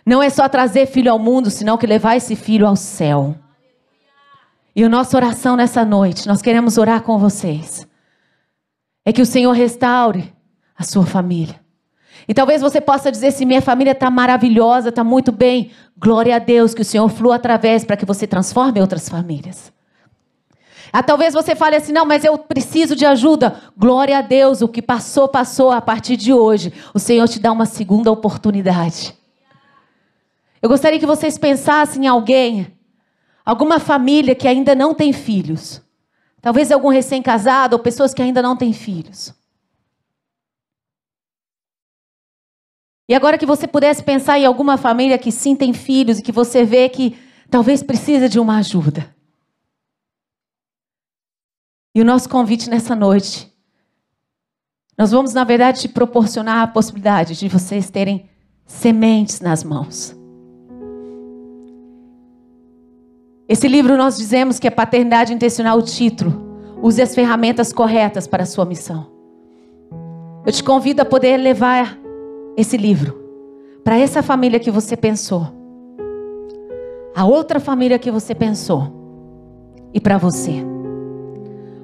não 0.06 0.22
é 0.22 0.30
só 0.30 0.50
trazer 0.50 0.88
filho 0.88 1.12
ao 1.12 1.20
mundo, 1.20 1.50
senão 1.50 1.78
que 1.78 1.86
levar 1.86 2.16
esse 2.16 2.36
filho 2.36 2.68
ao 2.68 2.76
céu. 2.76 3.36
E 4.76 4.84
a 4.84 4.90
nossa 4.90 5.16
oração 5.16 5.56
nessa 5.56 5.86
noite, 5.86 6.28
nós 6.28 6.42
queremos 6.42 6.78
orar 6.78 7.02
com 7.02 7.18
vocês, 7.18 7.88
é 9.06 9.12
que 9.12 9.22
o 9.22 9.26
Senhor 9.26 9.52
restaure 9.52 10.34
a 10.78 10.84
sua 10.84 11.06
família. 11.06 11.60
E 12.28 12.34
talvez 12.34 12.62
você 12.62 12.80
possa 12.80 13.12
dizer 13.12 13.28
assim: 13.28 13.46
minha 13.46 13.62
família 13.62 13.92
está 13.92 14.10
maravilhosa, 14.10 14.90
está 14.90 15.04
muito 15.04 15.32
bem. 15.32 15.72
Glória 15.98 16.36
a 16.36 16.40
Deus 16.40 16.74
que 16.74 16.82
o 16.82 16.86
Senhor 16.86 17.10
flua 17.10 17.36
através 17.36 17.84
para 17.84 17.98
que 17.98 18.06
você 18.06 18.26
transforme 18.26 18.80
outras 18.80 19.10
famílias. 19.10 19.72
Ah, 20.94 21.02
talvez 21.02 21.34
você 21.34 21.56
fale 21.56 21.76
assim: 21.76 21.92
não, 21.92 22.06
mas 22.06 22.24
eu 22.24 22.38
preciso 22.38 22.96
de 22.96 23.06
ajuda. 23.06 23.62
Glória 23.78 24.18
a 24.18 24.22
Deus, 24.22 24.62
o 24.62 24.68
que 24.68 24.82
passou, 24.82 25.28
passou. 25.28 25.72
A 25.72 25.82
partir 25.82 26.18
de 26.18 26.34
hoje, 26.34 26.74
o 26.94 27.00
Senhor 27.00 27.28
te 27.28 27.40
dá 27.40 27.52
uma 27.52 27.66
segunda 27.66 28.12
oportunidade. 28.12 29.16
Eu 30.62 30.70
gostaria 30.70 31.00
que 31.00 31.06
vocês 31.06 31.38
pensassem 31.38 32.06
em 32.06 32.08
alguém, 32.08 32.68
alguma 33.46 33.80
família 33.80 34.36
que 34.36 34.48
ainda 34.48 34.76
não 34.76 34.94
tem 34.94 35.12
filhos. 35.12 35.82
Talvez 36.42 36.72
algum 36.72 36.90
recém-casado 36.90 37.76
ou 37.76 37.82
pessoas 37.82 38.14
que 38.14 38.22
ainda 38.22 38.42
não 38.42 38.56
têm 38.56 38.74
filhos. 38.74 39.34
E 43.08 43.14
agora 43.14 43.38
que 43.38 43.46
você 43.46 43.68
pudesse 43.68 44.04
pensar 44.04 44.40
em 44.40 44.46
alguma 44.46 44.78
família 44.78 45.18
que 45.18 45.32
sim 45.32 45.56
tem 45.56 45.74
filhos 45.74 46.20
e 46.20 46.22
que 46.22 46.32
você 46.32 46.64
vê 46.64 46.88
que 46.90 47.18
talvez 47.50 47.84
precisa 47.84 48.30
de 48.30 48.40
uma 48.40 48.58
ajuda. 48.58 49.14
E 51.94 52.02
o 52.02 52.06
nosso 52.06 52.30
convite 52.30 52.70
nessa 52.70 52.96
noite, 52.96 53.52
nós 54.98 55.12
vamos, 55.12 55.34
na 55.34 55.44
verdade, 55.44 55.82
te 55.82 55.90
proporcionar 55.90 56.64
a 56.64 56.68
possibilidade 56.68 57.38
de 57.38 57.48
vocês 57.50 57.90
terem 57.90 58.30
sementes 58.66 59.42
nas 59.42 59.64
mãos. 59.64 60.16
Esse 63.50 63.68
livro 63.68 63.98
nós 63.98 64.18
dizemos 64.18 64.60
que 64.60 64.68
é 64.68 64.72
paternidade 64.72 65.34
intencional 65.34 65.78
o 65.78 65.82
título. 65.82 66.50
Use 66.82 67.02
as 67.02 67.14
ferramentas 67.14 67.74
corretas 67.74 68.26
para 68.26 68.44
a 68.44 68.46
sua 68.46 68.64
missão. 68.64 69.12
Eu 70.46 70.54
te 70.54 70.64
convido 70.64 71.02
a 71.02 71.06
poder 71.06 71.36
levar 71.36 72.00
esse 72.56 72.78
livro 72.78 73.22
para 73.84 73.98
essa 73.98 74.24
família 74.24 74.60
que 74.60 74.72
você 74.72 74.96
pensou, 74.96 75.48
a 77.14 77.26
outra 77.26 77.60
família 77.60 78.00
que 78.00 78.10
você 78.10 78.34
pensou 78.34 79.90
e 79.94 80.00
para 80.00 80.18
você. 80.18 80.71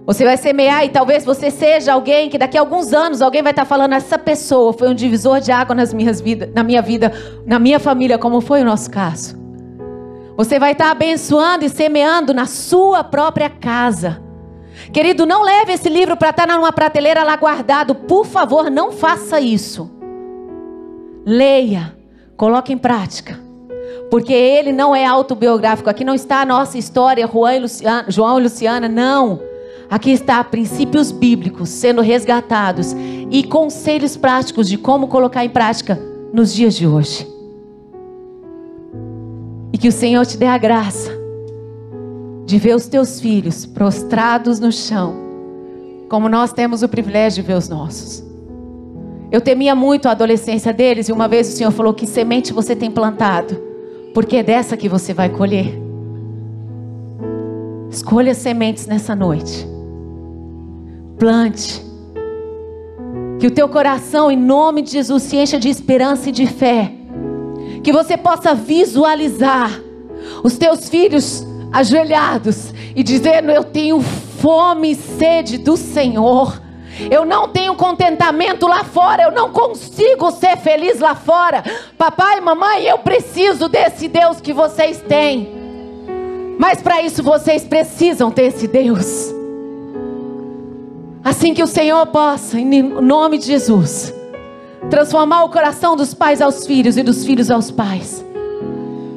Você 0.08 0.24
vai 0.24 0.38
semear 0.38 0.86
e 0.86 0.90
talvez 0.90 1.26
você 1.26 1.52
seja 1.52 1.92
alguém 1.92 2.30
que 2.30 2.38
daqui 2.38 2.58
a 2.58 2.62
alguns 2.62 2.94
anos 2.94 3.22
alguém 3.22 3.44
vai 3.44 3.52
estar 3.52 3.66
falando 3.66 3.92
essa 3.92 4.18
pessoa 4.18 4.72
foi 4.72 4.88
um 4.88 4.94
divisor 4.94 5.42
de 5.42 5.52
água 5.52 5.76
nas 5.76 5.94
minhas 5.94 6.22
vida, 6.22 6.50
na 6.56 6.64
minha 6.64 6.82
vida, 6.82 7.12
na 7.46 7.60
minha 7.60 7.78
família, 7.78 8.18
como 8.18 8.40
foi 8.40 8.62
o 8.62 8.64
nosso 8.64 8.90
caso. 8.90 9.38
Você 10.38 10.58
vai 10.58 10.72
estar 10.72 10.92
abençoando 10.92 11.66
e 11.66 11.70
semeando 11.70 12.34
na 12.34 12.46
sua 12.46 13.04
própria 13.04 13.50
casa. 13.50 14.24
Querido, 14.94 15.26
não 15.26 15.44
leve 15.44 15.74
esse 15.74 15.90
livro 15.90 16.16
para 16.16 16.30
estar 16.30 16.48
numa 16.48 16.72
prateleira 16.72 17.22
lá 17.22 17.36
guardado. 17.36 17.94
Por 17.94 18.26
favor, 18.26 18.72
não 18.72 18.94
faça 18.94 19.42
isso. 19.42 19.92
Leia, 21.26 21.94
coloque 22.38 22.72
em 22.72 22.78
prática. 22.78 23.38
Porque 24.10 24.32
ele 24.32 24.72
não 24.72 24.96
é 24.96 25.06
autobiográfico. 25.06 25.90
Aqui 25.90 26.06
não 26.06 26.16
está 26.16 26.40
a 26.40 26.46
nossa 26.46 26.78
história, 26.78 27.28
João 27.28 27.52
e 27.52 27.60
Luciana, 27.60 28.06
João 28.08 28.40
e 28.40 28.44
Luciana, 28.44 28.88
não. 28.88 29.57
Aqui 29.90 30.12
está 30.12 30.44
princípios 30.44 31.12
bíblicos 31.12 31.70
sendo 31.70 32.02
resgatados 32.02 32.94
e 33.32 33.44
conselhos 33.44 34.18
práticos 34.18 34.68
de 34.68 34.78
como 34.78 35.08
colocar 35.08 35.46
em 35.46 35.50
prática 35.50 35.98
nos 36.34 36.54
dias 36.54 36.76
de 36.76 36.86
hoje. 36.86 37.28
E 39.72 39.78
que 39.78 39.88
o 39.88 39.92
Senhor 39.92 40.26
te 40.26 40.38
dê 40.38 40.46
a 40.46 40.58
graça 40.58 41.12
de 42.46 42.58
ver 42.58 42.76
os 42.76 42.88
teus 42.88 43.20
filhos 43.20 43.66
prostrados 43.66 44.60
no 44.60 44.72
chão, 44.72 45.16
como 46.10 46.28
nós 46.28 46.52
temos 46.52 46.84
o 46.84 46.90
privilégio 46.90 47.42
de 47.42 47.48
ver 47.48 47.56
os 47.56 47.70
nossos. 47.70 48.26
Eu 49.32 49.42
temia 49.42 49.76
muito 49.76 50.08
a 50.08 50.12
adolescência 50.12 50.74
deles 50.74 51.10
e 51.10 51.12
uma 51.12 51.28
vez 51.28 51.50
o 51.50 51.52
Senhor 51.52 51.72
falou 51.72 51.94
que 51.94 52.08
semente 52.08 52.54
você 52.54 52.76
tem 52.76 52.90
plantado, 52.90 53.62
porque 54.14 54.38
é 54.38 54.44
dessa 54.44 54.78
que 54.78 54.88
você 54.88 55.14
vai 55.14 55.30
colher. 55.30 55.78
Escolha 57.90 58.34
sementes 58.34 58.86
nessa 58.86 59.16
noite. 59.16 59.77
Plante. 61.18 61.84
Que 63.40 63.48
o 63.48 63.52
teu 63.52 63.70
coração, 63.70 64.32
em 64.32 64.38
nome 64.38 64.82
de 64.82 64.92
Jesus, 64.92 65.24
se 65.24 65.38
encha 65.38 65.60
de 65.60 65.70
esperança 65.70 66.30
e 66.30 66.32
de 66.32 66.48
fé 66.48 66.98
que 67.88 67.92
você 67.94 68.18
possa 68.18 68.54
visualizar 68.54 69.72
os 70.44 70.58
teus 70.58 70.90
filhos 70.90 71.48
ajoelhados 71.72 72.74
e 72.94 73.02
dizendo: 73.02 73.50
Eu 73.50 73.64
tenho 73.64 74.02
fome 74.02 74.92
e 74.92 74.96
sede 74.96 75.58
do 75.58 75.78
Senhor. 75.78 76.62
Eu 77.10 77.24
não 77.24 77.48
tenho 77.48 77.76
contentamento 77.76 78.68
lá 78.68 78.84
fora, 78.84 79.24
eu 79.24 79.32
não 79.32 79.54
consigo 79.54 80.32
ser 80.32 80.58
feliz 80.58 81.00
lá 81.00 81.16
fora. 81.16 81.64
Papai, 81.98 82.42
mamãe, 82.42 82.84
eu 82.84 82.98
preciso 82.98 83.70
desse 83.70 84.10
Deus 84.10 84.42
que 84.42 84.52
vocês 84.52 85.00
têm. 85.08 85.50
Mas 86.60 86.82
para 86.82 87.02
isso 87.02 87.24
vocês 87.24 87.64
precisam 87.64 88.30
ter 88.30 88.48
esse 88.48 88.68
Deus. 88.68 89.37
Assim 91.28 91.54
que 91.54 91.62
o 91.62 91.68
Senhor 91.68 92.08
possa, 92.08 92.58
em 92.58 92.82
nome 92.82 93.38
de 93.38 93.48
Jesus, 93.48 94.14
transformar 94.90 95.44
o 95.44 95.50
coração 95.50 95.94
dos 95.94 96.14
pais 96.14 96.42
aos 96.42 96.66
filhos 96.66 96.96
e 96.96 97.04
dos 97.04 97.26
filhos 97.26 97.52
aos 97.52 97.70
pais. 97.70 98.26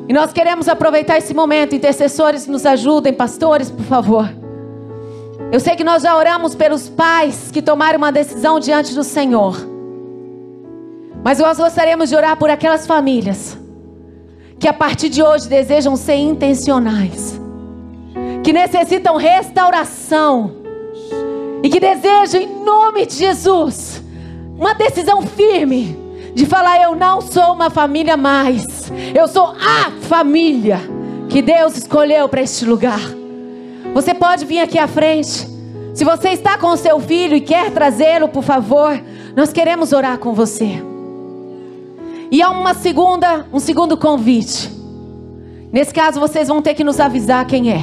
E 0.08 0.12
nós 0.12 0.32
queremos 0.32 0.68
aproveitar 0.68 1.18
esse 1.18 1.32
momento. 1.32 1.72
Intercessores, 1.72 2.48
nos 2.48 2.66
ajudem, 2.66 3.12
pastores, 3.12 3.70
por 3.70 3.84
favor. 3.84 4.28
Eu 5.52 5.60
sei 5.60 5.76
que 5.76 5.84
nós 5.84 6.02
já 6.02 6.16
oramos 6.16 6.56
pelos 6.56 6.88
pais 6.88 7.48
que 7.52 7.62
tomaram 7.62 7.98
uma 7.98 8.10
decisão 8.10 8.58
diante 8.58 8.92
do 8.92 9.04
Senhor. 9.04 9.56
Mas 11.22 11.38
nós 11.38 11.58
gostaríamos 11.58 12.08
de 12.08 12.16
orar 12.16 12.36
por 12.36 12.50
aquelas 12.50 12.88
famílias 12.88 13.56
que 14.58 14.66
a 14.66 14.72
partir 14.72 15.10
de 15.10 15.22
hoje 15.22 15.48
desejam 15.48 15.94
ser 15.94 16.16
intencionais, 16.16 17.40
que 18.42 18.52
necessitam 18.52 19.14
restauração 19.14 20.59
e 21.62 21.68
que 21.68 21.80
desejam, 21.80 22.40
em 22.40 22.64
nome 22.64 23.06
de 23.06 23.14
Jesus, 23.14 24.02
uma 24.56 24.74
decisão 24.74 25.22
firme 25.22 25.96
de 26.34 26.46
falar: 26.46 26.82
eu 26.82 26.94
não 26.94 27.20
sou 27.20 27.52
uma 27.52 27.70
família 27.70 28.16
mais, 28.16 28.90
eu 29.14 29.26
sou 29.28 29.54
a 29.60 29.90
família 30.02 30.80
que 31.28 31.42
Deus 31.42 31.76
escolheu 31.76 32.28
para 32.28 32.42
este 32.42 32.64
lugar. 32.64 33.00
Você 33.94 34.14
pode 34.14 34.44
vir 34.44 34.60
aqui 34.60 34.78
à 34.78 34.86
frente. 34.86 35.48
Se 35.94 36.04
você 36.04 36.30
está 36.30 36.56
com 36.56 36.68
o 36.68 36.76
seu 36.76 37.00
filho 37.00 37.36
e 37.36 37.40
quer 37.40 37.72
trazê-lo, 37.72 38.28
por 38.28 38.42
favor, 38.42 39.00
nós 39.36 39.52
queremos 39.52 39.92
orar 39.92 40.18
com 40.18 40.32
você. 40.32 40.82
E 42.30 42.40
há 42.40 42.50
uma 42.50 42.74
segunda, 42.74 43.44
um 43.52 43.58
segundo 43.58 43.96
convite. 43.96 44.70
Nesse 45.72 45.92
caso, 45.92 46.20
vocês 46.20 46.48
vão 46.48 46.62
ter 46.62 46.74
que 46.74 46.84
nos 46.84 47.00
avisar 47.00 47.44
quem 47.44 47.72
é. 47.72 47.80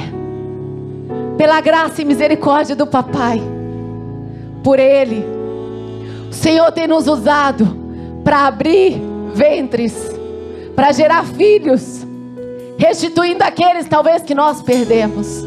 Pela 1.36 1.60
graça 1.60 2.00
e 2.00 2.04
misericórdia 2.04 2.74
do 2.74 2.86
papai, 2.86 3.40
por 4.62 4.78
ele, 4.78 5.24
o 6.30 6.32
Senhor 6.32 6.70
tem 6.72 6.86
nos 6.86 7.06
usado 7.06 7.76
para 8.24 8.46
abrir 8.46 9.00
ventres, 9.34 9.94
para 10.74 10.92
gerar 10.92 11.24
filhos, 11.24 12.06
restituindo 12.76 13.42
aqueles 13.42 13.88
talvez 13.88 14.22
que 14.22 14.34
nós 14.34 14.62
perdemos. 14.62 15.44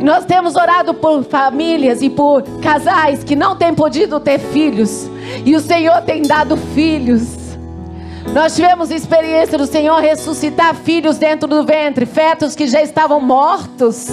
E 0.00 0.04
nós 0.04 0.24
temos 0.24 0.56
orado 0.56 0.94
por 0.94 1.24
famílias 1.24 2.02
e 2.02 2.10
por 2.10 2.42
casais 2.60 3.24
que 3.24 3.36
não 3.36 3.56
têm 3.56 3.74
podido 3.74 4.20
ter 4.20 4.38
filhos, 4.38 5.08
e 5.44 5.54
o 5.54 5.60
Senhor 5.60 6.02
tem 6.02 6.22
dado 6.22 6.56
filhos. 6.56 7.42
Nós 8.32 8.54
tivemos 8.54 8.90
experiência 8.90 9.58
do 9.58 9.66
Senhor 9.66 10.00
ressuscitar 10.00 10.74
filhos 10.74 11.18
dentro 11.18 11.48
do 11.48 11.64
ventre, 11.64 12.06
fetos 12.06 12.54
que 12.54 12.66
já 12.66 12.82
estavam 12.82 13.20
mortos. 13.20 14.08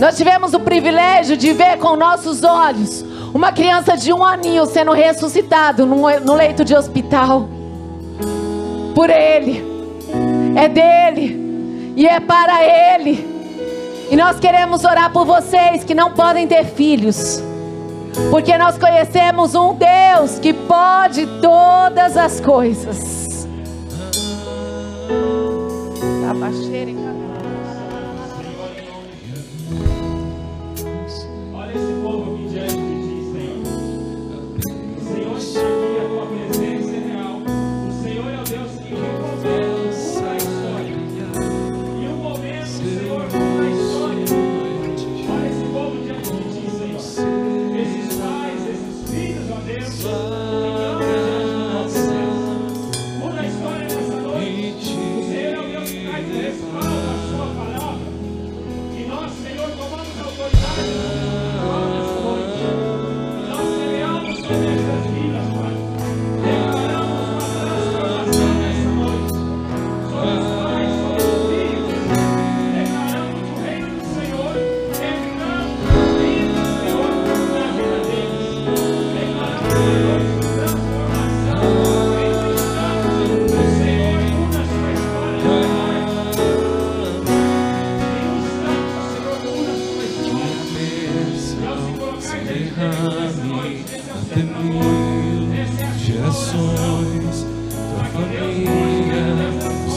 Nós 0.00 0.16
tivemos 0.16 0.54
o 0.54 0.60
privilégio 0.60 1.36
de 1.36 1.52
ver 1.52 1.76
com 1.76 1.94
nossos 1.94 2.42
olhos 2.42 3.04
uma 3.34 3.52
criança 3.52 3.98
de 3.98 4.10
um 4.10 4.24
aninho 4.24 4.64
sendo 4.64 4.92
ressuscitado 4.92 5.84
no 5.84 6.34
leito 6.34 6.64
de 6.64 6.74
hospital. 6.74 7.46
Por 8.94 9.10
Ele, 9.10 9.62
é 10.56 10.68
dele 10.70 11.92
e 11.94 12.06
é 12.06 12.18
para 12.18 12.64
Ele. 12.64 13.28
E 14.10 14.16
nós 14.16 14.40
queremos 14.40 14.84
orar 14.84 15.12
por 15.12 15.26
vocês 15.26 15.84
que 15.84 15.94
não 15.94 16.12
podem 16.12 16.46
ter 16.46 16.64
filhos. 16.64 17.42
Porque 18.30 18.56
nós 18.56 18.78
conhecemos 18.78 19.54
um 19.54 19.74
Deus 19.74 20.38
que 20.38 20.54
pode 20.54 21.26
todas 21.42 22.16
as 22.16 22.40
coisas. 22.40 23.46
Abaixeira 26.28 26.90
em 26.90 26.96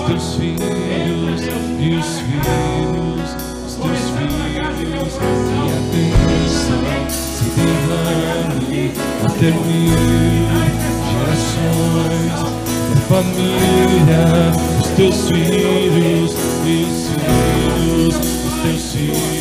teus 0.05 0.35
filhos 0.35 1.41
e 1.79 1.95
os 1.95 2.19
filhos 2.19 3.29
dos 3.63 3.75
teus 3.75 4.03
filhos. 4.09 5.13
E 5.13 5.69
a 5.69 5.79
bênção 5.91 6.83
se 7.09 7.45
derrame 7.55 8.91
até 9.23 9.49
mil 9.51 9.95
gerações. 11.11 12.37
A 12.91 13.01
família, 13.07 14.23
os 14.79 14.87
teus 14.89 15.27
filhos 15.27 16.31
e 16.65 16.83
os 16.83 16.95
filhos 17.09 18.15
dos 18.17 18.53
teus 18.61 18.83
filhos. 18.93 19.32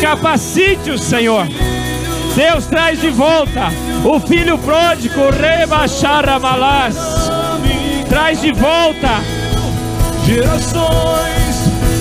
Capacite-os, 0.00 1.02
Senhor. 1.02 1.46
Deus 2.34 2.66
traz 2.66 3.00
de 3.00 3.10
volta 3.10 3.70
o 4.04 4.18
filho 4.18 4.56
pródigo, 4.58 5.30
Rebacharamalas. 5.30 6.96
Traz 8.08 8.40
de 8.40 8.52
volta 8.52 9.20
gerações 10.24 11.56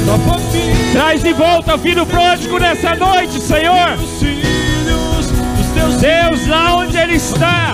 da 0.06 0.18
família. 0.20 0.92
Traz 0.94 1.22
de 1.22 1.34
volta 1.34 1.76
o 1.76 1.80
filho 1.80 2.06
pródigo 2.06 2.58
nessa 2.58 2.96
noite, 2.96 3.42
Senhor. 3.42 3.98
Deus, 6.00 6.48
lá 6.48 6.78
onde 6.78 6.98
ele 6.98 7.16
está, 7.16 7.74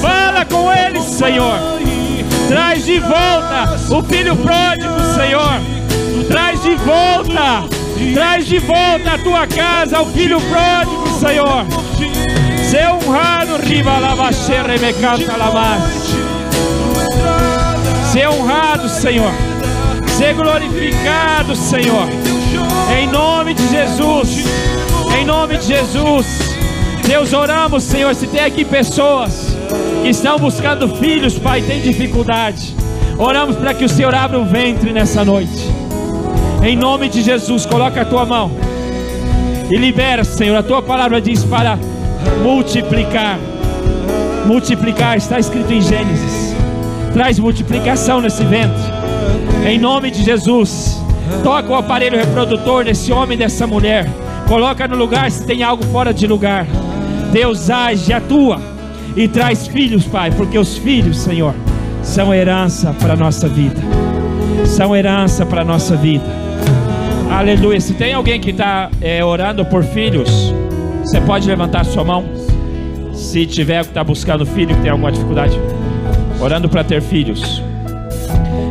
fala 0.00 0.44
com 0.44 0.72
ele, 0.72 1.00
Senhor. 1.00 1.58
Traz 2.48 2.84
de 2.84 3.00
volta 3.00 3.78
o 3.90 4.02
filho 4.02 4.36
pródigo, 4.36 4.94
Senhor. 5.16 5.71
Traz 6.62 6.78
de 6.78 6.84
volta 6.84 7.64
Traz 8.14 8.46
de 8.46 8.58
volta 8.60 9.14
a 9.14 9.18
tua 9.18 9.46
casa 9.48 10.00
o 10.00 10.06
filho 10.06 10.40
pródigo, 10.40 11.08
Senhor. 11.18 11.66
Ser 12.70 12.88
honrado, 12.88 13.56
riba 13.56 13.98
lavaxerre 13.98 14.78
me 14.78 14.92
canta 14.92 15.32
Ser 18.12 18.28
honrado, 18.28 18.88
Senhor. 18.88 19.32
Ser 20.16 20.34
glorificado, 20.34 21.56
Senhor. 21.56 22.08
Em 22.96 23.08
nome 23.08 23.54
de 23.54 23.68
Jesus. 23.68 24.44
Em 25.18 25.24
nome 25.24 25.58
de 25.58 25.66
Jesus. 25.66 26.26
Deus, 27.06 27.32
oramos, 27.32 27.82
Senhor. 27.82 28.14
Se 28.14 28.28
tem 28.28 28.40
aqui 28.40 28.64
pessoas 28.64 29.56
que 30.02 30.08
estão 30.08 30.38
buscando 30.38 30.88
filhos, 30.96 31.38
Pai, 31.38 31.60
tem 31.60 31.80
dificuldade. 31.80 32.74
Oramos 33.18 33.56
para 33.56 33.74
que 33.74 33.84
o 33.84 33.88
Senhor 33.88 34.14
abra 34.14 34.38
o 34.38 34.44
ventre 34.44 34.92
nessa 34.92 35.24
noite. 35.24 35.71
Em 36.62 36.76
nome 36.76 37.08
de 37.08 37.22
Jesus, 37.22 37.66
coloca 37.66 38.02
a 38.02 38.04
tua 38.04 38.24
mão 38.24 38.52
e 39.68 39.76
libera, 39.76 40.22
Senhor. 40.22 40.56
A 40.56 40.62
tua 40.62 40.80
palavra 40.80 41.20
diz 41.20 41.44
para 41.44 41.76
multiplicar. 42.40 43.36
Multiplicar 44.46 45.16
está 45.16 45.40
escrito 45.40 45.72
em 45.72 45.80
Gênesis. 45.80 46.54
Traz 47.12 47.38
multiplicação 47.38 48.20
nesse 48.20 48.44
ventre. 48.44 48.80
Em 49.66 49.76
nome 49.76 50.10
de 50.12 50.22
Jesus. 50.22 51.02
Toca 51.42 51.68
o 51.68 51.74
aparelho 51.74 52.16
reprodutor 52.16 52.84
desse 52.84 53.12
homem 53.12 53.34
e 53.34 53.38
dessa 53.38 53.66
mulher. 53.66 54.08
Coloca 54.46 54.86
no 54.86 54.96
lugar 54.96 55.30
se 55.32 55.44
tem 55.44 55.64
algo 55.64 55.84
fora 55.86 56.14
de 56.14 56.28
lugar. 56.28 56.66
Deus 57.32 57.70
age, 57.70 58.12
atua 58.12 58.60
e 59.16 59.26
traz 59.26 59.66
filhos, 59.66 60.04
Pai, 60.04 60.30
porque 60.30 60.58
os 60.58 60.76
filhos, 60.76 61.18
Senhor, 61.18 61.54
são 62.02 62.32
herança 62.32 62.94
para 63.00 63.14
a 63.14 63.16
nossa 63.16 63.48
vida. 63.48 63.80
São 64.64 64.94
herança 64.94 65.44
para 65.44 65.62
a 65.62 65.64
nossa 65.64 65.96
vida. 65.96 66.51
Aleluia. 67.32 67.80
Se 67.80 67.94
tem 67.94 68.12
alguém 68.12 68.38
que 68.38 68.50
está 68.50 68.90
é, 69.00 69.24
orando 69.24 69.64
por 69.64 69.82
filhos, 69.82 70.52
você 71.02 71.18
pode 71.22 71.48
levantar 71.48 71.82
sua 71.86 72.04
mão. 72.04 72.26
Se 73.14 73.46
tiver 73.46 73.82
que 73.84 73.88
está 73.88 74.04
buscando 74.04 74.44
filho, 74.44 74.76
que 74.76 74.82
tem 74.82 74.90
alguma 74.90 75.10
dificuldade, 75.10 75.58
orando 76.38 76.68
para 76.68 76.84
ter 76.84 77.00
filhos. 77.00 77.62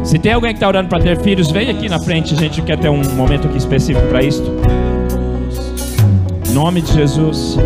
Se 0.03 0.20
tem 0.20 0.34
alguém 0.34 0.51
que 0.51 0.57
está 0.57 0.68
orando 0.68 0.89
para 0.89 0.99
ter 0.99 1.20
filhos, 1.22 1.49
vem 1.49 1.72
aqui 1.72 1.89
na 1.89 1.99
frente. 1.99 2.36
A 2.36 2.38
gente 2.38 2.62
quer 2.62 2.78
ter 2.78 2.89
um 2.89 3.03
momento 3.16 3.47
aqui 3.47 3.57
específico 3.57 4.07
para 4.07 4.22
isso. 4.22 4.43
Em 6.47 6.53
nome 6.53 6.82
de 6.82 6.93
Jesus. 6.93 7.57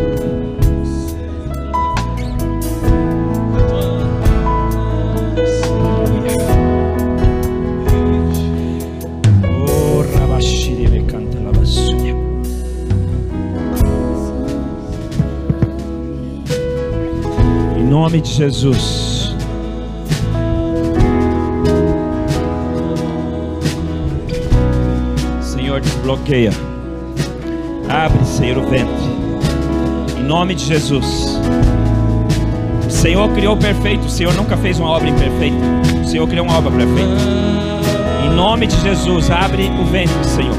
Nome 18.06 18.22
de 18.22 18.34
Jesus. 18.34 19.36
Senhor, 25.41 25.82
desbloqueia. 25.82 26.51
Abre, 27.89 28.24
Senhor, 28.24 28.60
o 28.60 28.70
ventre. 28.70 28.93
Em 30.20 30.24
nome 30.24 30.53
de 30.53 30.66
Jesus. 30.66 31.39
O 32.88 32.91
Senhor 32.91 33.28
criou 33.30 33.58
perfeito. 33.58 34.06
O 34.06 34.10
Senhor 34.10 34.36
nunca 34.36 34.56
fez 34.56 34.80
uma 34.80 34.89
obra 34.89 35.10
imperfeita. 35.10 35.58
O 36.03 36.06
Senhor 36.06 36.28
criou 36.28 36.45
uma 36.45 36.60
obra 36.60 36.70
perfeita. 36.70 37.10
Em 38.24 38.30
nome 38.36 38.68
de 38.68 38.80
Jesus, 38.82 39.32
abre 39.32 39.68
o 39.82 39.86
ventre, 39.86 40.24
Senhor. 40.26 40.56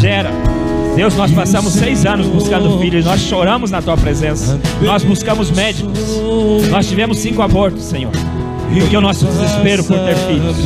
Gera. 0.00 0.55
Deus, 0.96 1.14
nós 1.14 1.30
passamos 1.30 1.74
seis 1.74 2.06
anos 2.06 2.26
buscando 2.26 2.78
filhos. 2.78 3.04
Nós 3.04 3.20
choramos 3.20 3.70
na 3.70 3.82
tua 3.82 3.98
presença. 3.98 4.58
Nós 4.80 5.04
buscamos 5.04 5.50
médicos. 5.50 6.00
Nós 6.70 6.88
tivemos 6.88 7.18
cinco 7.18 7.42
abortos, 7.42 7.82
Senhor. 7.84 8.10
Porque 8.80 8.96
o 8.96 9.00
nosso 9.02 9.26
desespero 9.26 9.84
por 9.84 9.98
ter 9.98 10.16
filhos. 10.16 10.56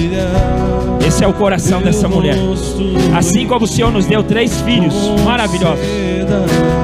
Esse 1.04 1.24
é 1.24 1.26
o 1.26 1.32
coração 1.32 1.82
dessa 1.82 2.06
mulher. 2.08 2.36
Assim 3.16 3.44
como 3.44 3.64
o 3.64 3.68
Senhor 3.68 3.90
nos 3.90 4.06
deu 4.06 4.22
três 4.22 4.60
filhos 4.62 4.94
maravilhosos. 5.24 5.84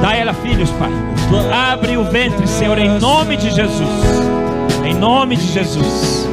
Dá 0.02 0.16
ela 0.16 0.34
filhos, 0.34 0.68
Pai. 0.70 0.90
Abre 1.72 1.96
o 1.96 2.02
ventre, 2.02 2.48
Senhor, 2.48 2.76
em 2.78 2.98
nome 2.98 3.36
de 3.36 3.50
Jesus. 3.50 3.88
Em 4.84 4.92
nome 4.92 5.36
de 5.36 5.46
Jesus. 5.52 6.28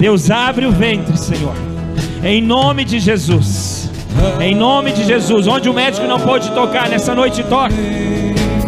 Deus, 0.00 0.28
abre 0.28 0.66
o 0.66 0.72
ventre, 0.72 1.16
Senhor. 1.16 1.54
Em 2.24 2.42
nome 2.42 2.84
de 2.84 2.98
Jesus. 2.98 3.67
Em 4.40 4.54
nome 4.54 4.92
de 4.92 5.04
Jesus. 5.04 5.46
Onde 5.46 5.68
o 5.68 5.74
médico 5.74 6.06
não 6.06 6.20
pôde 6.20 6.50
tocar, 6.52 6.88
nessa 6.88 7.14
noite 7.14 7.42
toca. 7.44 7.74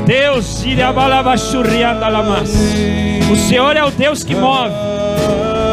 Deus, 0.07 0.47
o 3.31 3.37
Senhor 3.37 3.77
é 3.77 3.85
o 3.85 3.91
Deus 3.91 4.25
que 4.25 4.35
move. 4.35 4.75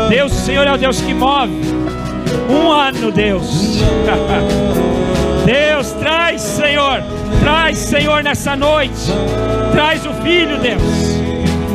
Deus, 0.10 0.32
o 0.32 0.36
Senhor 0.36 0.68
é 0.68 0.74
o 0.74 0.78
Deus 0.78 1.02
que 1.02 1.14
move. 1.14 1.54
Um 2.50 2.72
ano, 2.72 3.12
Deus. 3.12 3.82
Deus, 5.46 5.92
traz, 5.94 6.42
Senhor. 6.42 7.02
Traz, 7.40 7.78
Senhor, 7.78 8.24
nessa 8.24 8.56
noite. 8.56 9.12
Traz 9.72 10.06
o 10.06 10.14
filho, 10.22 10.58
Deus. 10.60 10.82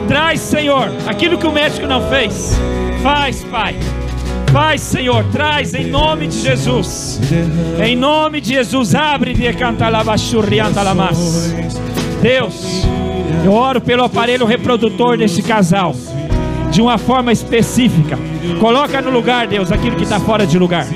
Traz, 0.07 0.41
Senhor, 0.41 0.91
aquilo 1.07 1.39
que 1.39 1.47
o 1.47 1.53
médico 1.53 1.87
não 1.87 2.09
fez. 2.09 2.59
Faz, 3.03 3.43
Pai. 3.45 3.75
Faz, 4.53 4.83
Senhor. 4.83 5.25
Traz 5.33 5.73
em 5.73 5.87
nome 5.87 6.27
de 6.27 6.39
Jesus. 6.39 7.19
Em 7.83 7.97
nome 7.97 8.39
de 8.39 8.51
Jesus, 8.51 8.95
abre 8.95 9.33
de. 9.33 9.41
Deus, 12.21 12.85
eu 13.47 13.53
oro 13.53 13.81
pelo 13.81 14.05
aparelho 14.05 14.45
reprodutor 14.45 15.17
desse 15.17 15.43
casal 15.43 15.95
de 16.71 16.83
uma 16.83 16.99
forma 16.99 17.33
específica. 17.33 18.19
Coloca 18.61 19.01
no 19.01 19.11
lugar, 19.11 19.47
Deus, 19.47 19.73
aquilo 19.73 19.97
que 19.97 20.05
está 20.05 20.21
fora 20.21 20.47
de 20.47 20.59
lugar. 20.59 20.87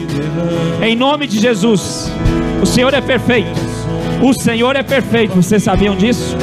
Em 0.82 0.94
nome 0.94 1.26
de 1.26 1.40
Jesus, 1.40 2.12
o 2.60 2.66
Senhor 2.66 2.92
é 2.92 3.00
perfeito. 3.00 3.58
O 4.22 4.34
Senhor 4.34 4.76
é 4.76 4.82
perfeito. 4.82 5.34
Vocês 5.34 5.62
sabiam 5.62 5.96
disso? 5.96 6.36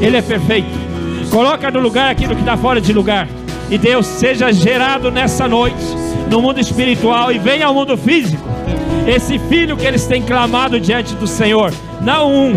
Ele 0.00 0.16
é 0.16 0.22
perfeito. 0.22 0.68
Coloca 1.30 1.70
no 1.70 1.80
lugar 1.80 2.10
aquilo 2.10 2.34
que 2.34 2.40
está 2.40 2.56
fora 2.56 2.80
de 2.80 2.94
lugar. 2.94 3.28
E 3.70 3.76
Deus 3.76 4.06
seja 4.06 4.50
gerado 4.52 5.10
nessa 5.10 5.46
noite 5.46 6.05
no 6.30 6.40
mundo 6.40 6.60
espiritual 6.60 7.32
e 7.32 7.38
venha 7.38 7.66
ao 7.66 7.74
mundo 7.74 7.96
físico. 7.96 8.42
Esse 9.06 9.38
filho 9.38 9.76
que 9.76 9.86
eles 9.86 10.06
têm 10.06 10.22
clamado 10.22 10.80
diante 10.80 11.14
do 11.14 11.26
Senhor, 11.26 11.72
não 12.00 12.32
um, 12.32 12.54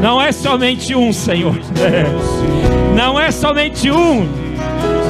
não 0.00 0.20
é 0.20 0.32
somente 0.32 0.94
um, 0.94 1.12
Senhor. 1.12 1.54
Não 2.94 3.18
é 3.18 3.32
somente 3.32 3.90
um. 3.90 4.24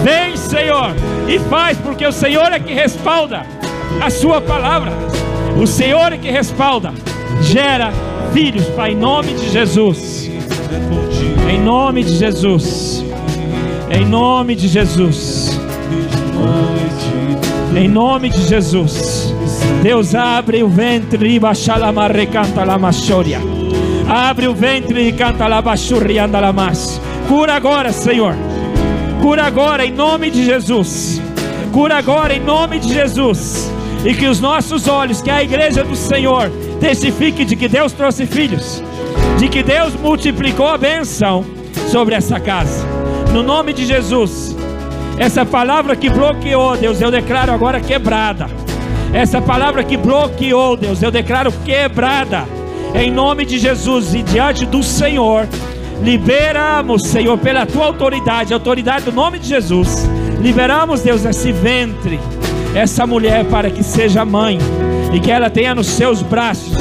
Vem, 0.03 0.39
Senhor, 0.39 0.95
e 1.29 1.39
faz, 1.39 1.77
porque 1.77 2.07
o 2.07 2.13
Senhor 2.13 2.51
é 2.51 2.59
que 2.59 2.73
respalda 2.73 3.45
a 4.01 4.09
Sua 4.09 4.41
palavra. 4.41 4.91
O 5.61 5.67
Senhor 5.67 6.13
é 6.13 6.17
que 6.17 6.31
respalda. 6.31 6.95
Gera 7.43 7.93
filhos, 8.33 8.65
Pai, 8.71 8.93
em 8.93 8.97
nome 8.97 9.35
de 9.35 9.51
Jesus. 9.51 10.31
Em 11.51 11.61
nome 11.61 12.03
de 12.03 12.17
Jesus. 12.17 13.05
Em 13.91 14.05
nome 14.05 14.55
de 14.55 14.67
Jesus. 14.67 15.61
Em 17.77 17.89
nome 17.89 18.29
de 18.31 18.41
Jesus. 18.47 19.35
Deus 19.83 20.15
abre 20.15 20.63
o 20.63 20.69
ventre 20.69 21.29
e 21.29 21.41
baixa 21.41 21.77
la 21.77 21.91
marrecanta 21.91 22.65
la 22.65 22.79
machoria. 22.79 23.41
Abre 24.09 24.47
o 24.47 24.55
ventre 24.55 25.09
e 25.09 25.13
canta 25.13 25.49
la 25.49 25.61
bachurrianda 25.61 26.39
la 26.41 26.53
mas. 26.53 27.01
Cura 27.27 27.55
agora, 27.55 27.91
Senhor. 27.91 28.37
Cura 29.21 29.45
agora 29.47 29.85
em 29.85 29.91
nome 29.91 30.31
de 30.31 30.45
Jesus. 30.45 31.21
Cura 31.73 31.97
agora 31.97 32.33
em 32.33 32.41
nome 32.41 32.79
de 32.79 32.95
Jesus. 32.95 33.69
E 34.05 34.15
que 34.15 34.29
os 34.29 34.39
nossos 34.39 34.87
olhos, 34.87 35.21
que 35.21 35.31
a 35.31 35.43
igreja 35.43 35.83
do 35.83 35.97
Senhor, 35.97 36.51
testifique 36.79 37.45
de 37.45 37.57
que 37.57 37.67
Deus 37.67 37.93
trouxe 37.93 38.25
filhos, 38.25 38.85
de 39.39 39.49
que 39.49 39.63
Deus 39.65 39.95
multiplicou 39.95 40.69
a 40.69 40.79
benção 40.79 41.45
sobre 41.91 42.15
essa 42.15 42.39
casa. 42.39 42.87
No 43.33 43.43
nome 43.43 43.73
de 43.73 43.85
Jesus. 43.85 44.55
Essa 45.19 45.47
palavra 45.47 45.95
que 45.95 46.11
bloqueou, 46.11 46.77
Deus, 46.77 47.01
eu 47.01 47.11
declaro 47.11 47.53
agora 47.53 47.81
quebrada. 47.81 48.47
Essa 49.13 49.41
palavra 49.41 49.85
que 49.85 49.97
bloqueou, 49.97 50.77
Deus, 50.77 51.03
eu 51.03 51.11
declaro 51.11 51.53
quebrada. 51.65 52.45
Em 52.95 53.11
nome 53.11 53.45
de 53.45 53.59
Jesus 53.59 54.15
e 54.15 54.23
diante 54.23 54.67
do 54.67 54.83
Senhor, 54.83 55.49
liberamos, 56.03 57.09
Senhor, 57.09 57.39
pela 57.39 57.65
tua 57.65 57.87
autoridade, 57.87 58.53
autoridade 58.53 59.05
do 59.05 59.13
nome 59.13 59.39
de 59.39 59.49
Jesus. 59.49 60.09
Liberamos, 60.41 61.03
Deus, 61.03 61.25
esse 61.25 61.53
ventre, 61.53 62.19
essa 62.75 63.07
mulher 63.07 63.45
para 63.45 63.71
que 63.71 63.83
seja 63.85 64.25
mãe 64.25 64.59
e 65.13 65.21
que 65.21 65.31
ela 65.31 65.49
tenha 65.49 65.75
nos 65.75 65.87
seus 65.87 66.23
braços. 66.23 66.75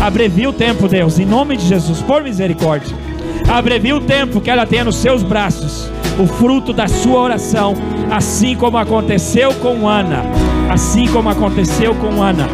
Abrevia 0.00 0.50
o 0.50 0.52
tempo, 0.52 0.86
Deus, 0.86 1.18
em 1.18 1.24
nome 1.24 1.56
de 1.56 1.66
Jesus, 1.66 2.00
por 2.02 2.22
misericórdia. 2.22 2.94
Abrevia 3.52 3.94
o 3.94 4.00
tempo 4.00 4.40
que 4.40 4.50
ela 4.50 4.64
tenha 4.64 4.82
nos 4.82 4.96
seus 4.96 5.22
braços 5.22 5.90
o 6.18 6.26
fruto 6.26 6.72
da 6.72 6.88
sua 6.88 7.20
oração, 7.20 7.74
assim 8.10 8.56
como 8.56 8.78
aconteceu 8.78 9.52
com 9.56 9.86
Ana, 9.86 10.22
assim 10.70 11.06
como 11.08 11.28
aconteceu 11.28 11.94
com 11.94 12.22
Ana. 12.22 12.48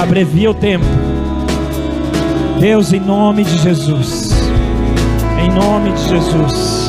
Abrevia 0.00 0.50
o 0.50 0.54
tempo. 0.54 0.86
Deus, 2.58 2.94
em 2.94 3.00
nome 3.00 3.44
de 3.44 3.58
Jesus, 3.58 4.32
em 5.38 5.52
nome 5.52 5.92
de 5.92 6.08
Jesus, 6.08 6.88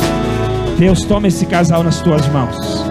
Deus, 0.77 1.03
toma 1.03 1.27
esse 1.27 1.45
casal 1.45 1.83
nas 1.83 1.99
tuas 1.99 2.25
mãos. 2.29 2.85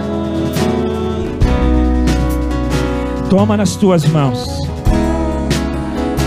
Toma 3.27 3.57
nas 3.57 3.75
tuas 3.75 4.05
mãos. 4.05 4.47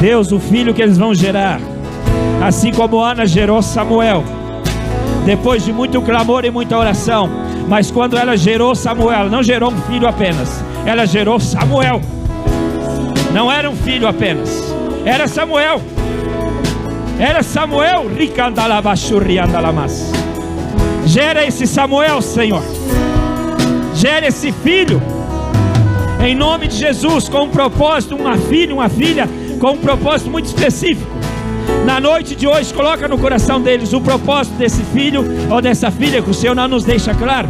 Deus, 0.01 0.33
o 0.33 0.41
filho 0.41 0.75
que 0.75 0.83
eles 0.83 0.99
vão 0.99 1.15
gerar, 1.15 1.61
assim 2.43 2.73
como 2.73 3.01
Ana 3.01 3.27
gerou 3.27 3.63
Samuel, 3.63 4.25
depois 5.25 5.65
de 5.65 5.73
muito 5.73 6.03
clamor 6.03 6.45
e 6.45 6.51
muita 6.51 6.77
oração, 6.77 7.29
mas 7.69 7.91
quando 7.91 8.17
ela 8.17 8.37
gerou 8.37 8.75
Samuel, 8.75 9.31
não 9.31 9.43
gerou 9.43 9.71
um 9.71 9.81
filho 9.83 10.09
apenas, 10.09 10.63
ela 10.85 11.07
gerou 11.07 11.39
Samuel. 11.39 12.01
Não 13.33 13.51
era 13.51 13.71
um 13.71 13.77
filho 13.77 14.07
apenas, 14.07 14.75
era 15.05 15.27
Samuel. 15.29 15.81
Era 17.19 17.43
Samuel. 17.43 18.07
Gera 21.07 21.47
esse 21.47 21.67
Samuel, 21.67 22.21
Senhor. 22.21 22.63
Gera 23.95 24.27
esse 24.27 24.51
filho. 24.51 25.01
Em 26.25 26.35
nome 26.35 26.69
de 26.69 26.77
Jesus, 26.77 27.29
com 27.29 27.45
um 27.45 27.49
propósito, 27.49 28.17
uma 28.17 28.37
filha, 28.37 28.75
uma 28.75 28.89
filha, 28.89 29.29
com 29.61 29.73
um 29.73 29.79
propósito 29.79 30.31
muito 30.31 30.47
específico. 30.47 31.22
Na 31.85 31.99
noite 32.01 32.37
de 32.37 32.47
hoje, 32.47 32.73
coloca 32.73 33.09
no 33.09 33.19
coração 33.19 33.61
deles 33.61 33.93
o 33.93 34.01
propósito 34.01 34.55
desse 34.57 34.83
filho 34.85 35.25
ou 35.51 35.61
dessa 35.61 35.91
filha 35.91 36.23
que 36.23 36.31
o 36.31 36.35
Senhor 36.35 36.55
não 36.55 36.69
nos 36.69 36.85
deixa 36.85 37.15
claro. 37.15 37.49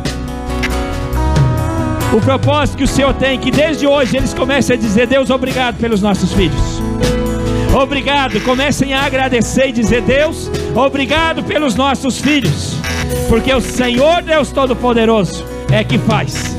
O 2.13 2.21
propósito 2.21 2.79
que 2.79 2.85
o 2.85 2.89
Senhor 2.89 3.15
tem, 3.15 3.39
que 3.39 3.51
desde 3.51 3.87
hoje 3.87 4.17
eles 4.17 4.35
comecem 4.35 4.77
a 4.77 4.79
dizer: 4.79 5.07
Deus, 5.07 5.31
obrigado 5.31 5.79
pelos 5.79 6.03
nossos 6.03 6.33
filhos. 6.33 6.83
Obrigado, 7.75 8.39
comecem 8.43 8.93
a 8.93 9.03
agradecer 9.03 9.69
e 9.69 9.73
dizer: 9.73 10.03
Deus, 10.03 10.51
obrigado 10.75 11.43
pelos 11.43 11.75
nossos 11.75 12.19
filhos, 12.19 12.77
porque 13.29 13.53
o 13.53 13.61
Senhor 13.61 14.23
Deus 14.23 14.51
Todo-Poderoso 14.51 15.45
é 15.71 15.83
que 15.83 15.99
faz. 15.99 16.55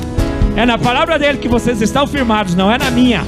É 0.56 0.66
na 0.66 0.78
palavra 0.78 1.20
dele 1.20 1.38
que 1.38 1.48
vocês 1.48 1.82
estão 1.82 2.08
firmados, 2.08 2.56
não 2.56 2.72
é 2.72 2.78
na 2.78 2.90
minha. 2.90 3.24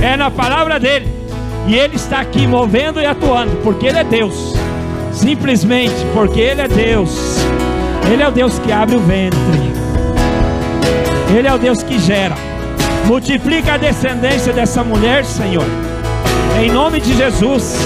É 0.00 0.16
na 0.16 0.30
palavra 0.30 0.78
dele. 0.78 1.17
E 1.66 1.74
ele 1.74 1.96
está 1.96 2.20
aqui 2.20 2.46
movendo 2.46 3.00
e 3.00 3.06
atuando, 3.06 3.56
porque 3.62 3.86
ele 3.86 3.98
é 3.98 4.04
Deus. 4.04 4.54
Simplesmente 5.12 5.94
porque 6.14 6.40
ele 6.40 6.62
é 6.62 6.68
Deus. 6.68 7.38
Ele 8.10 8.22
é 8.22 8.28
o 8.28 8.30
Deus 8.30 8.58
que 8.58 8.72
abre 8.72 8.96
o 8.96 9.00
ventre. 9.00 9.38
Ele 11.36 11.46
é 11.46 11.52
o 11.52 11.58
Deus 11.58 11.82
que 11.82 11.98
gera. 11.98 12.34
Multiplica 13.04 13.74
a 13.74 13.76
descendência 13.76 14.52
dessa 14.52 14.82
mulher, 14.82 15.24
Senhor. 15.24 15.66
Em 16.62 16.70
nome 16.70 17.00
de 17.00 17.14
Jesus. 17.16 17.76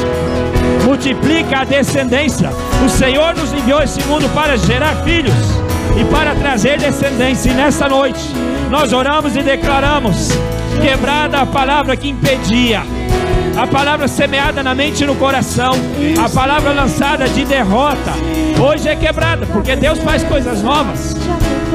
Multiplica 0.84 1.60
a 1.60 1.64
descendência. 1.64 2.50
O 2.84 2.88
Senhor 2.88 3.34
nos 3.34 3.52
enviou 3.52 3.82
esse 3.82 4.02
mundo 4.04 4.28
para 4.34 4.56
gerar 4.56 4.96
filhos 5.04 5.34
e 6.00 6.04
para 6.04 6.34
trazer 6.34 6.78
descendência. 6.78 7.50
E 7.50 7.54
nessa 7.54 7.88
noite 7.88 8.20
nós 8.70 8.92
oramos 8.92 9.36
e 9.36 9.42
declaramos: 9.42 10.30
quebrada 10.80 11.38
a 11.38 11.46
palavra 11.46 11.96
que 11.96 12.08
impedia, 12.08 12.82
a 13.56 13.66
palavra 13.66 14.08
semeada 14.08 14.62
na 14.62 14.74
mente 14.74 15.04
e 15.04 15.06
no 15.06 15.14
coração, 15.14 15.72
a 16.22 16.28
palavra 16.28 16.72
lançada 16.72 17.28
de 17.28 17.44
derrota, 17.44 18.12
hoje 18.60 18.88
é 18.88 18.96
quebrada, 18.96 19.46
porque 19.46 19.76
Deus 19.76 19.98
faz 19.98 20.22
coisas 20.24 20.62
novas. 20.62 21.16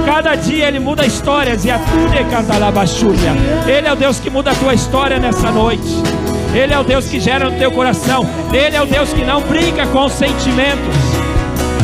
Cada 0.06 0.36
dia 0.36 0.68
Ele 0.68 0.80
muda 0.80 1.06
histórias 1.06 1.66
e 1.66 1.72
a 1.72 1.80
tudo 1.80 2.14
é 2.14 2.24
cantalabachúria. 2.24 3.34
Ele 3.68 3.88
é 3.88 3.94
o 3.94 3.96
Deus 3.96 4.20
que 4.20 4.30
muda 4.30 4.52
a 4.52 4.56
tua 4.56 4.74
história 4.74 5.20
nessa 5.20 5.52
noite. 5.52 5.88
Ele 6.54 6.74
é 6.74 6.80
o 6.80 6.84
Deus 6.84 7.08
que 7.08 7.20
gera 7.20 7.50
no 7.50 7.58
teu 7.58 7.72
coração. 7.72 8.26
Ele 8.54 8.76
é 8.76 8.82
o 8.82 8.86
Deus 8.86 9.12
que 9.12 9.24
não 9.24 9.42
brinca 9.42 9.86
com 9.88 10.06
os 10.06 10.14
sentimentos. 10.14 10.96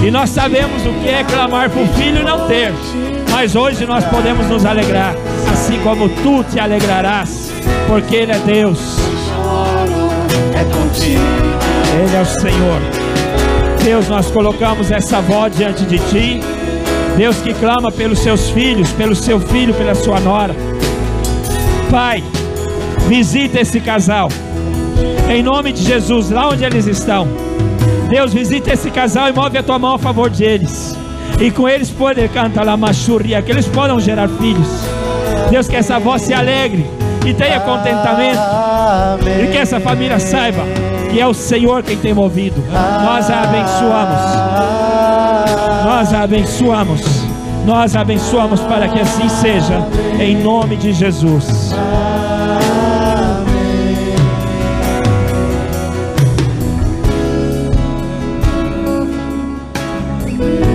E 0.01 0.09
nós 0.09 0.29
sabemos 0.29 0.85
o 0.85 0.93
que 1.01 1.09
é 1.09 1.23
clamar 1.23 1.69
por 1.69 1.85
filho 1.95 2.21
e 2.21 2.23
não 2.23 2.47
ter. 2.47 2.73
Mas 3.31 3.55
hoje 3.55 3.85
nós 3.85 4.03
podemos 4.05 4.47
nos 4.47 4.65
alegrar, 4.65 5.15
assim 5.51 5.79
como 5.81 6.07
tu 6.09 6.43
te 6.43 6.59
alegrarás, 6.59 7.51
porque 7.87 8.15
Ele 8.15 8.31
é 8.31 8.39
Deus. 8.39 8.97
Ele 11.95 12.15
é 12.15 12.21
o 12.21 12.25
Senhor. 12.25 12.81
Deus, 13.83 14.07
nós 14.07 14.31
colocamos 14.31 14.91
essa 14.91 15.17
avó 15.17 15.47
diante 15.47 15.85
de 15.85 15.99
ti. 15.99 16.39
Deus 17.17 17.37
que 17.37 17.53
clama 17.53 17.91
pelos 17.91 18.19
seus 18.19 18.49
filhos, 18.49 18.91
pelo 18.91 19.15
seu 19.15 19.39
filho, 19.39 19.73
pela 19.73 19.93
sua 19.93 20.19
nora. 20.19 20.55
Pai, 21.91 22.23
visita 23.07 23.59
esse 23.59 23.79
casal. 23.79 24.29
Em 25.29 25.43
nome 25.43 25.71
de 25.71 25.83
Jesus, 25.83 26.29
lá 26.29 26.49
onde 26.49 26.63
eles 26.63 26.87
estão. 26.87 27.27
Deus, 28.09 28.33
visita 28.33 28.73
esse 28.73 28.89
casal 28.89 29.29
e 29.29 29.33
move 29.33 29.57
a 29.57 29.63
tua 29.63 29.77
mão 29.77 29.95
a 29.95 29.99
favor 29.99 30.29
deles. 30.29 30.97
E 31.39 31.51
com 31.51 31.67
eles 31.67 31.89
poder 31.89 32.29
cantar 32.29 32.65
lá 32.65 32.77
machurria, 32.77 33.41
que 33.41 33.51
eles 33.51 33.67
possam 33.67 33.99
gerar 33.99 34.29
filhos. 34.29 34.67
Deus, 35.49 35.67
que 35.67 35.75
essa 35.75 35.99
voz 35.99 36.21
se 36.21 36.33
alegre 36.33 36.85
e 37.25 37.33
tenha 37.33 37.59
contentamento. 37.59 38.39
E 39.41 39.51
que 39.51 39.57
essa 39.57 39.79
família 39.79 40.19
saiba 40.19 40.63
que 41.13 41.21
é 41.21 41.27
o 41.27 41.33
Senhor 41.33 41.83
quem 41.83 41.95
tem 41.95 42.11
movido. 42.13 42.63
Nós 42.71 43.29
a 43.29 43.43
abençoamos. 43.43 44.21
Nós 45.85 46.13
a 46.13 46.23
abençoamos. 46.23 47.01
Nós 47.65 47.95
a 47.95 48.01
abençoamos 48.01 48.61
para 48.61 48.87
que 48.87 48.99
assim 48.99 49.29
seja. 49.29 49.85
Em 50.19 50.41
nome 50.41 50.75
de 50.75 50.91
Jesus. 50.91 51.73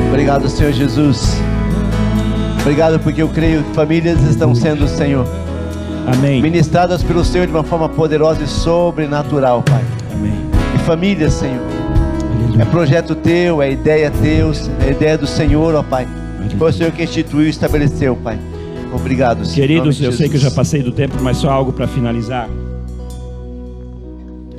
Obrigado, 0.08 0.48
Senhor 0.48 0.72
Jesus. 0.72 1.36
Obrigado 2.60 3.00
porque 3.00 3.22
eu 3.22 3.28
creio 3.28 3.64
que 3.64 3.74
famílias 3.74 4.22
estão 4.22 4.54
sendo, 4.54 4.86
Senhor, 4.86 5.26
Amém. 6.12 6.40
ministradas 6.42 7.02
pelo 7.02 7.24
Senhor 7.24 7.46
de 7.46 7.52
uma 7.52 7.62
forma 7.62 7.88
poderosa 7.88 8.42
e 8.42 8.46
sobrenatural, 8.46 9.62
Pai. 9.62 9.84
Amém. 10.12 10.32
E 10.74 10.78
famílias, 10.80 11.34
Senhor, 11.34 11.60
é 12.58 12.64
projeto 12.64 13.14
teu, 13.14 13.62
é 13.62 13.72
ideia 13.72 14.10
teu, 14.10 14.52
é 14.86 14.90
ideia 14.90 15.18
do 15.18 15.26
Senhor, 15.26 15.74
ó 15.74 15.82
Pai. 15.82 16.06
Foi 16.56 16.70
o 16.70 16.72
Senhor 16.72 16.92
que 16.92 17.02
instituiu 17.02 17.46
e 17.46 17.50
estabeleceu, 17.50 18.16
Pai. 18.16 18.38
Obrigado, 18.92 19.44
Senhor. 19.44 19.66
Queridos, 19.66 20.00
eu 20.00 20.12
sei 20.12 20.28
que 20.28 20.36
eu 20.36 20.40
já 20.40 20.50
passei 20.50 20.82
do 20.82 20.92
tempo, 20.92 21.16
mas 21.20 21.36
só 21.36 21.50
algo 21.50 21.72
para 21.72 21.86
finalizar. 21.86 22.48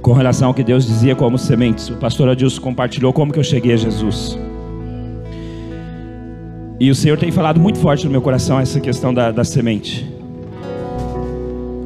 Com 0.01 0.13
relação 0.13 0.47
ao 0.49 0.53
que 0.53 0.63
Deus 0.63 0.85
dizia 0.85 1.15
como 1.15 1.37
sementes, 1.37 1.89
o 1.89 1.95
pastor 1.95 2.29
Adilson 2.29 2.61
compartilhou 2.61 3.11
como 3.11 3.33
que 3.33 3.39
eu 3.39 3.43
cheguei 3.43 3.73
a 3.73 3.77
Jesus. 3.77 4.37
E 6.79 6.89
o 6.89 6.95
Senhor 6.95 7.17
tem 7.17 7.31
falado 7.31 7.59
muito 7.59 7.77
forte 7.79 8.05
no 8.05 8.11
meu 8.11 8.21
coração 8.21 8.59
essa 8.59 8.79
questão 8.79 9.13
da, 9.13 9.31
da 9.31 9.43
semente. 9.43 10.18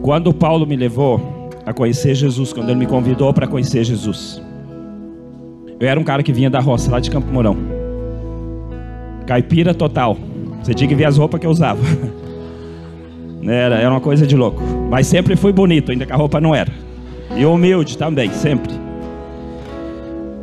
Quando 0.04 0.34
Paulo 0.34 0.68
me 0.68 0.76
levou 0.76 1.49
a 1.66 1.72
conhecer 1.72 2.14
Jesus, 2.14 2.51
quando 2.51 2.70
ele 2.70 2.78
me 2.78 2.86
convidou 2.86 3.34
para 3.34 3.47
conhecer 3.47 3.86
Jesus, 3.86 4.43
eu 5.80 5.88
era 5.88 5.97
um 5.97 6.04
cara 6.04 6.22
que 6.22 6.34
vinha 6.34 6.49
da 6.49 6.60
roça, 6.60 6.91
lá 6.91 6.99
de 6.99 7.10
Campo 7.10 7.32
Mourão. 7.32 7.56
Caipira 9.26 9.74
total. 9.74 10.18
Você 10.62 10.74
tinha 10.74 10.89
que 10.89 10.93
ver 10.93 11.06
as 11.06 11.18
roupas 11.18 11.39
que 11.39 11.47
eu 11.47 11.51
usava. 11.51 11.80
Era, 13.45 13.76
era 13.76 13.89
uma 13.89 13.99
coisa 13.99 14.26
de 14.26 14.38
louco. 14.38 14.64
Mas 14.89 15.06
sempre 15.06 15.36
fui 15.36 15.51
bonito, 15.51 15.91
ainda 15.91 16.06
que 16.06 16.14
a 16.14 16.16
roupa 16.16 16.39
não 16.39 16.56
era. 16.56 16.72
E 17.36 17.45
humilde 17.45 17.97
também, 17.97 18.32
sempre. 18.32 18.72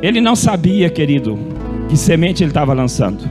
Ele 0.03 0.21
não 0.21 0.35
sabia, 0.35 0.87
querido, 0.87 1.35
que 1.89 1.97
semente 1.97 2.43
ele 2.43 2.51
estava 2.51 2.73
lançando. 2.73 3.27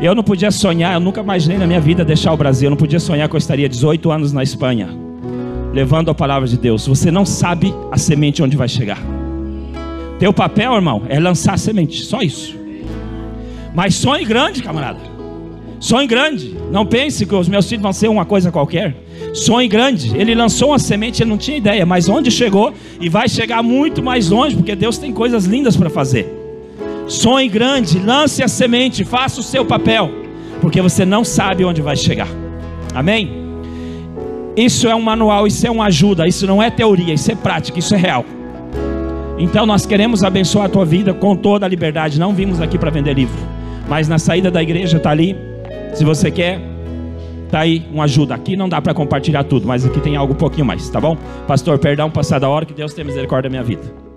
Eu 0.00 0.14
não 0.14 0.22
podia 0.22 0.50
sonhar, 0.50 0.94
eu 0.94 1.00
nunca 1.00 1.20
imaginei 1.20 1.58
na 1.58 1.66
minha 1.66 1.80
vida 1.80 2.02
deixar 2.02 2.32
o 2.32 2.36
Brasil. 2.38 2.68
Eu 2.68 2.70
não 2.70 2.78
podia 2.78 2.98
sonhar 2.98 3.28
que 3.28 3.36
eu 3.36 3.38
estaria 3.38 3.68
18 3.68 4.10
anos 4.10 4.32
na 4.32 4.42
Espanha, 4.42 4.88
levando 5.72 6.10
a 6.10 6.14
palavra 6.14 6.48
de 6.48 6.58
Deus. 6.58 6.86
Você 6.86 7.10
não 7.10 7.24
sabe 7.24 7.74
a 7.90 7.98
semente 7.98 8.42
onde 8.42 8.56
vai 8.56 8.68
chegar. 8.68 8.98
Teu 10.18 10.32
papel, 10.32 10.74
irmão, 10.74 11.02
é 11.08 11.18
lançar 11.18 11.54
a 11.54 11.58
semente, 11.58 12.02
só 12.02 12.20
isso. 12.20 12.54
Mas 13.74 13.94
sonhe 13.94 14.24
grande, 14.24 14.62
camarada. 14.62 15.00
Sonhe 15.78 16.06
grande. 16.06 16.54
Não 16.70 16.84
pense 16.84 17.24
que 17.24 17.34
os 17.34 17.48
meus 17.48 17.66
filhos 17.66 17.82
vão 17.82 17.92
ser 17.92 18.08
uma 18.08 18.26
coisa 18.26 18.52
qualquer. 18.52 18.94
Sonhe 19.32 19.66
grande. 19.66 20.14
Ele 20.16 20.34
lançou 20.34 20.68
uma 20.68 20.78
semente, 20.78 21.22
ele 21.22 21.30
não 21.30 21.38
tinha 21.38 21.56
ideia, 21.56 21.86
mas 21.86 22.08
onde 22.08 22.30
chegou 22.30 22.74
e 23.00 23.08
vai 23.08 23.28
chegar 23.28 23.62
muito 23.62 24.02
mais 24.02 24.28
longe, 24.28 24.56
porque 24.56 24.76
Deus 24.76 24.98
tem 24.98 25.12
coisas 25.12 25.46
lindas 25.46 25.76
para 25.76 25.88
fazer. 25.88 26.36
Sonhe 27.08 27.48
grande, 27.48 27.98
lance 27.98 28.42
a 28.42 28.48
semente, 28.48 29.04
faça 29.04 29.40
o 29.40 29.42
seu 29.42 29.64
papel, 29.64 30.10
porque 30.60 30.80
você 30.80 31.04
não 31.04 31.24
sabe 31.24 31.64
onde 31.64 31.80
vai 31.80 31.96
chegar. 31.96 32.28
Amém? 32.94 33.39
Isso 34.56 34.88
é 34.88 34.94
um 34.94 35.00
manual, 35.00 35.46
isso 35.46 35.66
é 35.66 35.70
uma 35.70 35.86
ajuda, 35.86 36.26
isso 36.26 36.46
não 36.46 36.62
é 36.62 36.70
teoria, 36.70 37.14
isso 37.14 37.30
é 37.30 37.34
prática, 37.34 37.78
isso 37.78 37.94
é 37.94 37.98
real. 37.98 38.24
Então 39.38 39.64
nós 39.64 39.86
queremos 39.86 40.22
abençoar 40.22 40.66
a 40.66 40.68
tua 40.68 40.84
vida 40.84 41.14
com 41.14 41.34
toda 41.34 41.64
a 41.64 41.68
liberdade. 41.68 42.18
Não 42.18 42.34
vimos 42.34 42.60
aqui 42.60 42.78
para 42.78 42.90
vender 42.90 43.14
livro, 43.14 43.38
mas 43.88 44.08
na 44.08 44.18
saída 44.18 44.50
da 44.50 44.62
igreja 44.62 44.96
está 44.96 45.10
ali. 45.10 45.36
Se 45.94 46.04
você 46.04 46.30
quer, 46.30 46.60
tá 47.50 47.60
aí 47.60 47.86
uma 47.92 48.04
ajuda. 48.04 48.34
Aqui 48.34 48.56
não 48.56 48.68
dá 48.68 48.82
para 48.82 48.92
compartilhar 48.92 49.44
tudo, 49.44 49.66
mas 49.66 49.86
aqui 49.86 50.00
tem 50.00 50.16
algo 50.16 50.34
um 50.34 50.36
pouquinho 50.36 50.66
mais, 50.66 50.88
tá 50.90 51.00
bom? 51.00 51.16
Pastor, 51.46 51.78
perdão 51.78 52.10
passar 52.10 52.38
da 52.38 52.48
hora, 52.48 52.66
que 52.66 52.74
Deus 52.74 52.92
tenha 52.92 53.04
misericórdia 53.04 53.48
da 53.48 53.52
minha 53.52 53.64
vida. 53.64 54.09